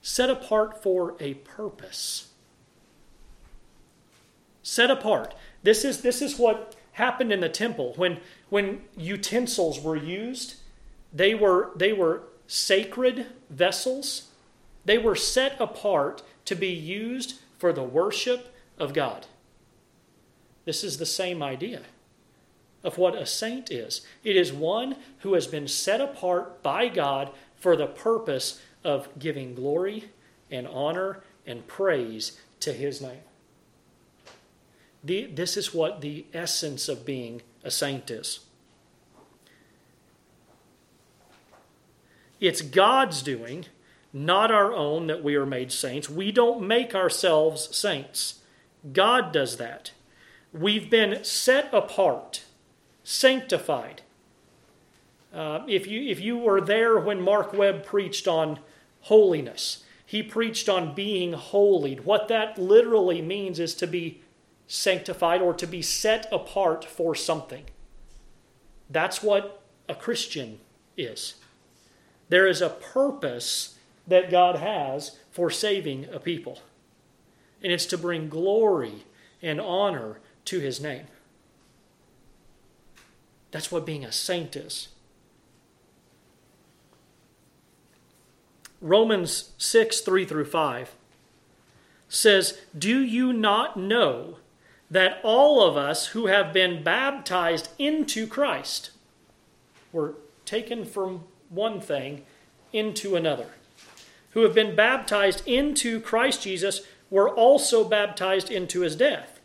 Set 0.00 0.30
apart 0.30 0.82
for 0.82 1.14
a 1.20 1.34
purpose 1.34 2.31
set 4.62 4.90
apart. 4.90 5.34
This 5.62 5.84
is, 5.84 6.02
this 6.02 6.22
is 6.22 6.38
what 6.38 6.76
happened 6.92 7.32
in 7.32 7.40
the 7.40 7.48
temple. 7.48 7.94
When, 7.96 8.20
when 8.48 8.82
utensils 8.96 9.80
were 9.80 9.96
used, 9.96 10.56
they 11.12 11.34
were, 11.34 11.70
they 11.76 11.92
were 11.92 12.22
sacred 12.46 13.26
vessels. 13.50 14.28
They 14.84 14.98
were 14.98 15.16
set 15.16 15.60
apart 15.60 16.22
to 16.46 16.54
be 16.54 16.68
used 16.68 17.40
for 17.58 17.72
the 17.72 17.82
worship 17.82 18.54
of 18.78 18.92
God. 18.92 19.26
This 20.64 20.84
is 20.84 20.98
the 20.98 21.06
same 21.06 21.42
idea 21.42 21.82
of 22.84 22.98
what 22.98 23.14
a 23.14 23.26
saint 23.26 23.70
is 23.70 24.04
it 24.24 24.36
is 24.36 24.52
one 24.52 24.96
who 25.20 25.34
has 25.34 25.46
been 25.46 25.68
set 25.68 26.00
apart 26.00 26.62
by 26.62 26.88
God 26.88 27.30
for 27.56 27.76
the 27.76 27.86
purpose 27.86 28.60
of 28.82 29.08
giving 29.18 29.54
glory 29.54 30.10
and 30.50 30.66
honor 30.66 31.22
and 31.46 31.66
praise 31.66 32.40
to 32.60 32.72
his 32.72 33.00
name. 33.00 33.22
The, 35.04 35.26
this 35.26 35.56
is 35.56 35.74
what 35.74 36.00
the 36.00 36.26
essence 36.32 36.88
of 36.88 37.04
being 37.04 37.42
a 37.64 37.70
saint 37.70 38.10
is. 38.10 38.40
It's 42.40 42.62
God's 42.62 43.22
doing, 43.22 43.66
not 44.12 44.50
our 44.50 44.72
own, 44.72 45.06
that 45.06 45.22
we 45.22 45.36
are 45.36 45.46
made 45.46 45.70
saints. 45.70 46.10
We 46.10 46.32
don't 46.32 46.66
make 46.66 46.94
ourselves 46.94 47.74
saints. 47.76 48.40
God 48.92 49.32
does 49.32 49.58
that. 49.58 49.92
We've 50.52 50.90
been 50.90 51.24
set 51.24 51.72
apart, 51.72 52.42
sanctified. 53.04 54.02
Uh, 55.32 55.60
if, 55.66 55.86
you, 55.86 56.02
if 56.10 56.20
you 56.20 56.36
were 56.36 56.60
there 56.60 56.98
when 56.98 57.22
Mark 57.22 57.52
Webb 57.52 57.84
preached 57.84 58.28
on 58.28 58.58
holiness, 59.02 59.84
he 60.04 60.22
preached 60.22 60.68
on 60.68 60.94
being 60.94 61.32
holy. 61.32 61.94
What 61.96 62.28
that 62.28 62.58
literally 62.58 63.22
means 63.22 63.58
is 63.58 63.74
to 63.76 63.86
be 63.86 64.20
sanctified 64.72 65.42
or 65.42 65.52
to 65.52 65.66
be 65.66 65.82
set 65.82 66.26
apart 66.32 66.82
for 66.82 67.14
something. 67.14 67.64
That's 68.88 69.22
what 69.22 69.62
a 69.86 69.94
Christian 69.94 70.60
is. 70.96 71.34
There 72.30 72.46
is 72.46 72.62
a 72.62 72.70
purpose 72.70 73.76
that 74.06 74.30
God 74.30 74.56
has 74.56 75.18
for 75.30 75.50
saving 75.50 76.06
a 76.10 76.18
people, 76.18 76.60
and 77.62 77.70
it's 77.70 77.84
to 77.86 77.98
bring 77.98 78.30
glory 78.30 79.04
and 79.42 79.60
honor 79.60 80.20
to 80.46 80.58
his 80.58 80.80
name. 80.80 81.04
That's 83.50 83.70
what 83.70 83.84
being 83.84 84.06
a 84.06 84.12
saint 84.12 84.56
is. 84.56 84.88
Romans 88.80 89.50
6 89.58 90.00
3 90.00 90.24
through 90.24 90.46
5 90.46 90.94
says, 92.08 92.58
Do 92.76 93.00
you 93.00 93.34
not 93.34 93.76
know 93.76 94.38
that 94.92 95.18
all 95.22 95.66
of 95.66 95.74
us 95.74 96.08
who 96.08 96.26
have 96.26 96.52
been 96.52 96.82
baptized 96.82 97.70
into 97.78 98.26
Christ 98.26 98.90
were 99.90 100.14
taken 100.44 100.84
from 100.84 101.24
one 101.48 101.80
thing 101.80 102.24
into 102.74 103.16
another? 103.16 103.46
Who 104.32 104.42
have 104.42 104.54
been 104.54 104.76
baptized 104.76 105.48
into 105.48 105.98
Christ 105.98 106.42
Jesus 106.42 106.82
were 107.10 107.28
also 107.28 107.88
baptized 107.88 108.50
into 108.50 108.80
his 108.80 108.94
death. 108.94 109.40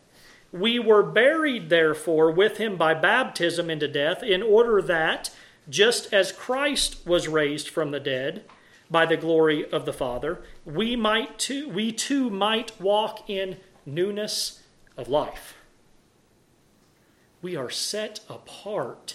We 0.52 0.78
were 0.78 1.02
buried, 1.02 1.70
therefore, 1.70 2.30
with 2.30 2.58
him 2.58 2.76
by 2.76 2.92
baptism 2.92 3.70
into 3.70 3.88
death, 3.88 4.22
in 4.22 4.42
order 4.42 4.82
that, 4.82 5.30
just 5.68 6.12
as 6.12 6.30
Christ 6.30 7.06
was 7.06 7.26
raised 7.26 7.68
from 7.70 7.90
the 7.90 8.00
dead, 8.00 8.44
by 8.90 9.06
the 9.06 9.16
glory 9.16 9.70
of 9.70 9.86
the 9.86 9.92
Father, 9.92 10.40
we 10.64 10.94
might 10.94 11.38
too, 11.38 11.68
we 11.68 11.92
too 11.92 12.28
might 12.30 12.78
walk 12.80 13.28
in 13.28 13.56
newness 13.86 14.62
of 14.98 15.08
life. 15.08 15.54
We 17.40 17.56
are 17.56 17.70
set 17.70 18.20
apart 18.28 19.14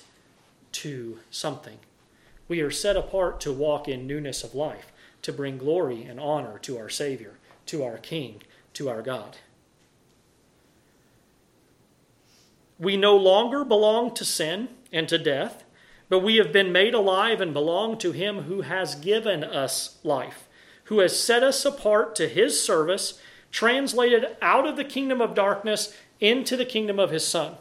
to 0.71 1.19
something. 1.29 1.77
We 2.47 2.61
are 2.61 2.71
set 2.71 2.97
apart 2.97 3.39
to 3.41 3.53
walk 3.53 3.87
in 3.87 4.07
newness 4.07 4.43
of 4.43 4.55
life, 4.55 4.91
to 5.21 5.31
bring 5.31 5.59
glory 5.59 6.03
and 6.03 6.19
honor 6.19 6.57
to 6.59 6.77
our 6.79 6.89
Savior, 6.89 7.37
to 7.67 7.83
our 7.83 7.97
King, 7.97 8.41
to 8.73 8.89
our 8.89 9.03
God. 9.03 9.37
We 12.79 12.97
no 12.97 13.15
longer 13.15 13.63
belong 13.63 14.15
to 14.15 14.25
sin 14.25 14.69
and 14.91 15.07
to 15.09 15.19
death 15.19 15.63
but 16.13 16.19
we 16.19 16.35
have 16.35 16.51
been 16.51 16.71
made 16.71 16.93
alive 16.93 17.41
and 17.41 17.53
belong 17.53 17.97
to 17.97 18.11
Him 18.11 18.43
who 18.43 18.61
has 18.61 18.93
given 18.93 19.43
us 19.43 19.97
life, 20.03 20.47
who 20.83 20.99
has 20.99 21.19
set 21.19 21.41
us 21.41 21.65
apart 21.65 22.15
to 22.17 22.27
His 22.27 22.63
service, 22.63 23.19
translated 23.53 24.35
out 24.41 24.67
of 24.67 24.75
the 24.75 24.83
kingdom 24.83 25.21
of 25.21 25.35
darkness 25.35 25.95
into 26.19 26.57
the 26.57 26.65
kingdom 26.65 26.99
of 26.99 27.11
His 27.11 27.25
Son. 27.25 27.55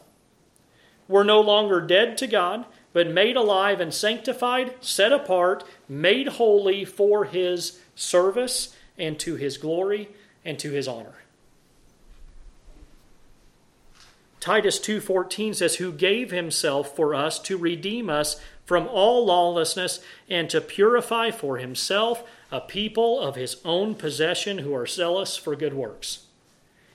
We're 1.07 1.23
no 1.23 1.41
longer 1.41 1.81
dead 1.81 2.17
to 2.19 2.27
God, 2.27 2.65
but 2.95 3.09
made 3.09 3.37
alive 3.37 3.79
and 3.79 3.93
sanctified, 3.93 4.75
set 4.81 5.13
apart, 5.13 5.63
made 5.89 6.29
holy 6.29 6.85
for 6.85 7.27
His 7.27 7.79
service 7.95 8.75
and 8.99 9.19
to 9.21 9.37
His 9.37 9.59
glory 9.59 10.09
and 10.45 10.59
to 10.59 10.71
His 10.71 10.89
honor. 10.89 11.17
Titus 14.41 14.81
2:14 14.81 15.55
says 15.55 15.77
who 15.77 15.93
gave 15.93 16.33
himself 16.33 16.97
for 16.97 17.15
us 17.15 17.39
to 17.39 17.57
redeem 17.57 18.11
us 18.11 18.41
from 18.65 18.89
all 18.89 19.25
lawlessness 19.25 20.01
and 20.29 20.51
to 20.51 20.61
purify 20.61 21.31
for 21.31 21.59
himself 21.59 22.25
a 22.53 22.61
people 22.61 23.19
of 23.19 23.35
his 23.35 23.57
own 23.65 23.95
possession 23.95 24.59
who 24.59 24.75
are 24.75 24.87
zealous 24.87 25.39
for 25.39 25.57
good 25.57 25.73
works. 25.73 26.27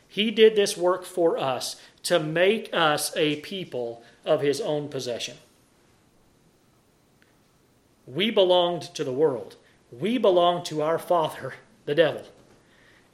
He 0.07 0.29
did 0.29 0.55
this 0.55 0.77
work 0.77 1.03
for 1.03 1.37
us 1.37 1.75
to 2.03 2.19
make 2.19 2.69
us 2.71 3.11
a 3.17 3.37
people 3.37 4.03
of 4.23 4.41
his 4.41 4.61
own 4.61 4.87
possession. 4.87 5.37
We 8.05 8.29
belonged 8.29 8.83
to 8.93 9.03
the 9.03 9.11
world. 9.11 9.55
We 9.91 10.19
belonged 10.19 10.65
to 10.65 10.83
our 10.83 10.99
father, 10.99 11.55
the 11.85 11.95
devil. 11.95 12.23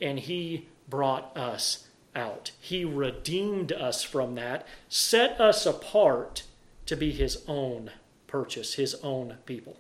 And 0.02 0.20
he 0.20 0.68
brought 0.90 1.36
us 1.38 1.88
out. 2.14 2.52
He 2.60 2.84
redeemed 2.84 3.72
us 3.72 4.04
from 4.04 4.36
that, 4.36 4.68
set 4.90 5.40
us 5.40 5.66
apart 5.66 6.44
to 6.88 6.98
be 6.98 7.12
his 7.12 7.44
own 7.48 7.92
purchase, 8.28 8.74
his 8.74 8.96
own 8.96 9.38
people. 9.46 9.78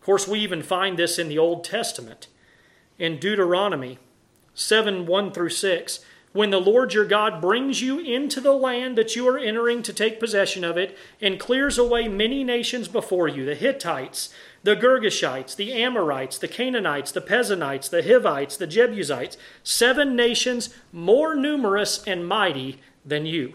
Of 0.00 0.06
course, 0.06 0.26
we 0.26 0.40
even 0.40 0.62
find 0.62 0.98
this 0.98 1.18
in 1.18 1.28
the 1.28 1.36
Old 1.36 1.62
Testament. 1.62 2.26
In 2.98 3.18
Deuteronomy 3.18 3.98
7 4.54 5.04
1 5.04 5.32
through 5.32 5.50
6, 5.50 6.00
when 6.32 6.48
the 6.48 6.60
Lord 6.60 6.94
your 6.94 7.04
God 7.04 7.42
brings 7.42 7.82
you 7.82 7.98
into 7.98 8.40
the 8.40 8.54
land 8.54 8.96
that 8.96 9.14
you 9.14 9.28
are 9.28 9.36
entering 9.36 9.82
to 9.82 9.92
take 9.92 10.18
possession 10.18 10.64
of 10.64 10.78
it, 10.78 10.96
and 11.20 11.38
clears 11.38 11.76
away 11.76 12.08
many 12.08 12.42
nations 12.42 12.88
before 12.88 13.28
you 13.28 13.44
the 13.44 13.54
Hittites, 13.54 14.32
the 14.62 14.74
Girgashites, 14.74 15.54
the 15.54 15.74
Amorites, 15.74 16.38
the 16.38 16.48
Canaanites, 16.48 17.12
the 17.12 17.20
Perizzites, 17.20 17.88
the 17.88 18.02
Hivites, 18.02 18.56
the 18.56 18.66
Jebusites, 18.66 19.36
seven 19.62 20.16
nations 20.16 20.74
more 20.92 21.34
numerous 21.34 22.02
and 22.06 22.26
mighty 22.26 22.80
than 23.04 23.26
you. 23.26 23.52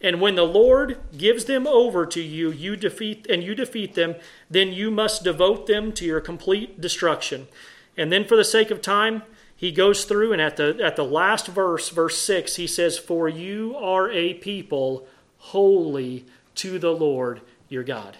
And 0.00 0.20
when 0.20 0.36
the 0.36 0.44
Lord 0.44 0.98
gives 1.16 1.46
them 1.46 1.66
over 1.66 2.06
to 2.06 2.22
you, 2.22 2.52
you 2.52 2.76
defeat 2.76 3.26
and 3.28 3.42
you 3.42 3.54
defeat 3.54 3.94
them, 3.94 4.14
then 4.48 4.72
you 4.72 4.90
must 4.90 5.24
devote 5.24 5.66
them 5.66 5.92
to 5.92 6.04
your 6.04 6.20
complete 6.20 6.80
destruction. 6.80 7.48
And 7.96 8.12
then 8.12 8.24
for 8.24 8.36
the 8.36 8.44
sake 8.44 8.70
of 8.70 8.80
time, 8.80 9.22
he 9.56 9.72
goes 9.72 10.04
through 10.04 10.32
and 10.32 10.40
at 10.40 10.56
the 10.56 10.78
at 10.80 10.94
the 10.94 11.04
last 11.04 11.48
verse, 11.48 11.88
verse 11.88 12.16
6, 12.18 12.54
he 12.54 12.66
says, 12.68 12.96
"For 12.96 13.28
you 13.28 13.74
are 13.76 14.08
a 14.08 14.34
people 14.34 15.08
holy 15.38 16.24
to 16.54 16.78
the 16.78 16.92
Lord 16.92 17.40
your 17.68 17.82
God." 17.82 18.18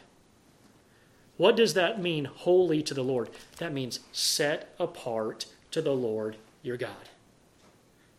What 1.36 1.54
does 1.54 1.74
that 1.74 2.02
mean, 2.02 2.24
holy 2.24 2.82
to 2.82 2.92
the 2.92 3.04
Lord? 3.04 3.30
That 3.58 3.72
means 3.72 4.00
set 4.10 4.74
apart 4.80 5.46
to 5.70 5.80
the 5.80 5.94
Lord 5.94 6.36
your 6.64 6.76
God. 6.76 7.08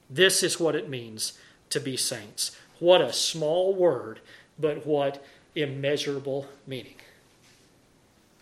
This 0.10 0.42
is 0.42 0.58
what 0.58 0.76
it 0.76 0.88
means 0.88 1.34
to 1.70 1.82
be 1.82 1.98
saints. 1.98 2.56
What 2.80 3.02
a 3.02 3.14
small 3.14 3.74
word, 3.74 4.20
but 4.58 4.86
what 4.86 5.24
immeasurable 5.56 6.48
meaning 6.66 6.96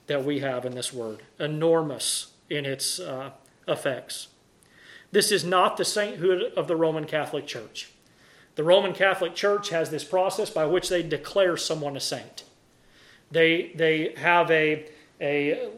that 0.08 0.24
we 0.24 0.40
have 0.40 0.66
in 0.66 0.76
this 0.76 0.94
word. 0.94 1.22
Enormous 1.40 2.32
in 2.50 2.66
its 2.66 3.00
uh, 3.00 3.32
effects. 3.68 4.28
This 5.12 5.32
is 5.32 5.44
not 5.44 5.78
the 5.78 5.86
sainthood 5.86 6.54
of 6.56 6.68
the 6.68 6.76
Roman 6.76 7.06
Catholic 7.06 7.46
Church. 7.46 7.92
The 8.56 8.64
Roman 8.64 8.94
Catholic 8.94 9.36
Church 9.36 9.70
has 9.70 9.90
this 9.90 10.04
process 10.04 10.50
by 10.50 10.66
which 10.66 10.90
they 10.90 11.04
declare 11.04 11.58
someone 11.58 11.96
a 11.96 12.00
saint. 12.00 12.44
They, 13.30 13.72
they 13.76 14.14
have 14.18 14.50
a, 14.50 14.90
a 15.22 15.70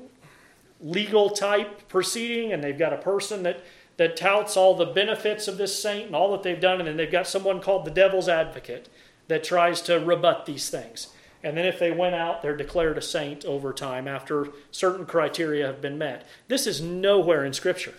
legal 0.80 1.30
type 1.32 1.88
proceeding, 1.90 2.54
and 2.54 2.64
they've 2.64 2.78
got 2.78 2.94
a 2.94 2.98
person 2.98 3.44
that, 3.44 3.62
that 4.00 4.16
touts 4.16 4.56
all 4.56 4.76
the 4.76 4.86
benefits 4.86 5.50
of 5.50 5.58
this 5.58 5.78
saint 5.78 6.06
and 6.06 6.16
all 6.16 6.32
that 6.32 6.42
they've 6.42 6.62
done, 6.62 6.80
and 6.80 6.88
then 6.88 6.96
they've 6.96 7.12
got 7.12 7.28
someone 7.28 7.60
called 7.60 7.84
the 7.84 7.92
devil's 7.92 8.30
advocate 8.30 8.88
that 9.28 9.44
tries 9.44 9.82
to 9.82 10.00
rebut 10.00 10.46
these 10.46 10.70
things. 10.70 11.10
And 11.44 11.58
then 11.58 11.66
if 11.66 11.80
they 11.80 11.92
went 11.92 12.16
out, 12.16 12.42
they're 12.42 12.56
declared 12.56 12.98
a 12.98 13.02
saint 13.02 13.44
over 13.44 13.74
time 13.74 14.08
after 14.08 14.48
certain 14.72 15.06
criteria 15.06 15.68
have 15.68 15.82
been 15.82 15.98
met. 15.98 16.26
This 16.48 16.66
is 16.66 16.80
nowhere 16.80 17.44
in 17.44 17.52
Scripture. 17.52 17.94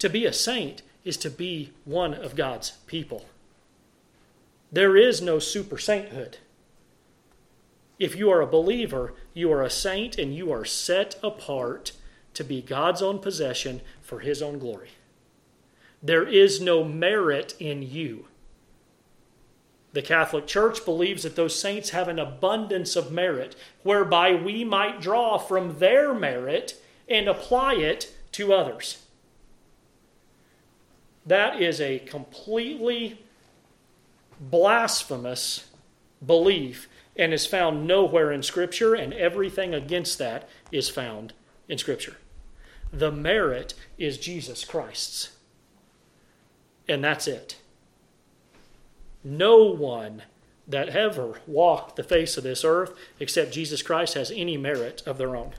To 0.00 0.10
be 0.10 0.26
a 0.26 0.34
saint 0.34 0.82
is 1.02 1.16
to 1.16 1.30
be 1.30 1.72
one 1.86 2.12
of 2.12 2.36
God's 2.36 2.72
people. 2.86 3.24
There 4.70 4.98
is 4.98 5.22
no 5.22 5.38
super 5.38 5.78
sainthood. 5.78 6.36
If 7.98 8.14
you 8.14 8.28
are 8.28 8.42
a 8.42 8.46
believer, 8.46 9.14
you 9.32 9.50
are 9.50 9.62
a 9.62 9.70
saint 9.70 10.18
and 10.18 10.36
you 10.36 10.52
are 10.52 10.66
set 10.66 11.18
apart 11.22 11.92
to 12.36 12.44
be 12.44 12.60
God's 12.60 13.00
own 13.00 13.18
possession 13.18 13.80
for 14.06 14.20
His 14.20 14.40
own 14.40 14.58
glory. 14.58 14.90
There 16.02 16.26
is 16.26 16.60
no 16.60 16.84
merit 16.84 17.54
in 17.58 17.82
you. 17.82 18.26
The 19.92 20.02
Catholic 20.02 20.46
Church 20.46 20.84
believes 20.84 21.22
that 21.22 21.36
those 21.36 21.58
saints 21.58 21.90
have 21.90 22.06
an 22.06 22.18
abundance 22.18 22.96
of 22.96 23.10
merit, 23.10 23.56
whereby 23.82 24.34
we 24.34 24.62
might 24.62 25.00
draw 25.00 25.38
from 25.38 25.78
their 25.78 26.14
merit 26.14 26.80
and 27.08 27.28
apply 27.28 27.74
it 27.74 28.14
to 28.32 28.52
others. 28.52 29.02
That 31.24 31.60
is 31.60 31.80
a 31.80 31.98
completely 32.00 33.24
blasphemous 34.38 35.70
belief 36.24 36.88
and 37.16 37.32
is 37.32 37.46
found 37.46 37.86
nowhere 37.86 38.30
in 38.30 38.42
Scripture, 38.42 38.94
and 38.94 39.14
everything 39.14 39.72
against 39.72 40.18
that 40.18 40.48
is 40.70 40.90
found 40.90 41.32
in 41.68 41.78
Scripture. 41.78 42.16
The 42.92 43.12
merit 43.12 43.74
is 43.98 44.18
Jesus 44.18 44.64
Christ's. 44.64 45.30
And 46.88 47.02
that's 47.02 47.26
it. 47.26 47.56
No 49.24 49.64
one 49.64 50.22
that 50.68 50.88
ever 50.90 51.40
walked 51.46 51.96
the 51.96 52.02
face 52.02 52.36
of 52.36 52.44
this 52.44 52.64
earth 52.64 52.94
except 53.20 53.52
Jesus 53.52 53.82
Christ 53.82 54.14
has 54.14 54.30
any 54.30 54.56
merit 54.56 55.02
of 55.06 55.18
their 55.18 55.36
own. 55.36 55.52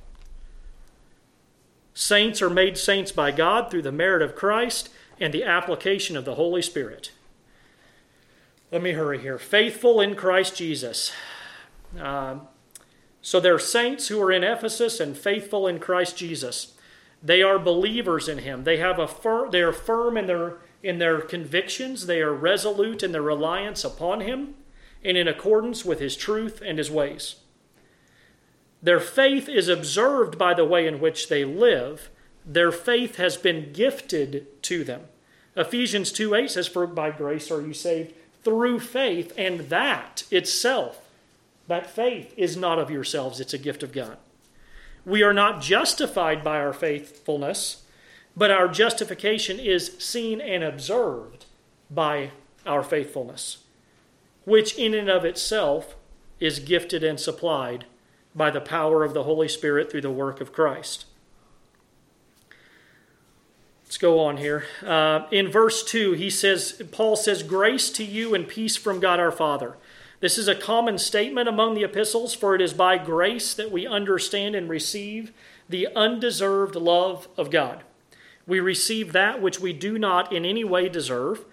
Saints 1.93 2.41
are 2.41 2.49
made 2.49 2.77
saints 2.77 3.11
by 3.11 3.31
God 3.31 3.71
through 3.71 3.81
the 3.81 3.91
merit 3.91 4.21
of 4.21 4.35
Christ 4.35 4.89
and 5.19 5.33
the 5.33 5.43
application 5.43 6.15
of 6.15 6.25
the 6.25 6.35
Holy 6.35 6.61
Spirit. 6.61 7.11
Let 8.71 8.81
me 8.81 8.91
hurry 8.91 9.19
here. 9.19 9.39
Faithful 9.39 9.99
in 10.01 10.15
Christ 10.15 10.55
Jesus. 10.55 11.11
Um, 11.99 12.47
so 13.21 13.39
they're 13.39 13.59
saints 13.59 14.09
who 14.09 14.21
are 14.21 14.31
in 14.31 14.43
Ephesus 14.43 14.99
and 14.99 15.17
faithful 15.17 15.67
in 15.67 15.79
Christ 15.79 16.17
Jesus. 16.17 16.73
They 17.21 17.41
are 17.41 17.59
believers 17.59 18.27
in 18.27 18.39
Him. 18.39 18.63
They 18.63 18.77
have 18.77 18.99
a 18.99 19.07
fir- 19.07 19.49
they 19.49 19.61
are 19.61 19.73
firm 19.73 20.17
in 20.17 20.27
their 20.27 20.57
in 20.83 20.99
their 20.99 21.21
convictions. 21.21 22.05
They 22.05 22.21
are 22.21 22.33
resolute 22.33 23.03
in 23.03 23.11
their 23.11 23.21
reliance 23.21 23.83
upon 23.83 24.21
Him, 24.21 24.55
and 25.03 25.17
in 25.17 25.27
accordance 25.27 25.83
with 25.83 25.99
His 25.99 26.15
truth 26.15 26.61
and 26.63 26.77
His 26.77 26.91
ways. 26.91 27.35
Their 28.81 28.99
faith 28.99 29.49
is 29.49 29.67
observed 29.67 30.37
by 30.37 30.53
the 30.53 30.65
way 30.65 30.85
in 30.87 30.99
which 30.99 31.29
they 31.29 31.43
live. 31.43 32.09
Their 32.45 32.71
faith 32.71 33.15
has 33.17 33.35
been 33.35 33.73
gifted 33.73 34.61
to 34.63 34.83
them. 34.83 35.01
Ephesians 35.55 36.11
2 36.11 36.35
8 36.35 36.51
says, 36.51 36.67
For 36.67 36.85
by 36.85 37.09
grace 37.09 37.49
are 37.49 37.61
you 37.61 37.73
saved 37.73 38.13
through 38.43 38.79
faith, 38.79 39.33
and 39.37 39.61
that 39.69 40.23
itself, 40.31 41.09
that 41.67 41.89
faith 41.89 42.33
is 42.37 42.55
not 42.55 42.79
of 42.79 42.91
yourselves, 42.91 43.39
it's 43.39 43.53
a 43.53 43.57
gift 43.57 43.83
of 43.83 43.91
God. 43.91 44.17
We 45.07 45.23
are 45.23 45.31
not 45.31 45.61
justified 45.61 46.43
by 46.43 46.59
our 46.59 46.73
faithfulness, 46.73 47.83
but 48.35 48.51
our 48.51 48.67
justification 48.67 49.57
is 49.57 49.95
seen 49.99 50.41
and 50.41 50.65
observed 50.65 51.45
by 51.89 52.31
our 52.65 52.83
faithfulness, 52.83 53.59
which 54.43 54.77
in 54.77 54.93
and 54.93 55.09
of 55.09 55.23
itself 55.23 55.95
is 56.41 56.59
gifted 56.59 57.05
and 57.05 57.17
supplied 57.17 57.85
by 58.35 58.51
the 58.51 58.59
power 58.59 59.05
of 59.05 59.13
the 59.13 59.23
Holy 59.23 59.47
Spirit 59.47 59.89
through 59.89 60.01
the 60.01 60.11
work 60.11 60.41
of 60.41 60.51
Christ. 60.51 61.05
Let's 63.85 63.97
go 63.97 64.19
on 64.19 64.35
here. 64.35 64.65
Uh, 64.85 65.25
in 65.31 65.47
verse 65.47 65.85
2, 65.85 66.11
he 66.13 66.29
says, 66.29 66.81
Paul 66.91 67.15
says, 67.15 67.43
Grace 67.43 67.89
to 67.91 68.03
you 68.03 68.35
and 68.35 68.45
peace 68.45 68.75
from 68.75 68.99
God 68.99 69.21
our 69.21 69.31
Father. 69.31 69.77
This 70.19 70.37
is 70.37 70.47
a 70.47 70.55
common 70.55 70.97
statement 70.97 71.47
among 71.47 71.75
the 71.75 71.83
epistles, 71.83 72.33
for 72.33 72.55
it 72.55 72.61
is 72.61 72.73
by 72.73 72.97
grace 72.97 73.53
that 73.53 73.71
we 73.71 73.85
understand 73.85 74.55
and 74.55 74.67
receive 74.67 75.31
the 75.69 75.87
undeserved 75.95 76.75
love 76.75 77.27
of 77.37 77.51
God. 77.51 77.83
We 78.47 78.59
receive 78.59 79.11
that 79.13 79.41
which 79.41 79.59
we 79.59 79.73
do 79.73 79.99
not 79.99 80.31
in 80.31 80.45
any 80.45 80.63
way 80.63 80.89
deserve, 80.89 81.45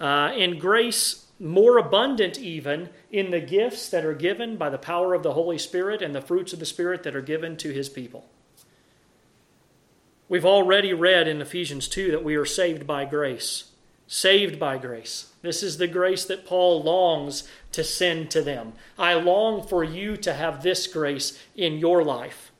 uh, 0.00 0.32
and 0.34 0.60
grace 0.60 1.26
more 1.38 1.76
abundant 1.76 2.38
even 2.38 2.88
in 3.10 3.30
the 3.30 3.40
gifts 3.40 3.90
that 3.90 4.04
are 4.04 4.14
given 4.14 4.56
by 4.56 4.70
the 4.70 4.78
power 4.78 5.12
of 5.12 5.22
the 5.22 5.34
Holy 5.34 5.58
Spirit 5.58 6.00
and 6.00 6.14
the 6.14 6.22
fruits 6.22 6.52
of 6.52 6.60
the 6.60 6.66
Spirit 6.66 7.02
that 7.02 7.14
are 7.14 7.20
given 7.20 7.56
to 7.58 7.70
his 7.70 7.88
people. 7.90 8.26
We've 10.28 10.46
already 10.46 10.92
read 10.92 11.28
in 11.28 11.40
Ephesians 11.40 11.88
2 11.88 12.10
that 12.12 12.24
we 12.24 12.36
are 12.36 12.46
saved 12.46 12.86
by 12.86 13.04
grace. 13.04 13.72
Saved 14.06 14.58
by 14.58 14.78
grace. 14.78 15.32
This 15.42 15.62
is 15.62 15.78
the 15.78 15.88
grace 15.88 16.24
that 16.26 16.46
Paul 16.46 16.82
longs 16.82 17.48
to 17.72 17.82
send 17.82 18.30
to 18.30 18.42
them. 18.42 18.74
I 18.98 19.14
long 19.14 19.66
for 19.66 19.82
you 19.82 20.16
to 20.18 20.34
have 20.34 20.62
this 20.62 20.86
grace 20.86 21.38
in 21.56 21.78
your 21.78 22.04
life. 22.04 22.52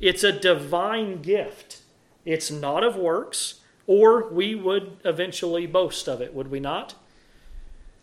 It's 0.00 0.22
a 0.22 0.32
divine 0.32 1.22
gift. 1.22 1.80
It's 2.24 2.50
not 2.50 2.84
of 2.84 2.96
works, 2.96 3.60
or 3.86 4.28
we 4.28 4.54
would 4.54 4.98
eventually 5.04 5.66
boast 5.66 6.08
of 6.08 6.20
it, 6.20 6.34
would 6.34 6.50
we 6.50 6.60
not? 6.60 6.94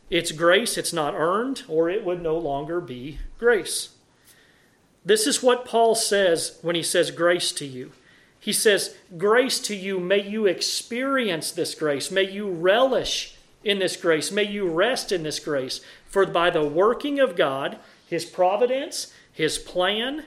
It's 0.09 0.31
grace, 0.31 0.77
it's 0.77 0.93
not 0.93 1.13
earned, 1.15 1.63
or 1.67 1.89
it 1.89 2.03
would 2.03 2.21
no 2.21 2.37
longer 2.37 2.81
be 2.81 3.19
grace. 3.39 3.89
This 5.05 5.27
is 5.27 5.43
what 5.43 5.65
Paul 5.65 5.95
says 5.95 6.57
when 6.61 6.75
he 6.75 6.83
says 6.83 7.11
grace 7.11 7.51
to 7.53 7.65
you. 7.65 7.91
He 8.45 8.53
says, 8.53 8.95
Grace 9.17 9.59
to 9.61 9.75
you, 9.75 9.99
may 9.99 10.21
you 10.21 10.45
experience 10.45 11.51
this 11.51 11.73
grace, 11.73 12.11
may 12.11 12.29
you 12.29 12.47
relish 12.47 13.37
in 13.63 13.79
this 13.79 13.97
grace, 13.97 14.31
may 14.31 14.43
you 14.43 14.69
rest 14.69 15.11
in 15.11 15.23
this 15.23 15.39
grace. 15.39 15.81
For 16.07 16.27
by 16.27 16.51
the 16.51 16.63
working 16.63 17.19
of 17.19 17.35
God, 17.35 17.79
his 18.05 18.23
providence, 18.23 19.11
his 19.33 19.57
plan, 19.57 20.25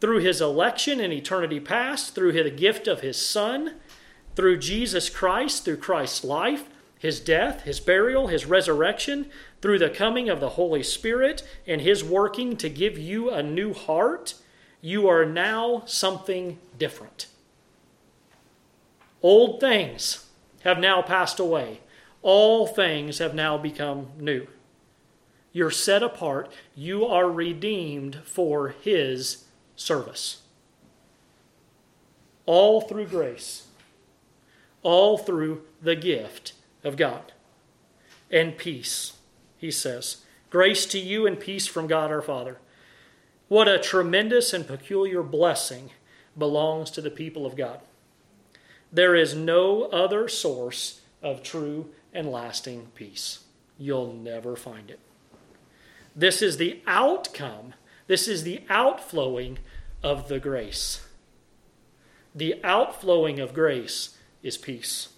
through 0.00 0.18
his 0.18 0.40
election 0.40 0.98
in 0.98 1.12
eternity 1.12 1.60
past, 1.60 2.12
through 2.12 2.32
the 2.32 2.50
gift 2.50 2.88
of 2.88 3.02
his 3.02 3.24
Son, 3.24 3.76
through 4.34 4.58
Jesus 4.58 5.08
Christ, 5.08 5.64
through 5.64 5.76
Christ's 5.76 6.24
life, 6.24 6.64
his 6.98 7.20
death, 7.20 7.62
his 7.62 7.78
burial, 7.78 8.26
his 8.26 8.46
resurrection, 8.46 9.30
through 9.62 9.78
the 9.78 9.90
coming 9.90 10.28
of 10.28 10.40
the 10.40 10.50
Holy 10.50 10.82
Spirit, 10.82 11.44
and 11.68 11.80
his 11.80 12.02
working 12.02 12.56
to 12.56 12.68
give 12.68 12.98
you 12.98 13.30
a 13.30 13.44
new 13.44 13.72
heart, 13.72 14.34
you 14.80 15.06
are 15.06 15.24
now 15.24 15.84
something 15.86 16.58
different. 16.76 17.28
Old 19.22 19.60
things 19.60 20.26
have 20.62 20.78
now 20.78 21.02
passed 21.02 21.38
away. 21.38 21.80
All 22.22 22.66
things 22.66 23.18
have 23.18 23.34
now 23.34 23.58
become 23.58 24.08
new. 24.18 24.46
You're 25.52 25.70
set 25.70 26.02
apart. 26.02 26.50
You 26.74 27.04
are 27.06 27.30
redeemed 27.30 28.20
for 28.24 28.68
His 28.68 29.44
service. 29.76 30.42
All 32.46 32.80
through 32.80 33.06
grace. 33.06 33.66
All 34.82 35.18
through 35.18 35.62
the 35.82 35.96
gift 35.96 36.52
of 36.84 36.96
God. 36.96 37.32
And 38.30 38.56
peace, 38.56 39.14
he 39.58 39.70
says. 39.70 40.18
Grace 40.50 40.86
to 40.86 40.98
you 40.98 41.26
and 41.26 41.38
peace 41.38 41.66
from 41.66 41.86
God 41.86 42.10
our 42.10 42.22
Father. 42.22 42.58
What 43.48 43.68
a 43.68 43.78
tremendous 43.78 44.52
and 44.52 44.66
peculiar 44.66 45.22
blessing 45.22 45.90
belongs 46.38 46.90
to 46.92 47.00
the 47.00 47.10
people 47.10 47.44
of 47.44 47.56
God. 47.56 47.80
There 48.92 49.14
is 49.14 49.34
no 49.34 49.84
other 49.84 50.28
source 50.28 51.00
of 51.22 51.42
true 51.42 51.90
and 52.12 52.30
lasting 52.30 52.88
peace. 52.94 53.40
You'll 53.78 54.12
never 54.12 54.56
find 54.56 54.90
it. 54.90 55.00
This 56.14 56.42
is 56.42 56.56
the 56.56 56.80
outcome, 56.86 57.74
this 58.06 58.26
is 58.26 58.42
the 58.42 58.62
outflowing 58.68 59.58
of 60.02 60.28
the 60.28 60.40
grace. 60.40 61.06
The 62.34 62.62
outflowing 62.64 63.38
of 63.38 63.54
grace 63.54 64.16
is 64.42 64.56
peace. 64.56 65.10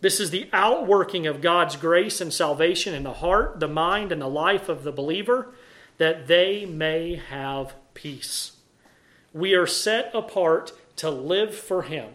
This 0.00 0.20
is 0.20 0.30
the 0.30 0.48
outworking 0.52 1.26
of 1.26 1.40
God's 1.40 1.76
grace 1.76 2.20
and 2.20 2.32
salvation 2.32 2.94
in 2.94 3.02
the 3.02 3.14
heart, 3.14 3.58
the 3.58 3.68
mind, 3.68 4.12
and 4.12 4.22
the 4.22 4.28
life 4.28 4.68
of 4.68 4.84
the 4.84 4.92
believer, 4.92 5.52
that 5.96 6.28
they 6.28 6.64
may 6.64 7.16
have 7.16 7.74
peace. 7.94 8.52
We 9.32 9.54
are 9.54 9.66
set 9.66 10.10
apart 10.14 10.72
to 10.98 11.10
live 11.10 11.54
for 11.54 11.82
Him, 11.82 12.10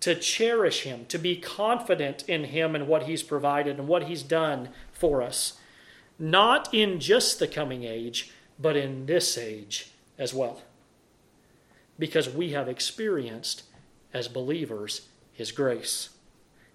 to 0.00 0.14
cherish 0.14 0.82
Him, 0.82 1.06
to 1.06 1.18
be 1.18 1.36
confident 1.36 2.28
in 2.28 2.44
Him 2.44 2.74
and 2.74 2.88
what 2.88 3.04
He's 3.04 3.22
provided 3.22 3.78
and 3.78 3.88
what 3.88 4.04
He's 4.04 4.22
done 4.22 4.70
for 4.92 5.22
us. 5.22 5.58
Not 6.18 6.72
in 6.72 6.98
just 7.00 7.38
the 7.38 7.48
coming 7.48 7.84
age, 7.84 8.32
but 8.58 8.76
in 8.76 9.06
this 9.06 9.36
age 9.36 9.90
as 10.18 10.32
well. 10.32 10.62
Because 11.98 12.28
we 12.28 12.52
have 12.52 12.68
experienced, 12.68 13.64
as 14.12 14.28
believers, 14.28 15.08
His 15.32 15.52
grace. 15.52 16.10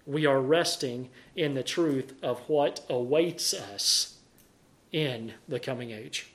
We 0.06 0.26
are 0.26 0.40
resting 0.40 1.08
in 1.34 1.54
the 1.54 1.62
truth 1.62 2.12
of 2.22 2.40
what 2.40 2.80
awaits 2.90 3.54
us 3.54 4.18
in 4.92 5.32
the 5.48 5.58
coming 5.58 5.90
age. 5.90 6.30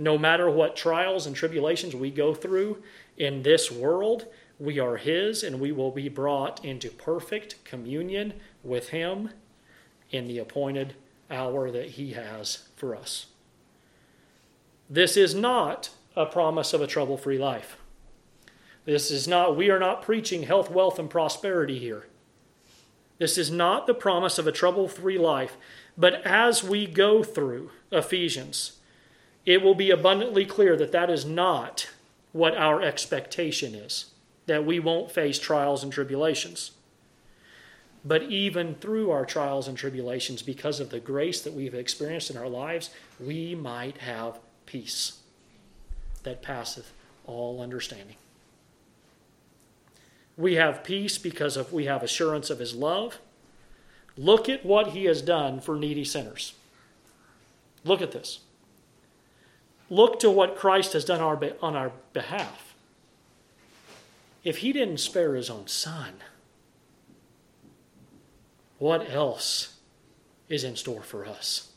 No 0.00 0.16
matter 0.16 0.48
what 0.48 0.76
trials 0.76 1.26
and 1.26 1.36
tribulations 1.36 1.94
we 1.94 2.10
go 2.10 2.32
through, 2.32 2.82
in 3.18 3.42
this 3.42 3.70
world, 3.70 4.24
we 4.58 4.78
are 4.78 4.96
His 4.96 5.42
and 5.42 5.60
we 5.60 5.72
will 5.72 5.90
be 5.90 6.08
brought 6.08 6.64
into 6.64 6.88
perfect 6.88 7.62
communion 7.64 8.32
with 8.64 8.88
Him 8.88 9.28
in 10.10 10.26
the 10.26 10.38
appointed 10.38 10.94
hour 11.30 11.70
that 11.70 11.90
He 11.90 12.14
has 12.14 12.66
for 12.76 12.96
us. 12.96 13.26
This 14.88 15.18
is 15.18 15.34
not 15.34 15.90
a 16.16 16.24
promise 16.24 16.72
of 16.72 16.80
a 16.80 16.86
trouble 16.86 17.18
free 17.18 17.38
life. 17.38 17.76
This 18.86 19.10
is 19.10 19.28
not, 19.28 19.54
we 19.54 19.68
are 19.68 19.78
not 19.78 20.00
preaching 20.00 20.44
health, 20.44 20.70
wealth, 20.70 20.98
and 20.98 21.10
prosperity 21.10 21.78
here. 21.78 22.06
This 23.18 23.36
is 23.36 23.50
not 23.50 23.86
the 23.86 23.92
promise 23.92 24.38
of 24.38 24.46
a 24.46 24.52
trouble 24.52 24.88
free 24.88 25.18
life, 25.18 25.58
but 25.98 26.22
as 26.24 26.64
we 26.64 26.86
go 26.86 27.22
through 27.22 27.70
Ephesians, 27.92 28.79
it 29.46 29.62
will 29.62 29.74
be 29.74 29.90
abundantly 29.90 30.44
clear 30.44 30.76
that 30.76 30.92
that 30.92 31.10
is 31.10 31.24
not 31.24 31.88
what 32.32 32.56
our 32.56 32.82
expectation 32.82 33.74
is, 33.74 34.06
that 34.46 34.64
we 34.64 34.78
won't 34.78 35.10
face 35.10 35.38
trials 35.38 35.82
and 35.82 35.92
tribulations. 35.92 36.72
But 38.04 38.22
even 38.24 38.76
through 38.76 39.10
our 39.10 39.26
trials 39.26 39.68
and 39.68 39.76
tribulations, 39.76 40.42
because 40.42 40.80
of 40.80 40.90
the 40.90 41.00
grace 41.00 41.42
that 41.42 41.52
we've 41.52 41.74
experienced 41.74 42.30
in 42.30 42.36
our 42.36 42.48
lives, 42.48 42.90
we 43.18 43.54
might 43.54 43.98
have 43.98 44.38
peace 44.66 45.18
that 46.22 46.42
passeth 46.42 46.92
all 47.26 47.60
understanding. 47.60 48.16
We 50.36 50.54
have 50.54 50.84
peace 50.84 51.18
because 51.18 51.56
of 51.56 51.72
we 51.72 51.84
have 51.84 52.02
assurance 52.02 52.48
of 52.48 52.58
his 52.58 52.74
love. 52.74 53.18
Look 54.16 54.48
at 54.48 54.64
what 54.64 54.88
he 54.88 55.04
has 55.04 55.20
done 55.20 55.60
for 55.60 55.76
needy 55.76 56.04
sinners. 56.04 56.54
Look 57.84 58.00
at 58.00 58.12
this. 58.12 58.40
Look 59.90 60.20
to 60.20 60.30
what 60.30 60.56
Christ 60.56 60.92
has 60.92 61.04
done 61.04 61.20
on 61.20 61.76
our 61.76 61.92
behalf. 62.12 62.74
If 64.44 64.58
he 64.58 64.72
didn't 64.72 64.98
spare 64.98 65.34
his 65.34 65.50
own 65.50 65.66
son, 65.66 66.14
what 68.78 69.10
else 69.10 69.76
is 70.48 70.64
in 70.64 70.76
store 70.76 71.02
for 71.02 71.26
us? 71.26 71.72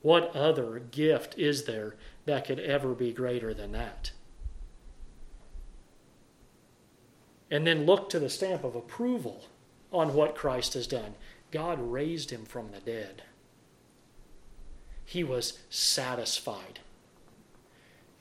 What 0.00 0.34
other 0.34 0.78
gift 0.78 1.38
is 1.38 1.64
there 1.64 1.96
that 2.24 2.46
could 2.46 2.60
ever 2.60 2.94
be 2.94 3.12
greater 3.12 3.52
than 3.52 3.72
that? 3.72 4.12
And 7.50 7.66
then 7.66 7.84
look 7.84 8.08
to 8.10 8.18
the 8.18 8.30
stamp 8.30 8.64
of 8.64 8.74
approval 8.74 9.44
on 9.92 10.14
what 10.14 10.34
Christ 10.34 10.74
has 10.74 10.86
done. 10.86 11.14
God 11.50 11.78
raised 11.80 12.30
him 12.30 12.46
from 12.46 12.70
the 12.70 12.80
dead. 12.80 13.22
He 15.12 15.22
was 15.22 15.58
satisfied. 15.68 16.80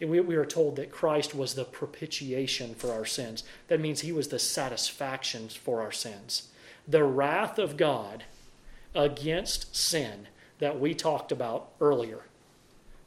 We, 0.01 0.19
we 0.19 0.35
are 0.35 0.45
told 0.45 0.75
that 0.75 0.91
Christ 0.91 1.33
was 1.33 1.53
the 1.53 1.63
propitiation 1.63 2.75
for 2.75 2.91
our 2.91 3.05
sins. 3.05 3.45
That 3.69 3.79
means 3.79 4.01
he 4.01 4.11
was 4.11 4.27
the 4.27 4.39
satisfaction 4.39 5.47
for 5.47 5.79
our 5.79 5.93
sins. 5.93 6.49
The 6.85 7.05
wrath 7.05 7.57
of 7.57 7.77
God 7.77 8.25
against 8.93 9.73
sin 9.73 10.27
that 10.59 10.81
we 10.81 10.93
talked 10.93 11.31
about 11.31 11.69
earlier. 11.79 12.23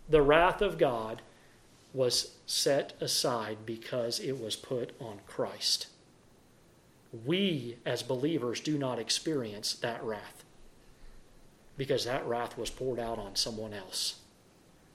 The 0.09 0.23
wrath 0.23 0.63
of 0.63 0.79
God 0.79 1.21
was 1.93 2.37
set 2.47 2.95
aside 3.03 3.67
because 3.67 4.19
it 4.19 4.41
was 4.41 4.57
put 4.57 4.99
on 4.99 5.21
Christ. 5.27 5.89
We, 7.27 7.77
as 7.85 8.03
believers, 8.03 8.61
do 8.61 8.79
not 8.79 8.99
experience 8.99 9.75
that 9.75 10.03
wrath 10.03 10.43
because 11.77 12.05
that 12.05 12.27
wrath 12.27 12.57
was 12.57 12.71
poured 12.71 12.99
out 12.99 13.19
on 13.19 13.37
someone 13.37 13.73
else 13.73 14.21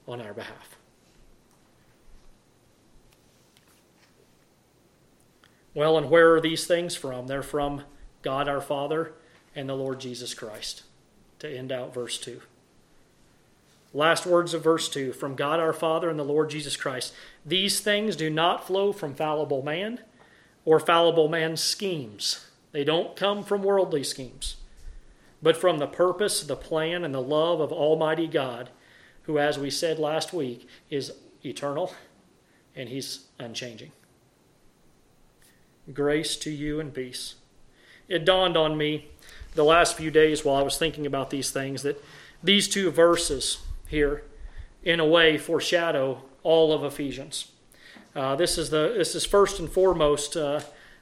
on 0.08 0.22
our 0.22 0.34
behalf. 0.34 0.76
Well, 5.74 5.98
and 5.98 6.10
where 6.10 6.36
are 6.36 6.42
these 6.42 6.66
things 6.66 6.96
from? 6.96 7.28
They're 7.28 7.44
from 7.44 7.84
God 8.22 8.48
our 8.48 8.62
Father 8.62 9.14
and 9.56 9.70
the 9.70 9.76
Lord 9.76 10.00
Jesus 10.00 10.34
Christ. 10.34 10.84
To 11.40 11.50
end 11.50 11.72
out 11.72 11.94
verse 11.94 12.18
2. 12.18 12.42
Last 13.94 14.26
words 14.26 14.54
of 14.54 14.64
verse 14.64 14.90
2 14.90 15.14
From 15.14 15.36
God 15.36 15.60
our 15.60 15.74
Father 15.74 16.10
and 16.10 16.20
the 16.20 16.24
Lord 16.24 16.50
Jesus 16.50 16.76
Christ. 16.76 17.14
These 17.46 17.80
things 17.80 18.16
do 18.16 18.30
not 18.30 18.68
flow 18.68 18.92
from 18.92 19.16
fallible 19.16 19.64
man 19.64 20.00
or 20.66 20.80
fallible 20.80 21.28
man's 21.28 21.62
schemes. 21.62 22.46
They 22.72 22.84
don't 22.84 23.16
come 23.16 23.44
from 23.44 23.64
worldly 23.64 24.04
schemes, 24.04 24.58
but 25.42 25.58
from 25.58 25.78
the 25.78 25.88
purpose, 25.88 26.44
the 26.44 26.56
plan, 26.56 27.04
and 27.04 27.14
the 27.14 27.22
love 27.22 27.60
of 27.60 27.72
Almighty 27.72 28.28
God, 28.28 28.70
who, 29.24 29.40
as 29.40 29.58
we 29.58 29.70
said 29.70 30.00
last 30.00 30.34
week, 30.34 30.68
is 30.90 31.14
eternal 31.44 31.94
and 32.76 32.90
He's 32.90 33.26
unchanging. 33.40 33.92
Grace 35.94 36.36
to 36.38 36.52
you 36.52 36.80
and 36.80 36.94
peace. 36.94 37.36
It 38.08 38.26
dawned 38.26 38.58
on 38.58 38.78
me 38.78 39.10
the 39.56 39.64
last 39.64 39.98
few 39.98 40.12
days 40.12 40.44
while 40.44 40.56
I 40.56 40.62
was 40.62 40.78
thinking 40.78 41.06
about 41.06 41.30
these 41.30 41.52
things 41.52 41.84
that 41.84 42.04
these 42.44 42.68
two 42.68 42.92
verses 42.92 43.60
here, 43.88 44.24
in 44.84 45.00
a 45.00 45.06
way, 45.06 45.38
foreshadow 45.38 46.24
all 46.44 46.72
of 46.74 46.84
Ephesians. 46.84 47.52
Uh, 48.16 48.36
this 48.36 48.58
is 48.58 48.70
the 48.70 48.94
this 48.98 49.16
is 49.16 49.26
first 49.26 49.60
and 49.60 49.70
foremost 49.70 50.36
uh, 50.36 50.62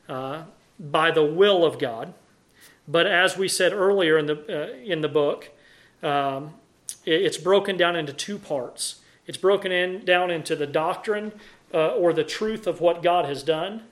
uh, 0.09 0.43
by 0.79 1.11
the 1.11 1.23
will 1.23 1.65
of 1.65 1.79
God, 1.79 2.13
but 2.87 3.05
as 3.05 3.37
we 3.37 3.47
said 3.47 3.73
earlier 3.73 4.17
in 4.17 4.27
the 4.27 4.37
uh, 4.47 4.77
in 4.77 5.01
the 5.01 5.09
book, 5.09 5.49
um, 6.01 6.53
it, 7.05 7.21
it's 7.21 7.37
broken 7.37 7.77
down 7.77 7.95
into 7.95 8.13
two 8.13 8.37
parts. 8.37 9.01
It's 9.25 9.37
broken 9.37 9.71
in 9.71 10.05
down 10.05 10.31
into 10.31 10.55
the 10.55 10.67
doctrine 10.67 11.33
uh, 11.73 11.89
or 11.89 12.13
the 12.13 12.23
truth 12.23 12.65
of 12.65 12.79
what 12.79 13.03
God 13.03 13.25
has 13.25 13.43
done, 13.43 13.83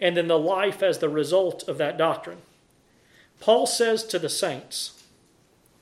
and 0.00 0.16
then 0.16 0.26
the 0.26 0.38
life 0.38 0.82
as 0.82 0.98
the 0.98 1.08
result 1.08 1.68
of 1.68 1.78
that 1.78 1.96
doctrine. 1.96 2.38
Paul 3.40 3.66
says 3.66 4.04
to 4.04 4.18
the 4.18 4.28
saints, 4.28 5.02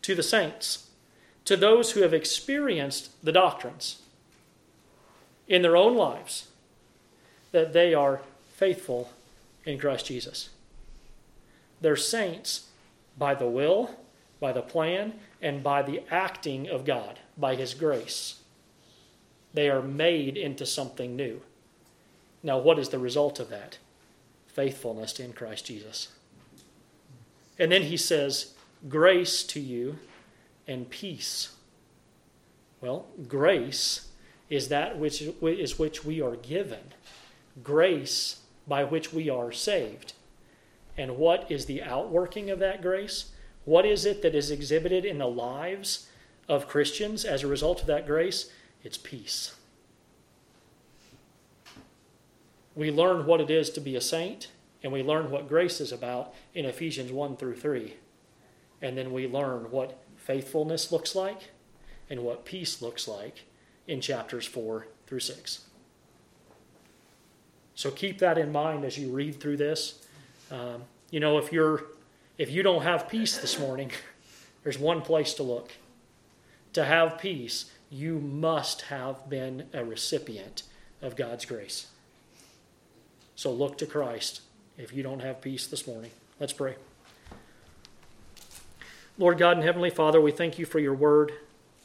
to 0.02 0.14
the 0.14 0.22
saints, 0.22 0.90
to 1.44 1.56
those 1.56 1.92
who 1.92 2.02
have 2.02 2.14
experienced 2.14 3.10
the 3.24 3.32
doctrines 3.32 4.02
in 5.48 5.62
their 5.62 5.76
own 5.76 5.96
lives, 5.96 6.48
that 7.52 7.72
they 7.72 7.92
are 7.92 8.22
faithful 8.54 9.10
in 9.64 9.78
Christ 9.78 10.06
Jesus. 10.06 10.50
They're 11.80 11.96
saints 11.96 12.66
by 13.18 13.34
the 13.34 13.48
will, 13.48 13.96
by 14.38 14.52
the 14.52 14.62
plan, 14.62 15.14
and 15.40 15.62
by 15.62 15.82
the 15.82 16.02
acting 16.10 16.68
of 16.68 16.84
God, 16.84 17.18
by 17.36 17.54
His 17.54 17.74
grace. 17.74 18.40
They 19.52 19.68
are 19.68 19.82
made 19.82 20.36
into 20.36 20.64
something 20.64 21.16
new. 21.16 21.42
Now, 22.42 22.58
what 22.58 22.78
is 22.78 22.88
the 22.88 22.98
result 22.98 23.40
of 23.40 23.50
that? 23.50 23.78
Faithfulness 24.46 25.20
in 25.20 25.32
Christ 25.32 25.66
Jesus. 25.66 26.08
And 27.58 27.70
then 27.70 27.82
he 27.82 27.96
says, 27.96 28.54
Grace 28.88 29.42
to 29.44 29.60
you 29.60 29.98
and 30.66 30.88
peace. 30.88 31.54
Well, 32.80 33.06
grace 33.28 34.08
is 34.48 34.68
that 34.68 34.98
which 34.98 35.20
is 35.20 35.78
which 35.78 36.04
we 36.04 36.22
are 36.22 36.36
given. 36.36 36.94
Grace 37.62 38.40
by 38.66 38.84
which 38.84 39.12
we 39.12 39.28
are 39.28 39.52
saved. 39.52 40.14
And 40.96 41.16
what 41.16 41.50
is 41.50 41.66
the 41.66 41.82
outworking 41.82 42.50
of 42.50 42.58
that 42.58 42.82
grace? 42.82 43.32
What 43.64 43.86
is 43.86 44.04
it 44.04 44.22
that 44.22 44.34
is 44.34 44.50
exhibited 44.50 45.04
in 45.04 45.18
the 45.18 45.28
lives 45.28 46.08
of 46.48 46.68
Christians 46.68 47.24
as 47.24 47.42
a 47.42 47.46
result 47.46 47.80
of 47.80 47.86
that 47.86 48.06
grace? 48.06 48.50
It's 48.82 48.98
peace. 48.98 49.54
We 52.74 52.90
learn 52.90 53.26
what 53.26 53.40
it 53.40 53.50
is 53.50 53.70
to 53.70 53.80
be 53.80 53.96
a 53.96 54.00
saint, 54.00 54.48
and 54.82 54.92
we 54.92 55.02
learn 55.02 55.30
what 55.30 55.48
grace 55.48 55.80
is 55.80 55.92
about 55.92 56.32
in 56.54 56.64
Ephesians 56.64 57.12
1 57.12 57.36
through 57.36 57.56
3. 57.56 57.94
And 58.80 58.96
then 58.96 59.12
we 59.12 59.26
learn 59.26 59.70
what 59.70 59.98
faithfulness 60.16 60.90
looks 60.90 61.14
like 61.14 61.50
and 62.08 62.22
what 62.22 62.44
peace 62.44 62.80
looks 62.80 63.06
like 63.06 63.44
in 63.86 64.00
chapters 64.00 64.46
4 64.46 64.86
through 65.06 65.20
6. 65.20 65.64
So 67.74 67.90
keep 67.90 68.18
that 68.18 68.38
in 68.38 68.52
mind 68.52 68.84
as 68.84 68.98
you 68.98 69.10
read 69.10 69.40
through 69.40 69.56
this. 69.56 69.99
Um, 70.50 70.82
you 71.10 71.20
know, 71.20 71.38
if 71.38 71.52
you're 71.52 71.84
if 72.38 72.50
you 72.50 72.62
don't 72.62 72.82
have 72.82 73.08
peace 73.08 73.38
this 73.38 73.58
morning, 73.58 73.90
there's 74.62 74.78
one 74.78 75.02
place 75.02 75.34
to 75.34 75.42
look. 75.42 75.72
To 76.74 76.84
have 76.84 77.18
peace, 77.18 77.70
you 77.90 78.18
must 78.18 78.82
have 78.82 79.28
been 79.28 79.66
a 79.72 79.84
recipient 79.84 80.62
of 81.02 81.16
God's 81.16 81.44
grace. 81.44 81.88
So 83.34 83.50
look 83.50 83.78
to 83.78 83.86
Christ 83.86 84.42
if 84.78 84.92
you 84.92 85.02
don't 85.02 85.20
have 85.20 85.40
peace 85.40 85.66
this 85.66 85.86
morning. 85.86 86.10
Let's 86.38 86.52
pray. 86.52 86.76
Lord 89.18 89.36
God 89.36 89.56
and 89.56 89.64
Heavenly 89.64 89.90
Father, 89.90 90.20
we 90.20 90.32
thank 90.32 90.58
you 90.58 90.64
for 90.64 90.78
your 90.78 90.94
word. 90.94 91.32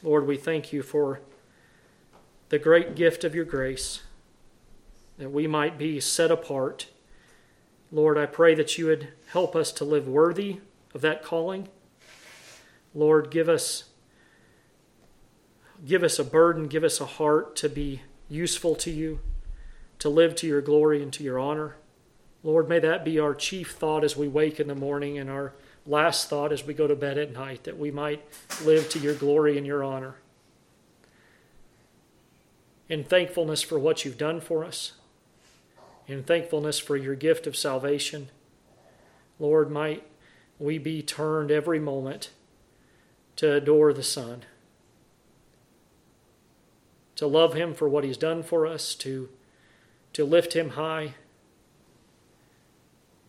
Lord, 0.04 0.28
we 0.28 0.38
thank 0.38 0.72
you 0.72 0.82
for 0.82 1.20
the 2.50 2.60
great 2.60 2.96
gift 2.96 3.24
of 3.24 3.36
your 3.36 3.44
grace, 3.44 4.04
that 5.18 5.32
we 5.32 5.48
might 5.48 5.78
be 5.78 6.00
set 6.00 6.32
apart. 6.32 6.88
Lord, 7.92 8.18
I 8.18 8.26
pray 8.26 8.56
that 8.56 8.78
you 8.78 8.88
would 8.88 9.10
help 9.28 9.56
us 9.56 9.72
to 9.74 9.86
live 9.86 10.08
worthy 10.08 10.60
of 10.94 11.02
that 11.02 11.24
calling. 11.24 11.68
Lord, 12.94 13.30
give 13.30 13.50
us 13.50 13.86
give 15.86 16.04
us 16.04 16.18
a 16.18 16.24
burden, 16.24 16.68
give 16.68 16.84
us 16.84 17.02
a 17.02 17.06
heart 17.06 17.56
to 17.58 17.70
be 17.70 18.02
useful 18.30 18.76
to 18.76 18.90
you, 18.90 19.20
to 20.00 20.10
live 20.10 20.36
to 20.36 20.48
your 20.48 20.62
glory 20.62 21.04
and 21.04 21.12
to 21.14 21.24
your 21.24 21.38
honor. 21.38 21.76
Lord, 22.44 22.70
may 22.70 22.80
that 22.80 23.04
be 23.04 23.20
our 23.20 23.36
chief 23.36 23.72
thought 23.72 24.04
as 24.04 24.16
we 24.16 24.28
wake 24.28 24.60
in 24.60 24.68
the 24.68 24.76
morning 24.76 25.18
and 25.18 25.30
our 25.30 25.54
last 25.86 26.30
thought 26.30 26.52
as 26.52 26.66
we 26.66 26.74
go 26.74 26.88
to 26.88 26.96
bed 26.96 27.18
at 27.18 27.34
night 27.34 27.64
that 27.64 27.78
we 27.78 27.92
might 27.92 28.24
live 28.64 28.90
to 28.90 29.00
your 29.00 29.16
glory 29.16 29.58
and 29.58 29.68
your 29.68 29.84
honor. 29.84 30.16
In 32.88 33.04
thankfulness 33.04 33.62
for 33.62 33.80
what 33.80 34.06
you've 34.06 34.18
done 34.18 34.40
for 34.40 34.64
us, 34.64 34.94
in 36.08 36.24
thankfulness 36.24 36.80
for 36.80 36.96
your 36.96 37.16
gift 37.16 37.48
of 37.48 37.56
salvation, 37.56 38.30
Lord, 39.40 39.72
might 39.72 40.04
we 40.60 40.78
be 40.78 41.02
turned 41.02 41.52
every 41.52 41.80
moment 41.80 42.30
to 43.36 43.54
adore 43.54 43.92
the 43.92 44.04
Son, 44.04 44.44
to 47.16 47.28
love 47.28 47.54
him 47.54 47.74
for 47.74 47.90
what 47.90 48.04
he's 48.04 48.18
done 48.18 48.44
for 48.44 48.66
us, 48.66 48.96
to, 48.96 49.30
to 50.14 50.24
lift 50.24 50.56
him 50.56 50.72
high, 50.72 51.16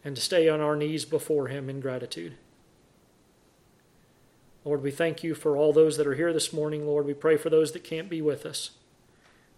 and 0.05 0.15
to 0.15 0.23
stay 0.23 0.49
on 0.49 0.61
our 0.61 0.77
knees 0.77 1.05
before 1.05 1.49
him 1.49 1.69
in 1.69 1.81
gratitude. 1.81 2.35
Lord, 4.65 4.83
we 4.83 4.91
thank 4.91 5.23
you 5.23 5.35
for 5.35 5.57
all 5.57 5.73
those 5.73 5.97
that 5.97 6.07
are 6.07 6.15
here 6.15 6.33
this 6.33 6.53
morning. 6.53 6.87
Lord, 6.87 7.07
we 7.07 7.15
pray 7.15 7.37
for 7.37 7.51
those 7.51 7.73
that 7.73 7.85
can't 7.85 8.09
be 8.09 8.21
with 8.21 8.45
us. 8.45 8.71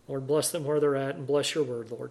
Lord, 0.07 0.27
bless 0.27 0.51
them 0.51 0.65
where 0.65 0.81
they're 0.81 0.97
at 0.97 1.17
and 1.17 1.27
bless 1.27 1.55
your 1.55 1.65
word, 1.65 1.91
Lord. 1.91 2.11